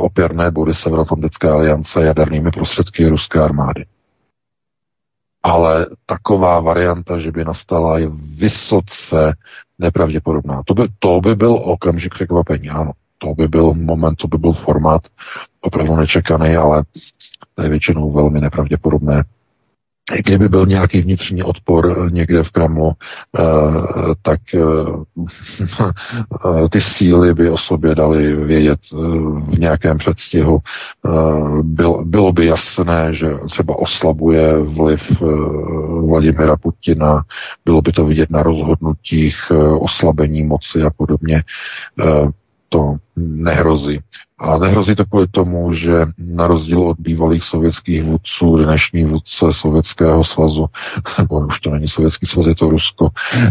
[0.00, 3.86] opěrné body Severoatlantické aliance jadernými prostředky ruské armády.
[5.42, 9.36] Ale taková varianta, že by nastala, je vysoce
[9.78, 10.62] nepravděpodobná.
[10.66, 12.92] To by, to by byl okamžik překvapení, ano.
[13.18, 15.02] To by byl moment, to by byl formát
[15.60, 16.84] opravdu nečekaný, ale
[17.54, 19.24] to je většinou velmi nepravděpodobné
[20.24, 22.92] kdyby byl nějaký vnitřní odpor někde v Kremlu,
[23.38, 23.42] eh,
[24.22, 24.60] tak eh,
[26.70, 28.96] ty síly by o sobě dali vědět eh,
[29.54, 30.58] v nějakém předstihu.
[32.02, 35.22] Bylo by jasné, že třeba oslabuje vliv
[36.06, 37.22] Vladimira Putina,
[37.64, 39.36] bylo by to vidět na rozhodnutích
[39.78, 41.42] oslabení moci a podobně
[42.68, 44.00] to nehrozí.
[44.40, 50.24] A nehrozí to kvůli tomu, že na rozdíl od bývalých sovětských vůdců, dnešní vůdce Sovětského
[50.24, 50.66] svazu,
[51.18, 53.46] nebo už to není Sovětský svaz, je to Rusko, e,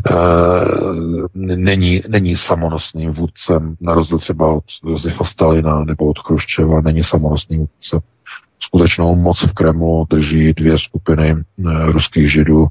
[1.56, 7.60] není, není samonosným vůdcem, na rozdíl třeba od Josefa Stalina nebo od Chruščeva, není samonosným
[7.60, 7.99] vůdcem.
[8.60, 11.44] Skutečnou moc v Kremlu drží dvě skupiny e,
[11.91, 12.68] ruských židů,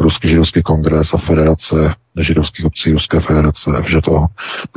[0.00, 4.26] Ruský židovský kongres a Federace židovských obcí Ruské federace, že to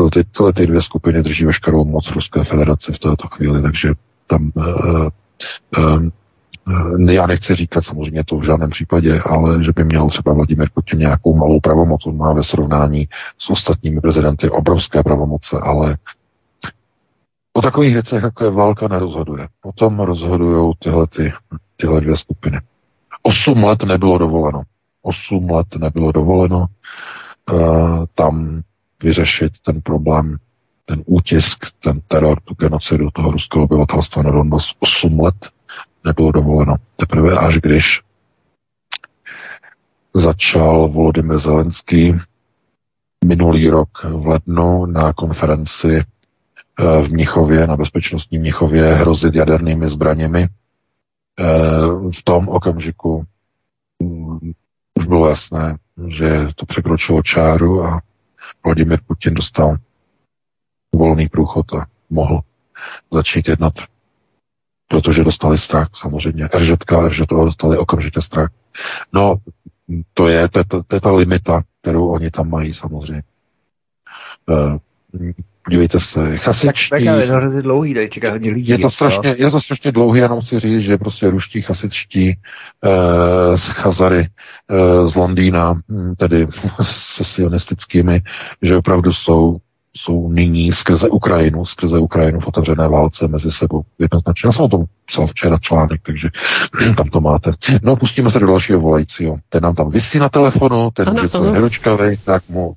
[0.09, 3.93] ty, tyhle ty dvě skupiny drží veškerou moc Ruské federace v této chvíli, takže
[4.27, 5.07] tam uh,
[5.77, 6.09] uh,
[7.11, 10.99] já nechci říkat samozřejmě to v žádném případě, ale že by měl třeba Vladimir Putin
[10.99, 13.07] nějakou malou pravomoc, on má ve srovnání
[13.39, 15.97] s ostatními prezidenty obrovské pravomoce, ale
[17.53, 19.47] o takových věcech, jako je válka, nerozhoduje.
[19.63, 21.33] O tom rozhodují tyhle, ty,
[21.75, 22.59] tyhle dvě skupiny.
[23.23, 24.63] Osm let nebylo dovoleno.
[25.03, 26.65] Osm let nebylo dovoleno
[27.51, 28.61] uh, tam
[29.03, 30.37] vyřešit ten problém,
[30.85, 35.49] ten útisk, ten teror, tu genocidu toho ruského obyvatelstva na Donbass 8 let
[36.05, 36.75] nebylo dovoleno.
[36.95, 38.01] Teprve až když
[40.13, 42.15] začal Volodymyr Zelenský
[43.25, 50.47] minulý rok v lednu na konferenci eh, v Mnichově, na bezpečnostní Mnichově, hrozit jadernými zbraněmi.
[51.39, 53.25] Eh, v tom okamžiku
[55.13, 55.77] bylo jasné,
[56.07, 58.01] že to překročilo čáru a
[58.65, 59.77] Vladimir Putin dostal
[60.95, 62.41] volný průchod a mohl
[63.11, 63.73] začít jednat,
[64.87, 66.49] protože dostali strach samozřejmě.
[66.57, 68.49] RŽtka, toho dostali okamžitě strach.
[69.13, 69.35] No,
[70.13, 73.23] to je, to, to, to je ta limita, kterou oni tam mají samozřejmě.
[74.49, 74.77] Uh,
[75.65, 76.89] Podívejte se, chasičtí...
[76.89, 78.71] Tak, tak je to hrozně dlouhý, tady čeká hodně lidí.
[78.71, 82.37] Je to strašně, je to strašně dlouhý, jenom chci říct, že prostě ruští chasičtí e,
[83.57, 84.27] z Chazary
[84.69, 86.47] e, z Londýna, hm, tedy
[86.81, 88.21] se sionistickými,
[88.61, 89.57] že opravdu jsou
[89.97, 93.81] jsou nyní skrze Ukrajinu, skrze Ukrajinu v otevřené válce mezi sebou.
[93.99, 94.47] Jednoznačně.
[94.47, 96.29] Já jsem o tom psal včera článek, takže
[96.97, 97.51] tam to máte.
[97.81, 99.37] No, pustíme se do dalšího volajícího.
[99.49, 102.75] Ten nám tam vysí na telefonu, ten ano, je nedočkavý, tak mu uh,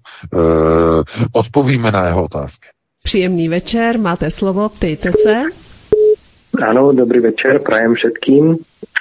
[1.32, 2.68] odpovíme na jeho otázky.
[3.02, 5.42] Příjemný večer, máte slovo, ptejte se.
[6.56, 8.56] Áno, dobrý večer, prajem všetkým.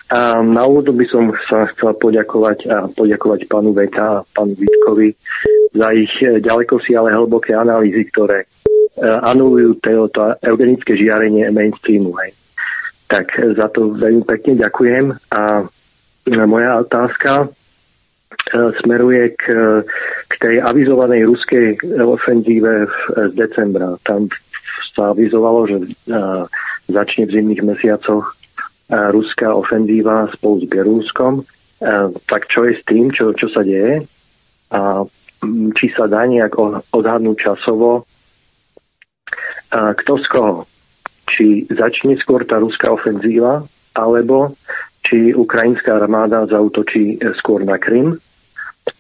[0.06, 5.18] A na úvod by som sa chcel poďakovať a poďakovať pánu Veka a pánu Vítkovi
[5.74, 8.48] za ich e, ďaleko si ale hlboké analýzy, ktoré e,
[9.02, 12.14] anulujú to eugenické žiarenie mainstreamu.
[12.22, 12.38] Hej.
[13.10, 15.66] Tak e, za to veľmi pekne ďakujem a
[16.46, 17.50] moja otázka
[18.82, 19.44] smeruje k,
[20.30, 23.98] k tej avizovanej ruskej ofenzíve z decembra.
[24.06, 24.30] Tam
[24.94, 25.78] sa avizovalo, že
[26.90, 28.34] začne v zimných mesiacoch
[28.90, 31.34] ruská ofenzíva spolu s Bieloruskom.
[32.26, 34.06] Tak čo je s tým, čo, čo sa deje?
[34.72, 35.06] A
[35.78, 36.58] či sa dá nejak
[36.94, 38.06] odhadnúť časovo,
[39.74, 40.58] kto z koho.
[41.26, 43.66] Či začne skôr tá ruská ofenzíva,
[43.98, 44.54] alebo
[45.06, 48.18] či ukrajinská armáda zautočí skôr na Krym,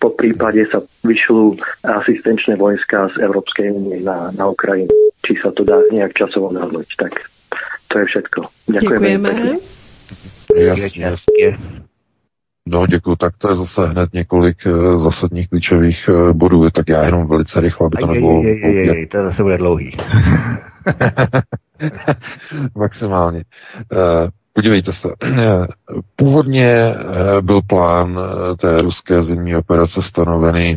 [0.01, 4.89] po prípade sa vyšľú asistenčné vojska z Európskej únie na, na Ukrajinu.
[5.21, 6.89] Či sa to dá nejak časovo odhadnúť.
[6.97, 7.13] Tak
[7.95, 8.43] To je všechno.
[8.67, 9.09] Děkujeme.
[9.09, 9.57] Děkujeme.
[10.55, 11.57] Jasně, jasně.
[12.67, 13.15] No, děkuji.
[13.15, 16.69] Tak to je zase hned několik uh, zásadních klíčových uh, bodů.
[16.69, 18.43] Tak já jenom velice rychle, aby to nebylo...
[18.43, 19.97] Je, je, je, je, to zase bude dlouhý.
[22.75, 23.43] Maximálně.
[23.91, 25.09] Uh, podívejte se.
[26.15, 26.93] Původně
[27.41, 28.19] byl plán
[28.57, 30.75] té ruské zimní operace stanovený,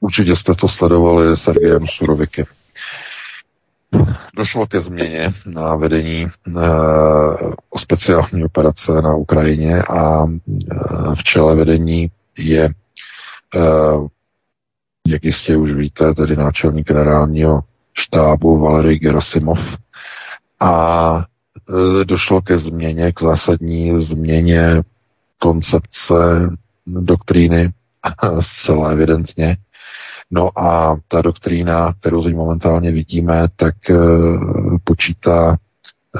[0.00, 2.44] určitě jste to sledovali Sergejem Surovikem.
[4.36, 6.62] Došlo ke změně na vedení uh,
[7.76, 12.70] speciální operace na Ukrajině a uh, v čele vedení je,
[13.54, 14.06] uh,
[15.08, 17.60] jak jistě už víte, tedy náčelník generálního
[17.94, 19.60] štábu Valery Gerasimov.
[20.60, 21.14] A
[21.68, 24.82] uh, došlo ke změně, k zásadní změně
[25.38, 26.14] koncepce
[26.86, 27.72] doktríny,
[28.40, 29.56] zcela evidentně,
[30.36, 35.56] No a ta doktrína, kterou teď momentálně vidíme, tak uh, počítá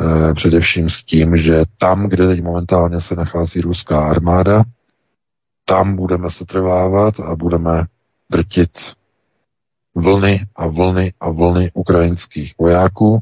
[0.01, 4.65] uh, především s tím, že tam, kde teď momentálně se nachází ruská armáda,
[5.65, 7.87] tam budeme se trvávat a budeme
[8.31, 8.71] drtit
[9.95, 13.19] vlny a vlny a vlny ukrajinských vojáků,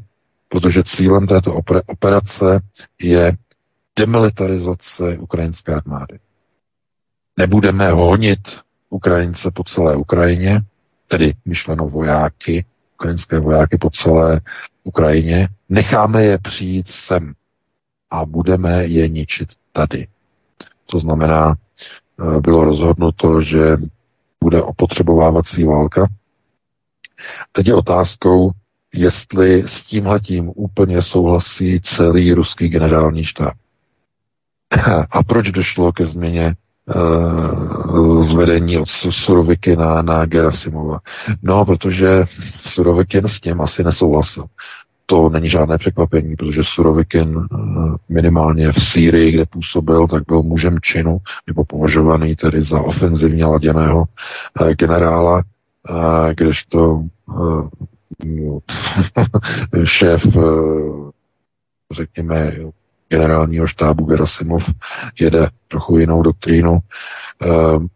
[0.49, 1.53] protože cílem této
[1.87, 2.59] operace
[3.01, 3.37] je
[3.99, 6.19] demilitarizace ukrajinské armády.
[7.37, 8.39] Nebudeme honit
[8.89, 10.61] Ukrajince po celé Ukrajině,
[11.13, 14.41] tedy myšleno vojáky, ukrajinské vojáky po celé
[14.83, 17.33] Ukrajině, necháme je přijít sem
[18.09, 20.07] a budeme je ničit tady.
[20.85, 23.77] To znamená, eh, bylo rozhodnuto, že
[24.43, 26.07] bude opotřebovávací válka.
[27.51, 28.51] Teď je otázkou,
[28.93, 33.53] jestli s tímhletím úplně souhlasí celý ruský generální štáb.
[35.11, 36.55] A proč došlo ke změně
[38.19, 40.99] zvedení od Suroviky na, na Gerasimova.
[41.43, 42.23] No, protože
[42.61, 44.45] Surovikin s tím asi nesouhlasil.
[45.05, 47.57] To není žádné překvapení, protože Surovikin eh,
[48.09, 54.05] minimálně v Sýrii, kde působil, tak byl mužem činu, nebo považovaný tedy za ofenzivně laděného
[54.61, 55.43] eh, generála,
[56.35, 57.03] kdežto
[59.83, 60.27] šéf,
[61.91, 62.51] řekněme,
[63.13, 64.69] generálního štábu Gerasimov
[65.19, 66.79] jede trochu jinou doktrínu.
[66.79, 67.47] Eh,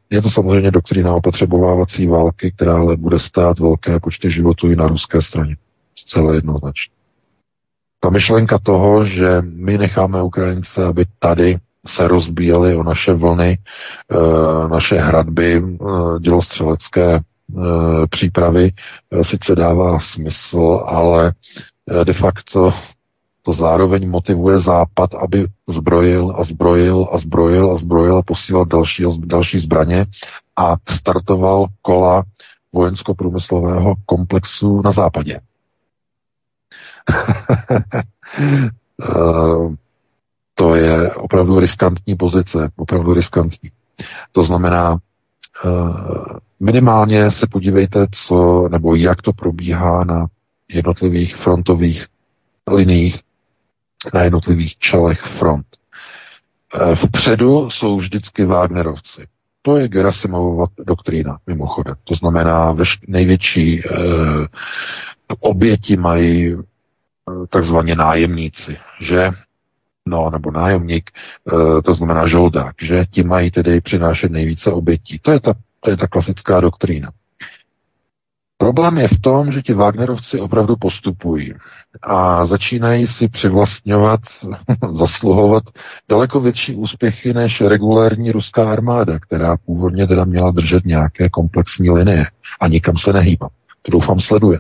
[0.10, 4.88] je to samozřejmě doktrína opotřebovávací války, která ale bude stát velké počty životů i na
[4.88, 5.56] ruské straně.
[5.96, 6.94] Zcela jednoznačně.
[8.00, 14.68] Ta myšlenka toho, že my necháme Ukrajince, aby tady se rozbíjely o naše vlny, eh,
[14.68, 15.86] naše hradby, eh,
[16.20, 17.20] dělostřelecké
[18.10, 18.72] přípravy,
[19.22, 21.34] sice dává smysl, ale
[22.04, 22.74] de facto
[23.48, 29.04] to zároveň motivuje Západ, aby zbrojil a zbrojil a zbrojil a zbrojil a posílal další,
[29.20, 30.06] další zbraně
[30.56, 32.24] a startoval kola
[32.74, 35.40] vojensko-průmyslového komplexu na západě.
[39.02, 39.76] Eh,
[40.56, 43.70] to je opravdu riskantní pozice, opravdu riskantní.
[44.32, 44.98] To znamená,
[45.66, 45.70] eh,
[46.60, 50.26] minimálně se podívejte, co nebo jak to probíhá na
[50.70, 52.08] jednotlivých frontových
[52.68, 53.20] liniích
[54.14, 55.66] na jednotlivých čelech front.
[56.74, 59.28] E, vpředu jsou vždycky Wagnerovci.
[59.62, 61.96] To je Gerasimovova doktrína, mimochodem.
[62.04, 62.76] To znamená,
[63.08, 63.84] největší e,
[65.40, 66.58] oběti mají e,
[67.50, 69.30] takzvaně nájemníci, že
[70.10, 71.12] no, nebo nájemník,
[71.84, 75.20] to znamená žoldák, že ti mají tedy přinášet nejvíce obětí.
[75.20, 77.12] To je ta, to je ta klasická doktrína.
[78.58, 81.54] Problém je v tom, že ti Wagnerovci opravdu postupují
[82.04, 84.20] a začínají si přivlastňovat,
[84.90, 85.64] zasluhovat
[86.10, 92.26] daleko větší úspěchy než regulární ruská armáda, která původně teda měla držet nějaké komplexní linie
[92.60, 93.52] a nikam se nehýbat.
[93.82, 94.60] To doufám sleduje.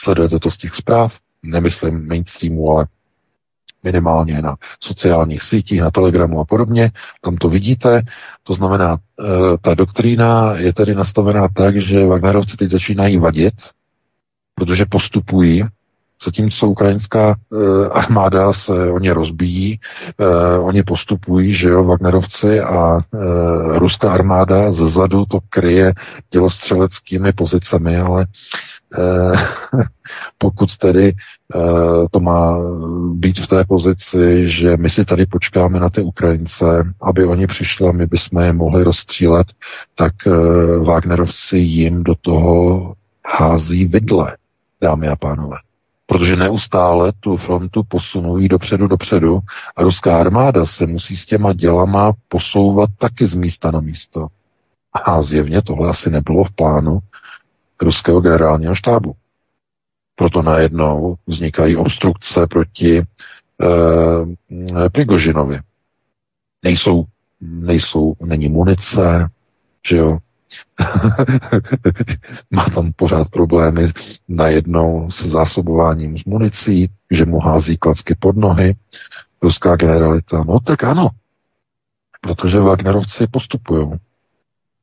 [0.00, 1.18] Sledujete to z těch zpráv?
[1.42, 2.86] Nemyslím mainstreamu, ale
[3.86, 6.90] minimálně na sociálních sítích, na Telegramu a podobně.
[7.20, 8.02] Tam to vidíte.
[8.42, 13.54] To znamená, e, ta doktrína je tedy nastavená tak, že Wagnerovci teď začínají vadit,
[14.54, 15.64] protože postupují,
[16.24, 17.36] zatímco ukrajinská e,
[17.88, 19.78] armáda se o ně rozbíjí, e,
[20.58, 22.98] oni postupují, že jo, Wagnerovci a
[23.78, 25.92] ruská armáda zezadu to kryje
[26.32, 28.75] dělostřeleckými pozicemi, ale Eh,
[30.38, 31.12] pokud tedy
[31.54, 31.58] eh,
[32.10, 32.58] to má
[33.12, 37.88] být v té pozici, že my si tady počkáme na ty Ukrajince, aby oni přišli
[37.88, 39.46] a my bychom je mohli rozstřílet,
[39.94, 40.30] tak eh,
[40.78, 42.94] Wagnerovci jim do toho
[43.26, 44.36] hází vidle,
[44.80, 45.56] dámy a pánové.
[46.06, 49.40] Protože neustále tu frontu posunují dopředu, dopředu
[49.76, 54.26] a ruská armáda se musí s těma dělama posouvat taky z místa na místo.
[55.04, 56.98] A zjevně tohle asi nebylo v plánu
[57.82, 59.14] ruského generálního štábu.
[60.14, 65.58] Proto najednou vznikají obstrukce proti eh, Prigožinovi.
[66.64, 67.04] Nejsou,
[67.40, 69.28] nejsou, není munice,
[69.88, 70.18] že jo,
[72.50, 73.92] má tam pořád problémy
[74.28, 78.76] najednou se zásobováním s municí, že mu hází klacky pod nohy,
[79.42, 80.44] ruská generalita.
[80.44, 81.08] No tak ano,
[82.20, 83.92] protože Wagnerovci postupují.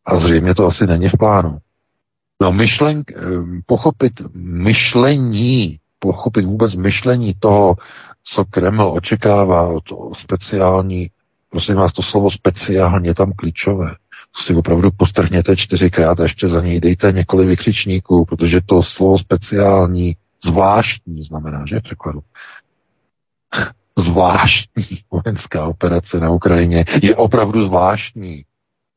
[0.06, 1.58] A zřejmě to asi není v plánu.
[2.42, 3.22] No myšlen, eh,
[3.66, 7.76] pochopit myšlení, pochopit vůbec myšlení toho,
[8.24, 9.84] co Kreml očekává od
[10.18, 11.10] speciální,
[11.50, 13.96] prosím vás, to slovo speciálně je tam klíčové
[14.36, 20.16] si opravdu postrhněte čtyřikrát a ještě za něj dejte několik vykřičníků, protože to slovo speciální,
[20.46, 22.20] zvláštní znamená, že v překladu.
[23.98, 28.46] Zvláštní vojenská operace na Ukrajině je opravdu zvláštní,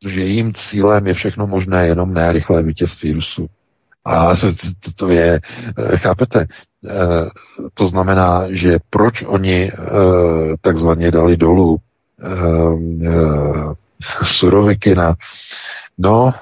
[0.02, 3.46] protože jejím cílem je všechno možné, jenom ne rychlé vítězství Rusů.
[4.04, 5.40] A to, to, to je,
[5.78, 6.46] eh, chápete,
[6.88, 7.30] eh,
[7.74, 9.76] to znamená, že proč oni eh,
[10.60, 11.76] takzvaně dali dolů
[14.22, 15.14] Surovikina.
[15.98, 16.34] No,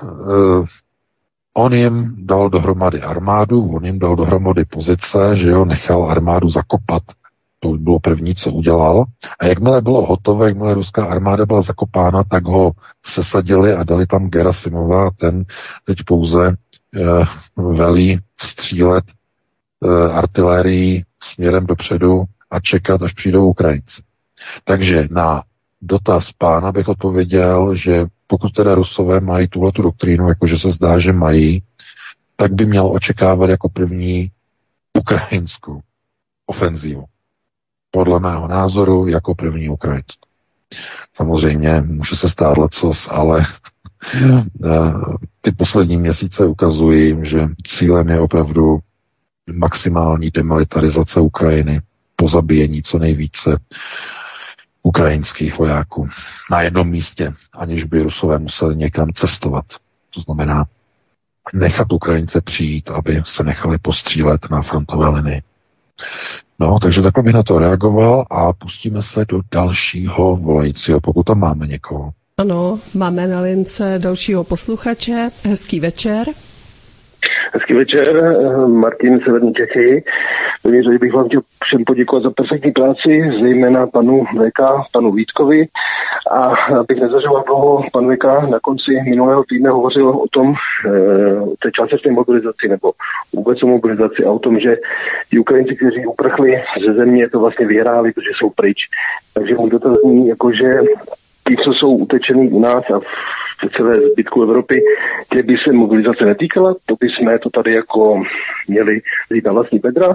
[1.54, 7.02] on jim dal dohromady armádu, on jim dal dohromady pozice, že jo, nechal armádu zakopat.
[7.64, 9.04] To bylo první, co udělal.
[9.40, 12.72] A jakmile bylo hotové, jakmile ruská armáda byla zakopána, tak ho
[13.06, 15.10] sesadili a dali tam Gerasimova.
[15.10, 15.44] Ten
[15.84, 16.56] teď pouze
[17.56, 19.04] uh, velí střílet
[19.80, 24.02] uh, artilérii směrem dopředu a čekat, až přijdou Ukrajinci.
[24.64, 25.42] Takže na
[25.82, 30.98] dotaz pána bych odpověděl, že pokud teda Rusové mají tuhle tu doktrínu, jakože se zdá,
[30.98, 31.62] že mají,
[32.36, 34.30] tak by měl očekávat jako první
[34.98, 35.80] ukrajinskou
[36.46, 37.04] ofenzívu.
[37.94, 40.28] Podle mého názoru jako první ukrajinskou.
[41.14, 43.46] Samozřejmě může se stát lecos, ale
[44.14, 44.92] eh,
[45.40, 48.78] ty poslední měsíce ukazují, že cílem je opravdu
[49.52, 51.80] maximální demilitarizace Ukrajiny,
[52.16, 53.56] pozabíjení co nejvíce
[54.82, 56.08] ukrajinských vojáků
[56.50, 59.64] na jednom místě, aniž by Rusové museli někam cestovat.
[60.14, 60.64] To znamená
[61.52, 65.42] nechat Ukrajince přijít, aby se nechali postřílet na frontové linii.
[66.58, 71.38] No, takže takhle bych na to reagoval a pustíme se do dalšího volajícího, pokud tam
[71.38, 72.10] máme někoho.
[72.38, 75.30] Ano, máme na lince dalšího posluchače.
[75.44, 76.26] Hezký večer.
[77.52, 80.04] Hezký večer, eh, Martin Severní Čechy.
[80.84, 84.60] Řadě bych vám chtěl všem poděkovat za perfektní práci, zejména panu VK,
[84.92, 85.66] panu Vítkovi.
[86.30, 86.38] A
[86.80, 90.54] abych nezažoval dlouho, pan VK na konci minulého týdne hovořil o tom,
[90.86, 92.92] eh, o té částečné mobilizaci nebo
[93.32, 94.76] vůbec o mobilizaci a o tom, že
[95.30, 98.78] ti Ukrajinci, kteří uprchli ze země, to vlastně vyhráli, protože jsou pryč.
[99.34, 100.52] Takže můj dotaz zní, jako,
[101.48, 104.82] ti, co jsou utečení u nás a v celé zbytku Evropy,
[105.30, 108.22] kde by se mobilizace netýkala, to by jsme to tady jako
[108.68, 109.00] měli
[109.34, 110.06] říct na vlastní Petra.
[110.10, 110.14] E,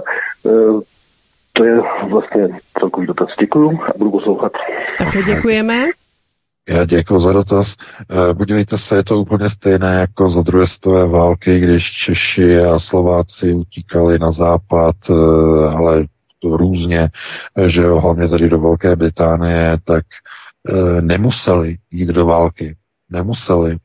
[1.52, 2.48] to je vlastně
[2.78, 3.28] celkový dotaz.
[3.40, 4.52] Děkuju a budu poslouchat.
[4.98, 5.84] Také děkujeme.
[6.68, 7.74] Já děkuji za dotaz.
[8.30, 12.78] E, podívejte se, je to úplně stejné jako za druhé světové války, když Češi a
[12.78, 15.14] Slováci utíkali na západ, e,
[15.76, 16.04] ale
[16.38, 17.08] to různě,
[17.66, 20.39] že jo, hlavně tady do Velké Británie, tak E,
[21.00, 22.76] nemuseli jít do války.
[23.10, 23.76] Nemuseli.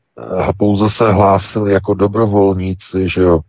[0.46, 3.40] A pouze se hlásili jako dobrovolníci, že jo,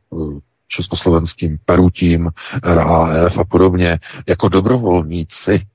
[0.68, 2.30] československým perutím,
[2.64, 5.68] RAF a podobně, jako dobrovolníci.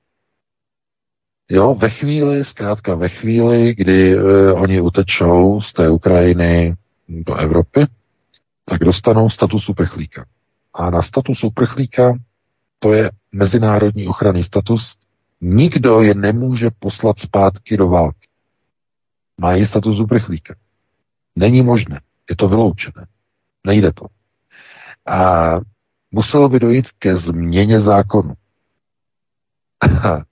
[1.51, 6.75] Jo, ve chvíli, zkrátka ve chvíli, kdy e, oni utečou z té Ukrajiny
[7.09, 7.87] do Evropy,
[8.65, 10.25] tak dostanou status uprchlíka.
[10.75, 12.15] A na status uprchlíka
[12.79, 14.95] to je mezinárodní ochranný status,
[15.45, 18.29] Nikdo je nemůže poslat zpátky do války.
[19.41, 20.55] Mají status uprchlíka.
[21.37, 22.01] Není možné.
[22.31, 23.07] Je to vyloučené.
[23.67, 24.07] Nejde to.
[25.07, 25.51] A
[26.11, 28.35] muselo by dojít ke změně zákonu.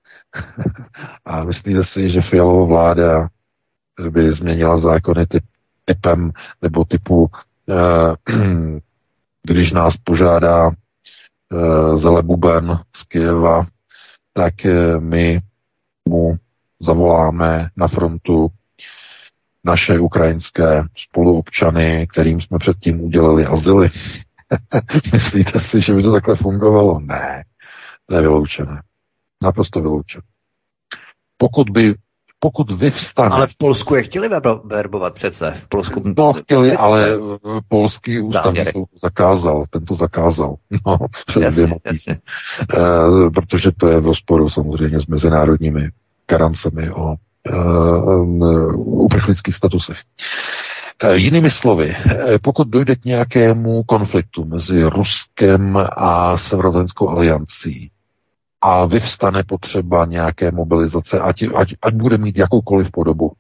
[1.25, 3.29] A myslíte si, že Fialová vláda
[4.11, 5.45] by změnila zákony typ,
[5.85, 6.33] typem
[6.63, 7.31] nebo typu,
[7.69, 8.33] eh,
[9.43, 13.67] když nás požádá eh, Zelebuben z Kyjeva,
[14.33, 15.41] tak eh, my
[16.09, 16.37] mu
[16.81, 18.49] zavoláme na frontu
[19.65, 23.91] naše ukrajinské spoluobčany, kterým jsme předtím udělali azyly.
[25.13, 27.01] Myslíte si, že by to takhle fungovalo?
[27.01, 27.45] Ne,
[28.07, 28.83] to je vyloučené.
[29.43, 30.23] Naprosto vyloučené.
[31.37, 31.95] Pokud by
[32.41, 33.31] pokud vyvstane...
[33.31, 34.29] Ale v Polsku je chtěli
[34.65, 35.51] verbovat přece.
[35.51, 36.03] V Polsku...
[36.17, 40.55] No, chtěli, ale eh, polský ústavní soud zakázal, ten to zakázal.
[40.87, 42.13] No, před jasně, jasně.
[42.13, 45.89] E, protože to je v rozporu samozřejmě s mezinárodními
[46.29, 47.17] garancemi o e,
[48.77, 49.99] uprchlických statusech.
[51.13, 51.97] Jinými slovy,
[52.43, 57.91] pokud dojde k nějakému konfliktu mezi Ruskem a Severoatlantickou aliancí
[58.61, 63.33] a vyvstane potřeba nějaké mobilizace, ať, ať, ať bude mít jakoukoliv podobu,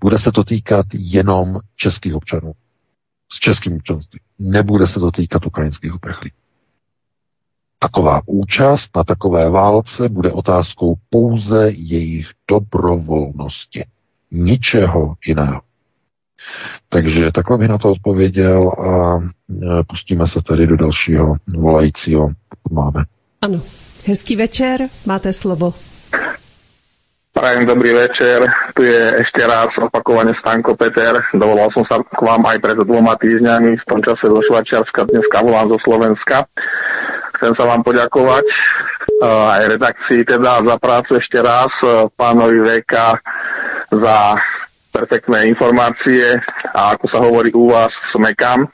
[0.00, 2.52] bude se to týkat jenom českých občanů
[3.32, 4.20] s českým občanstvím.
[4.38, 6.36] Nebude se to týkat ukrajinských uprchlíků.
[7.78, 13.84] Taková účast na takové válce bude otázkou pouze jejich dobrovolnosti.
[14.30, 15.60] Ničeho jiného.
[16.88, 22.74] Takže takhle bych na to odpověděl a e, pustíme se tedy do dalšího volajícího, pokud
[22.74, 23.04] máme.
[23.42, 23.60] Ano.
[24.08, 25.76] Hezký večer, máte slovo.
[27.36, 28.40] Prajem dobrý večer,
[28.72, 31.20] tu je ešte raz opakovane Stanko Peter.
[31.36, 35.44] Dovolal som sa k vám aj pred dvoma týždňami, v tom čase do Švačiarska, dneska
[35.44, 36.48] volám zo Slovenska.
[37.36, 42.94] Chcem sa vám poďakovať uh, aj redakcii teda za prácu ešte raz, uh, pánovi VK
[43.92, 44.40] za
[44.88, 46.40] perfektné informácie
[46.72, 48.72] a ako sa hovorí u vás, smekam.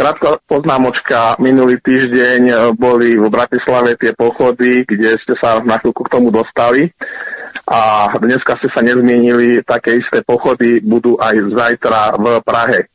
[0.00, 6.08] Krátka poznámočka, minulý týždeň uh, boli v Bratislave tie pochody, kde ste sa na chvíľku
[6.08, 6.88] k tomu dostali
[7.68, 12.88] a dneska ste sa nezmienili, také isté pochody budú aj zajtra v Prahe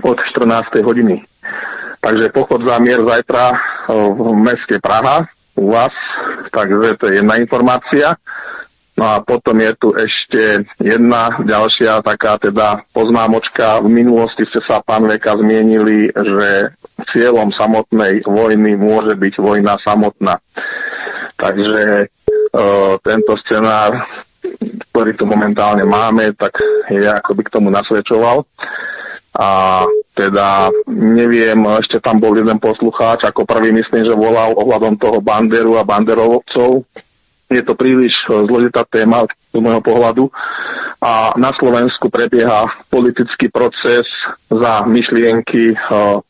[0.00, 0.80] od 14.
[0.80, 1.20] hodiny.
[2.00, 3.52] Takže pochod za mier zajtra
[3.92, 5.28] v meste Praha
[5.60, 5.92] u vás,
[6.48, 8.16] takže to je jedna informácia.
[9.02, 13.82] No a potom je tu ešte jedna ďalšia taká teda poznámočka.
[13.82, 16.70] V minulosti ste sa, pán Veka, zmienili, že
[17.10, 20.38] cieľom samotnej vojny môže byť vojna samotná.
[21.34, 22.14] Takže
[23.02, 24.06] tento scenár,
[24.94, 28.46] ktorý tu momentálne máme, tak je ako by k tomu nasvedčoval.
[29.34, 29.82] A
[30.14, 35.74] teda neviem, ešte tam bol jeden poslucháč, ako prvý myslím, že volal ohľadom toho Banderu
[35.74, 36.86] a Banderovcov.
[37.52, 40.32] Je to príliš zložitá téma z môjho pohľadu
[41.02, 44.06] a na Slovensku prebieha politický proces
[44.46, 45.74] za myšlienky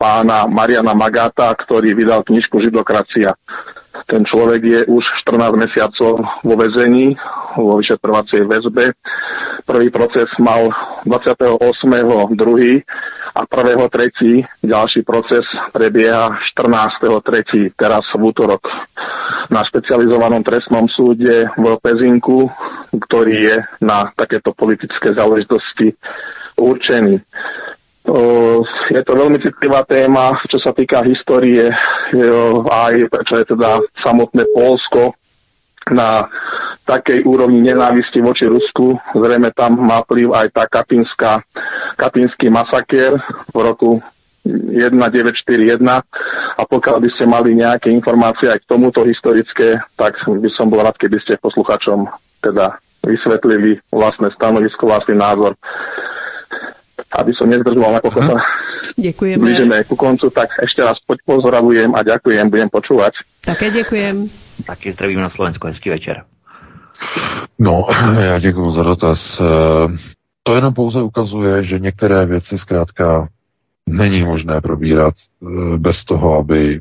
[0.00, 3.36] pána Mariana Magata, ktorý vydal knižku Židokracia.
[4.08, 7.12] Ten človek je už 14 mesiacov vo väzení,
[7.60, 8.96] vo vyšetrovacej väzbe.
[9.68, 10.72] Prvý proces mal
[11.04, 12.32] 28.2.
[13.32, 14.64] a 1.3.
[14.64, 17.76] ďalší proces prebieha 14.3.
[17.76, 18.64] teraz v útorok
[19.52, 22.48] na špecializovanom trestnom súde v Pezinku,
[22.88, 25.92] ktorý je na takéto politické záležitosti
[26.56, 27.20] určený.
[28.90, 31.68] Je to veľmi citlivá téma, čo sa týka histórie,
[32.66, 35.14] aj prečo je teda samotné Polsko
[35.92, 36.26] na
[36.82, 38.98] takej úrovni nenávisti voči Rusku.
[39.14, 41.46] Zrejme tam má vplyv aj tá kapinská,
[41.94, 43.14] kapinský masakér
[43.54, 44.02] v roku
[44.43, 45.82] 1941
[46.59, 50.82] a pokiaľ by ste mali nejaké informácie aj k tomuto historické, tak by som bol
[50.82, 52.10] rád, keby ste posluchačom
[52.43, 55.55] teda vysvetlili vlastné stanovisko, vlastný názor
[57.12, 58.40] aby som nezdržoval, ako sa
[58.97, 59.40] Děkujeme.
[59.40, 63.24] blížime ku koncu, tak ešte raz pozdravujem a ďakujem, budem počúvať.
[63.40, 64.28] Také děkujem.
[64.69, 66.24] Taky zdravím na Slovensku, hezký večer.
[67.59, 67.89] No,
[68.20, 69.40] já děkuji za dotaz.
[69.40, 69.44] Eh,
[70.43, 73.28] to jenom pouze ukazuje, že některé věci zkrátka
[73.93, 76.81] není možné probírat eh, bez toho, aby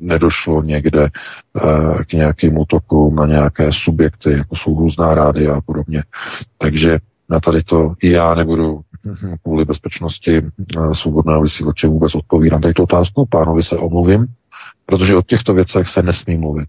[0.00, 6.02] nedošlo někde eh, k nějakým útokům na nějaké subjekty, jako jsou různá rády a podobně.
[6.58, 6.98] Takže
[7.28, 8.80] na tady to i já nebudu
[9.42, 13.26] kvůli bezpečnosti eh, svobodného vysílače vůbec odpovídám tady tu otázku.
[13.30, 14.26] Pánovi se omluvím,
[14.86, 16.68] protože o těchto věcech se nesmí mluvit.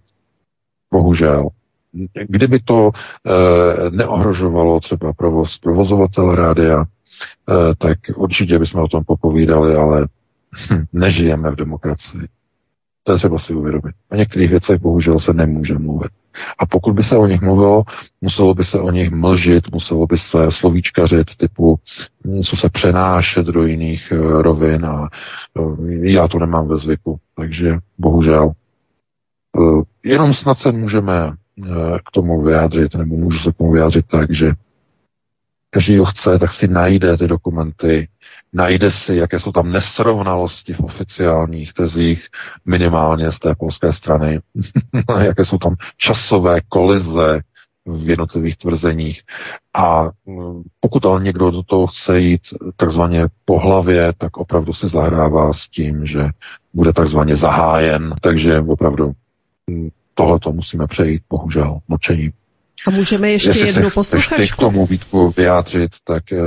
[0.94, 1.48] Bohužel.
[2.28, 6.86] Kdyby to e, neohrožovalo třeba provoz provozovatel rádia,
[7.78, 10.08] tak určitě bychom o tom popovídali, ale
[10.72, 12.28] hm, nežijeme v demokracii.
[13.04, 13.96] To je třeba si uvědomit.
[14.12, 16.12] O některých věcech bohužel se nemůže mluvit.
[16.60, 17.84] A pokud by se o nich mluvilo,
[18.22, 21.80] muselo by se o nich mlžit, muselo by se slovíčkařit typu,
[22.28, 25.10] hm, co se přenášet do jiných uh, rovin a
[25.60, 27.20] uh, já to nemám ve zvyku.
[27.36, 28.52] Takže bohužel.
[30.04, 31.34] Jenom snad se můžeme
[32.06, 34.52] k tomu vyjádřit, nebo můžu se k tomu vyjádřit tak, že
[35.74, 38.08] každý, kdo chce, tak si najde ty dokumenty,
[38.54, 42.28] najde si, jaké jsou tam nesrovnalosti v oficiálních tezích,
[42.66, 44.40] minimálně z té polské strany,
[45.24, 47.42] jaké jsou tam časové kolize
[47.86, 49.22] v jednotlivých tvrzeních.
[49.74, 52.42] A mm, pokud ale někdo do toho chce jít
[52.76, 56.30] takzvaně po hlavě, tak opravdu si zahrává s tím, že
[56.74, 58.16] bude takzvaně zahájen.
[58.22, 59.12] Takže opravdu
[59.68, 62.32] mm, tohle to musíme přejít, bohužel, mlčení.
[62.88, 64.34] A můžeme ještě Jestli jednu posluchačku?
[64.34, 66.38] chceš k tomu Vítku vyjádřit, tak eh,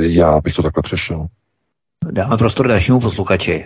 [0.00, 1.26] já bych to takhle přešel.
[2.10, 3.64] Dáme prostor dalšímu posluchači.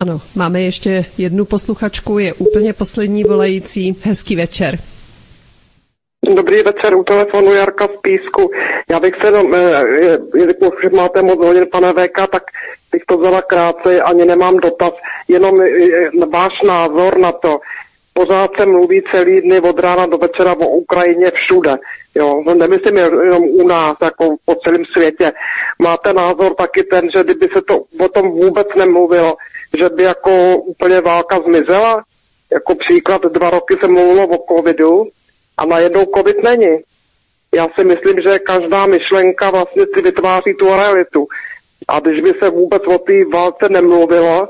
[0.00, 3.96] Ano, máme ještě jednu posluchačku, je úplně poslední volající.
[4.02, 4.78] Hezký večer.
[6.36, 8.50] Dobrý večer, u telefonu Jarka z Písku.
[8.90, 9.82] Já bych se jenom, eh,
[10.36, 12.42] jelikož máte moc hodin, pane VK, tak
[12.92, 14.92] bych to vzala krátce, ani nemám dotaz,
[15.28, 15.54] jenom
[16.32, 17.58] váš názor na to.
[18.12, 21.78] Pořád se mluví celý dny od rána do večera o Ukrajině všude.
[22.14, 25.32] Jo, no nemyslím jenom u nás, jako po celém světě.
[25.78, 29.36] Máte názor taky ten, že kdyby se to o tom vůbec nemluvilo,
[29.78, 32.04] že by jako úplně válka zmizela?
[32.52, 35.06] Jako příklad, dva roky se mluvilo o covidu
[35.56, 36.78] a najednou covid není.
[37.54, 41.26] Já si myslím, že každá myšlenka vlastně si vytváří tu realitu.
[41.88, 44.48] A když by se vůbec o té válce nemluvilo,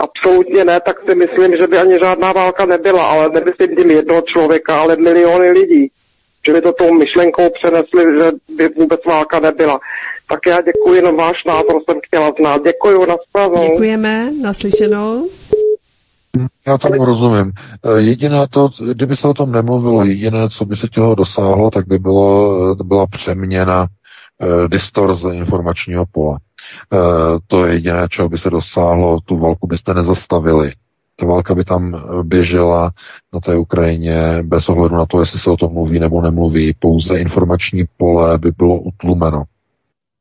[0.00, 4.22] absolutně ne, tak si myslím, že by ani žádná válka nebyla, ale nemyslím tím jednoho
[4.22, 5.90] člověka, ale miliony lidí.
[6.46, 9.80] Že by to tou myšlenkou přenesli, že by vůbec válka nebyla.
[10.28, 12.62] Tak já děkuji, no váš názor jsem chtěla znát.
[12.64, 13.16] Děkuji, na
[13.70, 15.28] Děkujeme, naslyšenou.
[16.66, 17.52] Já tomu rozumím.
[17.84, 21.86] Eh, jediné to, kdyby se o tom nemluvilo, jediné, co by se těho dosáhlo, tak
[21.86, 23.86] by bylo, eh, byla přeměna
[24.68, 26.38] distorze informačního pole.
[27.46, 30.72] To je jediné, čeho by se dosáhlo, tu válku byste nezastavili.
[31.16, 32.92] Ta válka by tam běžela
[33.34, 36.74] na té Ukrajině bez ohledu na to, jestli se o tom mluví nebo nemluví.
[36.78, 39.44] Pouze informační pole by bylo utlumeno.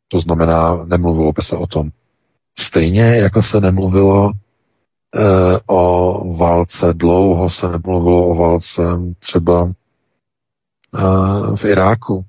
[0.07, 1.89] To znamená, nemluvilo by se o tom.
[2.59, 4.31] Stejně jako se nemluvilo
[5.15, 8.81] Eh, o válce, dlouho se nemluvilo o válce
[9.19, 9.73] třeba
[10.95, 12.25] eh, v Iráku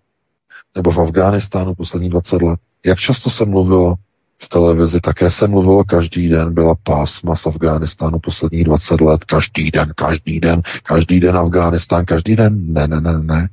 [0.76, 2.60] nebo v Afghánistánu poslední 20 let.
[2.86, 3.94] Jak často se mluvilo
[4.42, 9.70] v televizi, také se mluvilo každý den, byla pásma z Afghánistánu posledních 20 let, každý
[9.70, 13.48] den, každý den, každý den Afghánistán, každý den, ne, ne, ne, ne.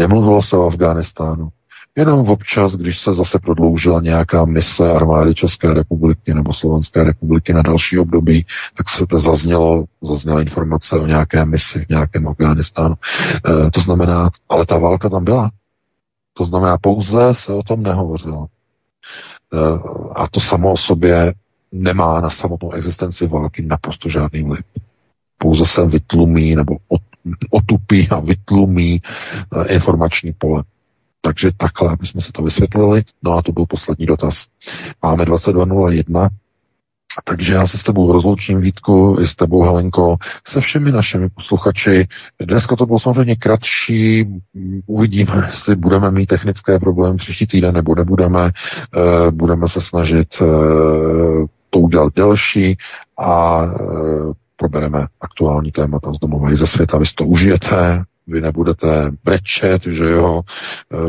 [0.00, 1.48] Nemluvilo se o Afghánistánu.
[1.96, 7.62] Jenom občas, když se zase prodloužila nějaká mise armády České republiky nebo Slovenské republiky na
[7.62, 8.46] další období,
[8.76, 12.94] tak se to zaznělo, zazněla informace o nějaké misi v nějakém Afghánistánu.
[12.94, 15.50] E, to znamená, ale ta válka tam byla.
[16.36, 18.46] To znamená, pouze se o tom nehovořilo.
[18.46, 19.58] E,
[20.14, 21.34] a to samo o sobě
[21.72, 24.64] nemá na samotnou existenci války naprosto žádný vliv.
[25.38, 26.76] Pouze se vytlumí nebo
[27.50, 30.64] otupí a vytlumí e, informační pole.
[31.20, 33.02] Takže takhle, aby jsme se to vysvětlili.
[33.22, 34.46] No a to byl poslední dotaz.
[35.02, 36.28] Máme 22.01,
[37.24, 40.16] takže já se s tebou rozloučím, Vítku, i s tebou, Helenko,
[40.46, 42.08] se všemi našimi posluchači.
[42.42, 44.26] Dneska to bylo samozřejmě kratší,
[44.86, 48.46] uvidíme, jestli budeme mít technické problémy příští týden nebo nebudeme.
[48.46, 50.44] E, budeme se snažit e,
[51.70, 52.76] to udělat delší
[53.18, 53.68] a e,
[54.56, 56.98] probereme aktuální témata z domova i ze světa.
[56.98, 60.42] Vy si to užijete, vy nebudete brečet, že jo,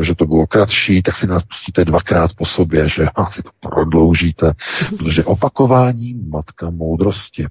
[0.00, 3.42] e, že to bylo kratší, tak si nás pustíte dvakrát po sobě, že jo, si
[3.42, 4.52] to prodloužíte,
[4.98, 7.46] protože opakování matka moudrosti.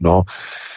[0.00, 0.73] No, Uh,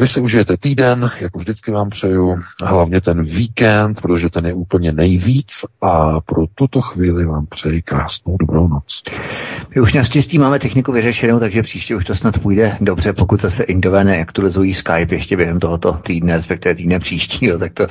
[0.00, 4.92] vy si užijete týden, jako vždycky vám přeju, hlavně ten víkend, protože ten je úplně
[4.92, 5.52] nejvíc
[5.82, 9.02] a pro tuto chvíli vám přeji krásnou dobrou noc.
[9.74, 13.62] My už naštěstí máme techniku vyřešenou, takže příště už to snad půjde dobře, pokud se
[13.64, 17.86] Indové neaktualizují Skype ještě během tohoto týdne, respektive týdne příštího, tak to,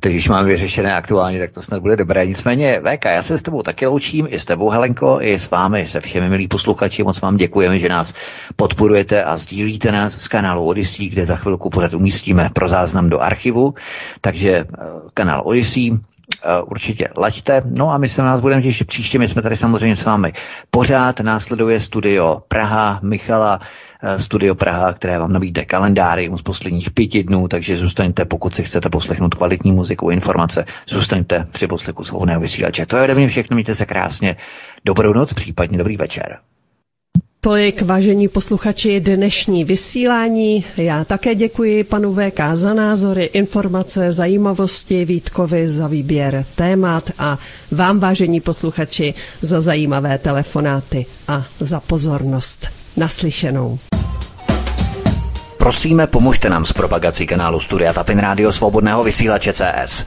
[0.00, 2.26] teď když máme vyřešené aktuálně, tak to snad bude dobré.
[2.26, 5.86] Nicméně, VK, já se s tebou taky loučím, i s tebou, Helenko, i s vámi,
[5.86, 8.14] se všemi milí posluchači, moc vám děkujeme, že nás
[8.56, 13.20] podporujete a sdílíte nás z kanálu Odyssey, kde za chvilku pořád umístíme pro záznam do
[13.20, 13.74] archivu,
[14.20, 15.98] takže eh, kanál Odyssey,
[16.44, 17.62] Eh, určitě laďte.
[17.64, 19.18] No a my se nás budeme těšit příště.
[19.18, 20.32] My jsme tady samozřejmě s vámi
[20.70, 21.20] pořád.
[21.20, 23.60] Následuje studio Praha Michala,
[24.02, 28.64] eh, Studio Praha, které vám nabídne kalendárium z posledních pěti dnů, takže zůstaňte, pokud si
[28.64, 32.86] chcete poslechnout kvalitní muziku, informace, zůstaňte při poslechu svobodného vysílače.
[32.86, 34.36] To je ode mě všechno, mějte se krásně.
[34.84, 36.38] Dobrou noc, případně dobrý večer.
[37.40, 40.64] Tolik, vážení posluchači, dnešní vysílání.
[40.76, 47.38] Já také děkuji panu VK za názory, informace, zajímavosti, Vítkovi za výběr témat a
[47.70, 52.66] vám, vážení posluchači, za zajímavé telefonáty a za pozornost.
[52.96, 53.78] Naslyšenou.
[55.58, 60.06] Prosíme, pomožte nám s propagací kanálu Studia Tapin Rádio Svobodného vysílače CS.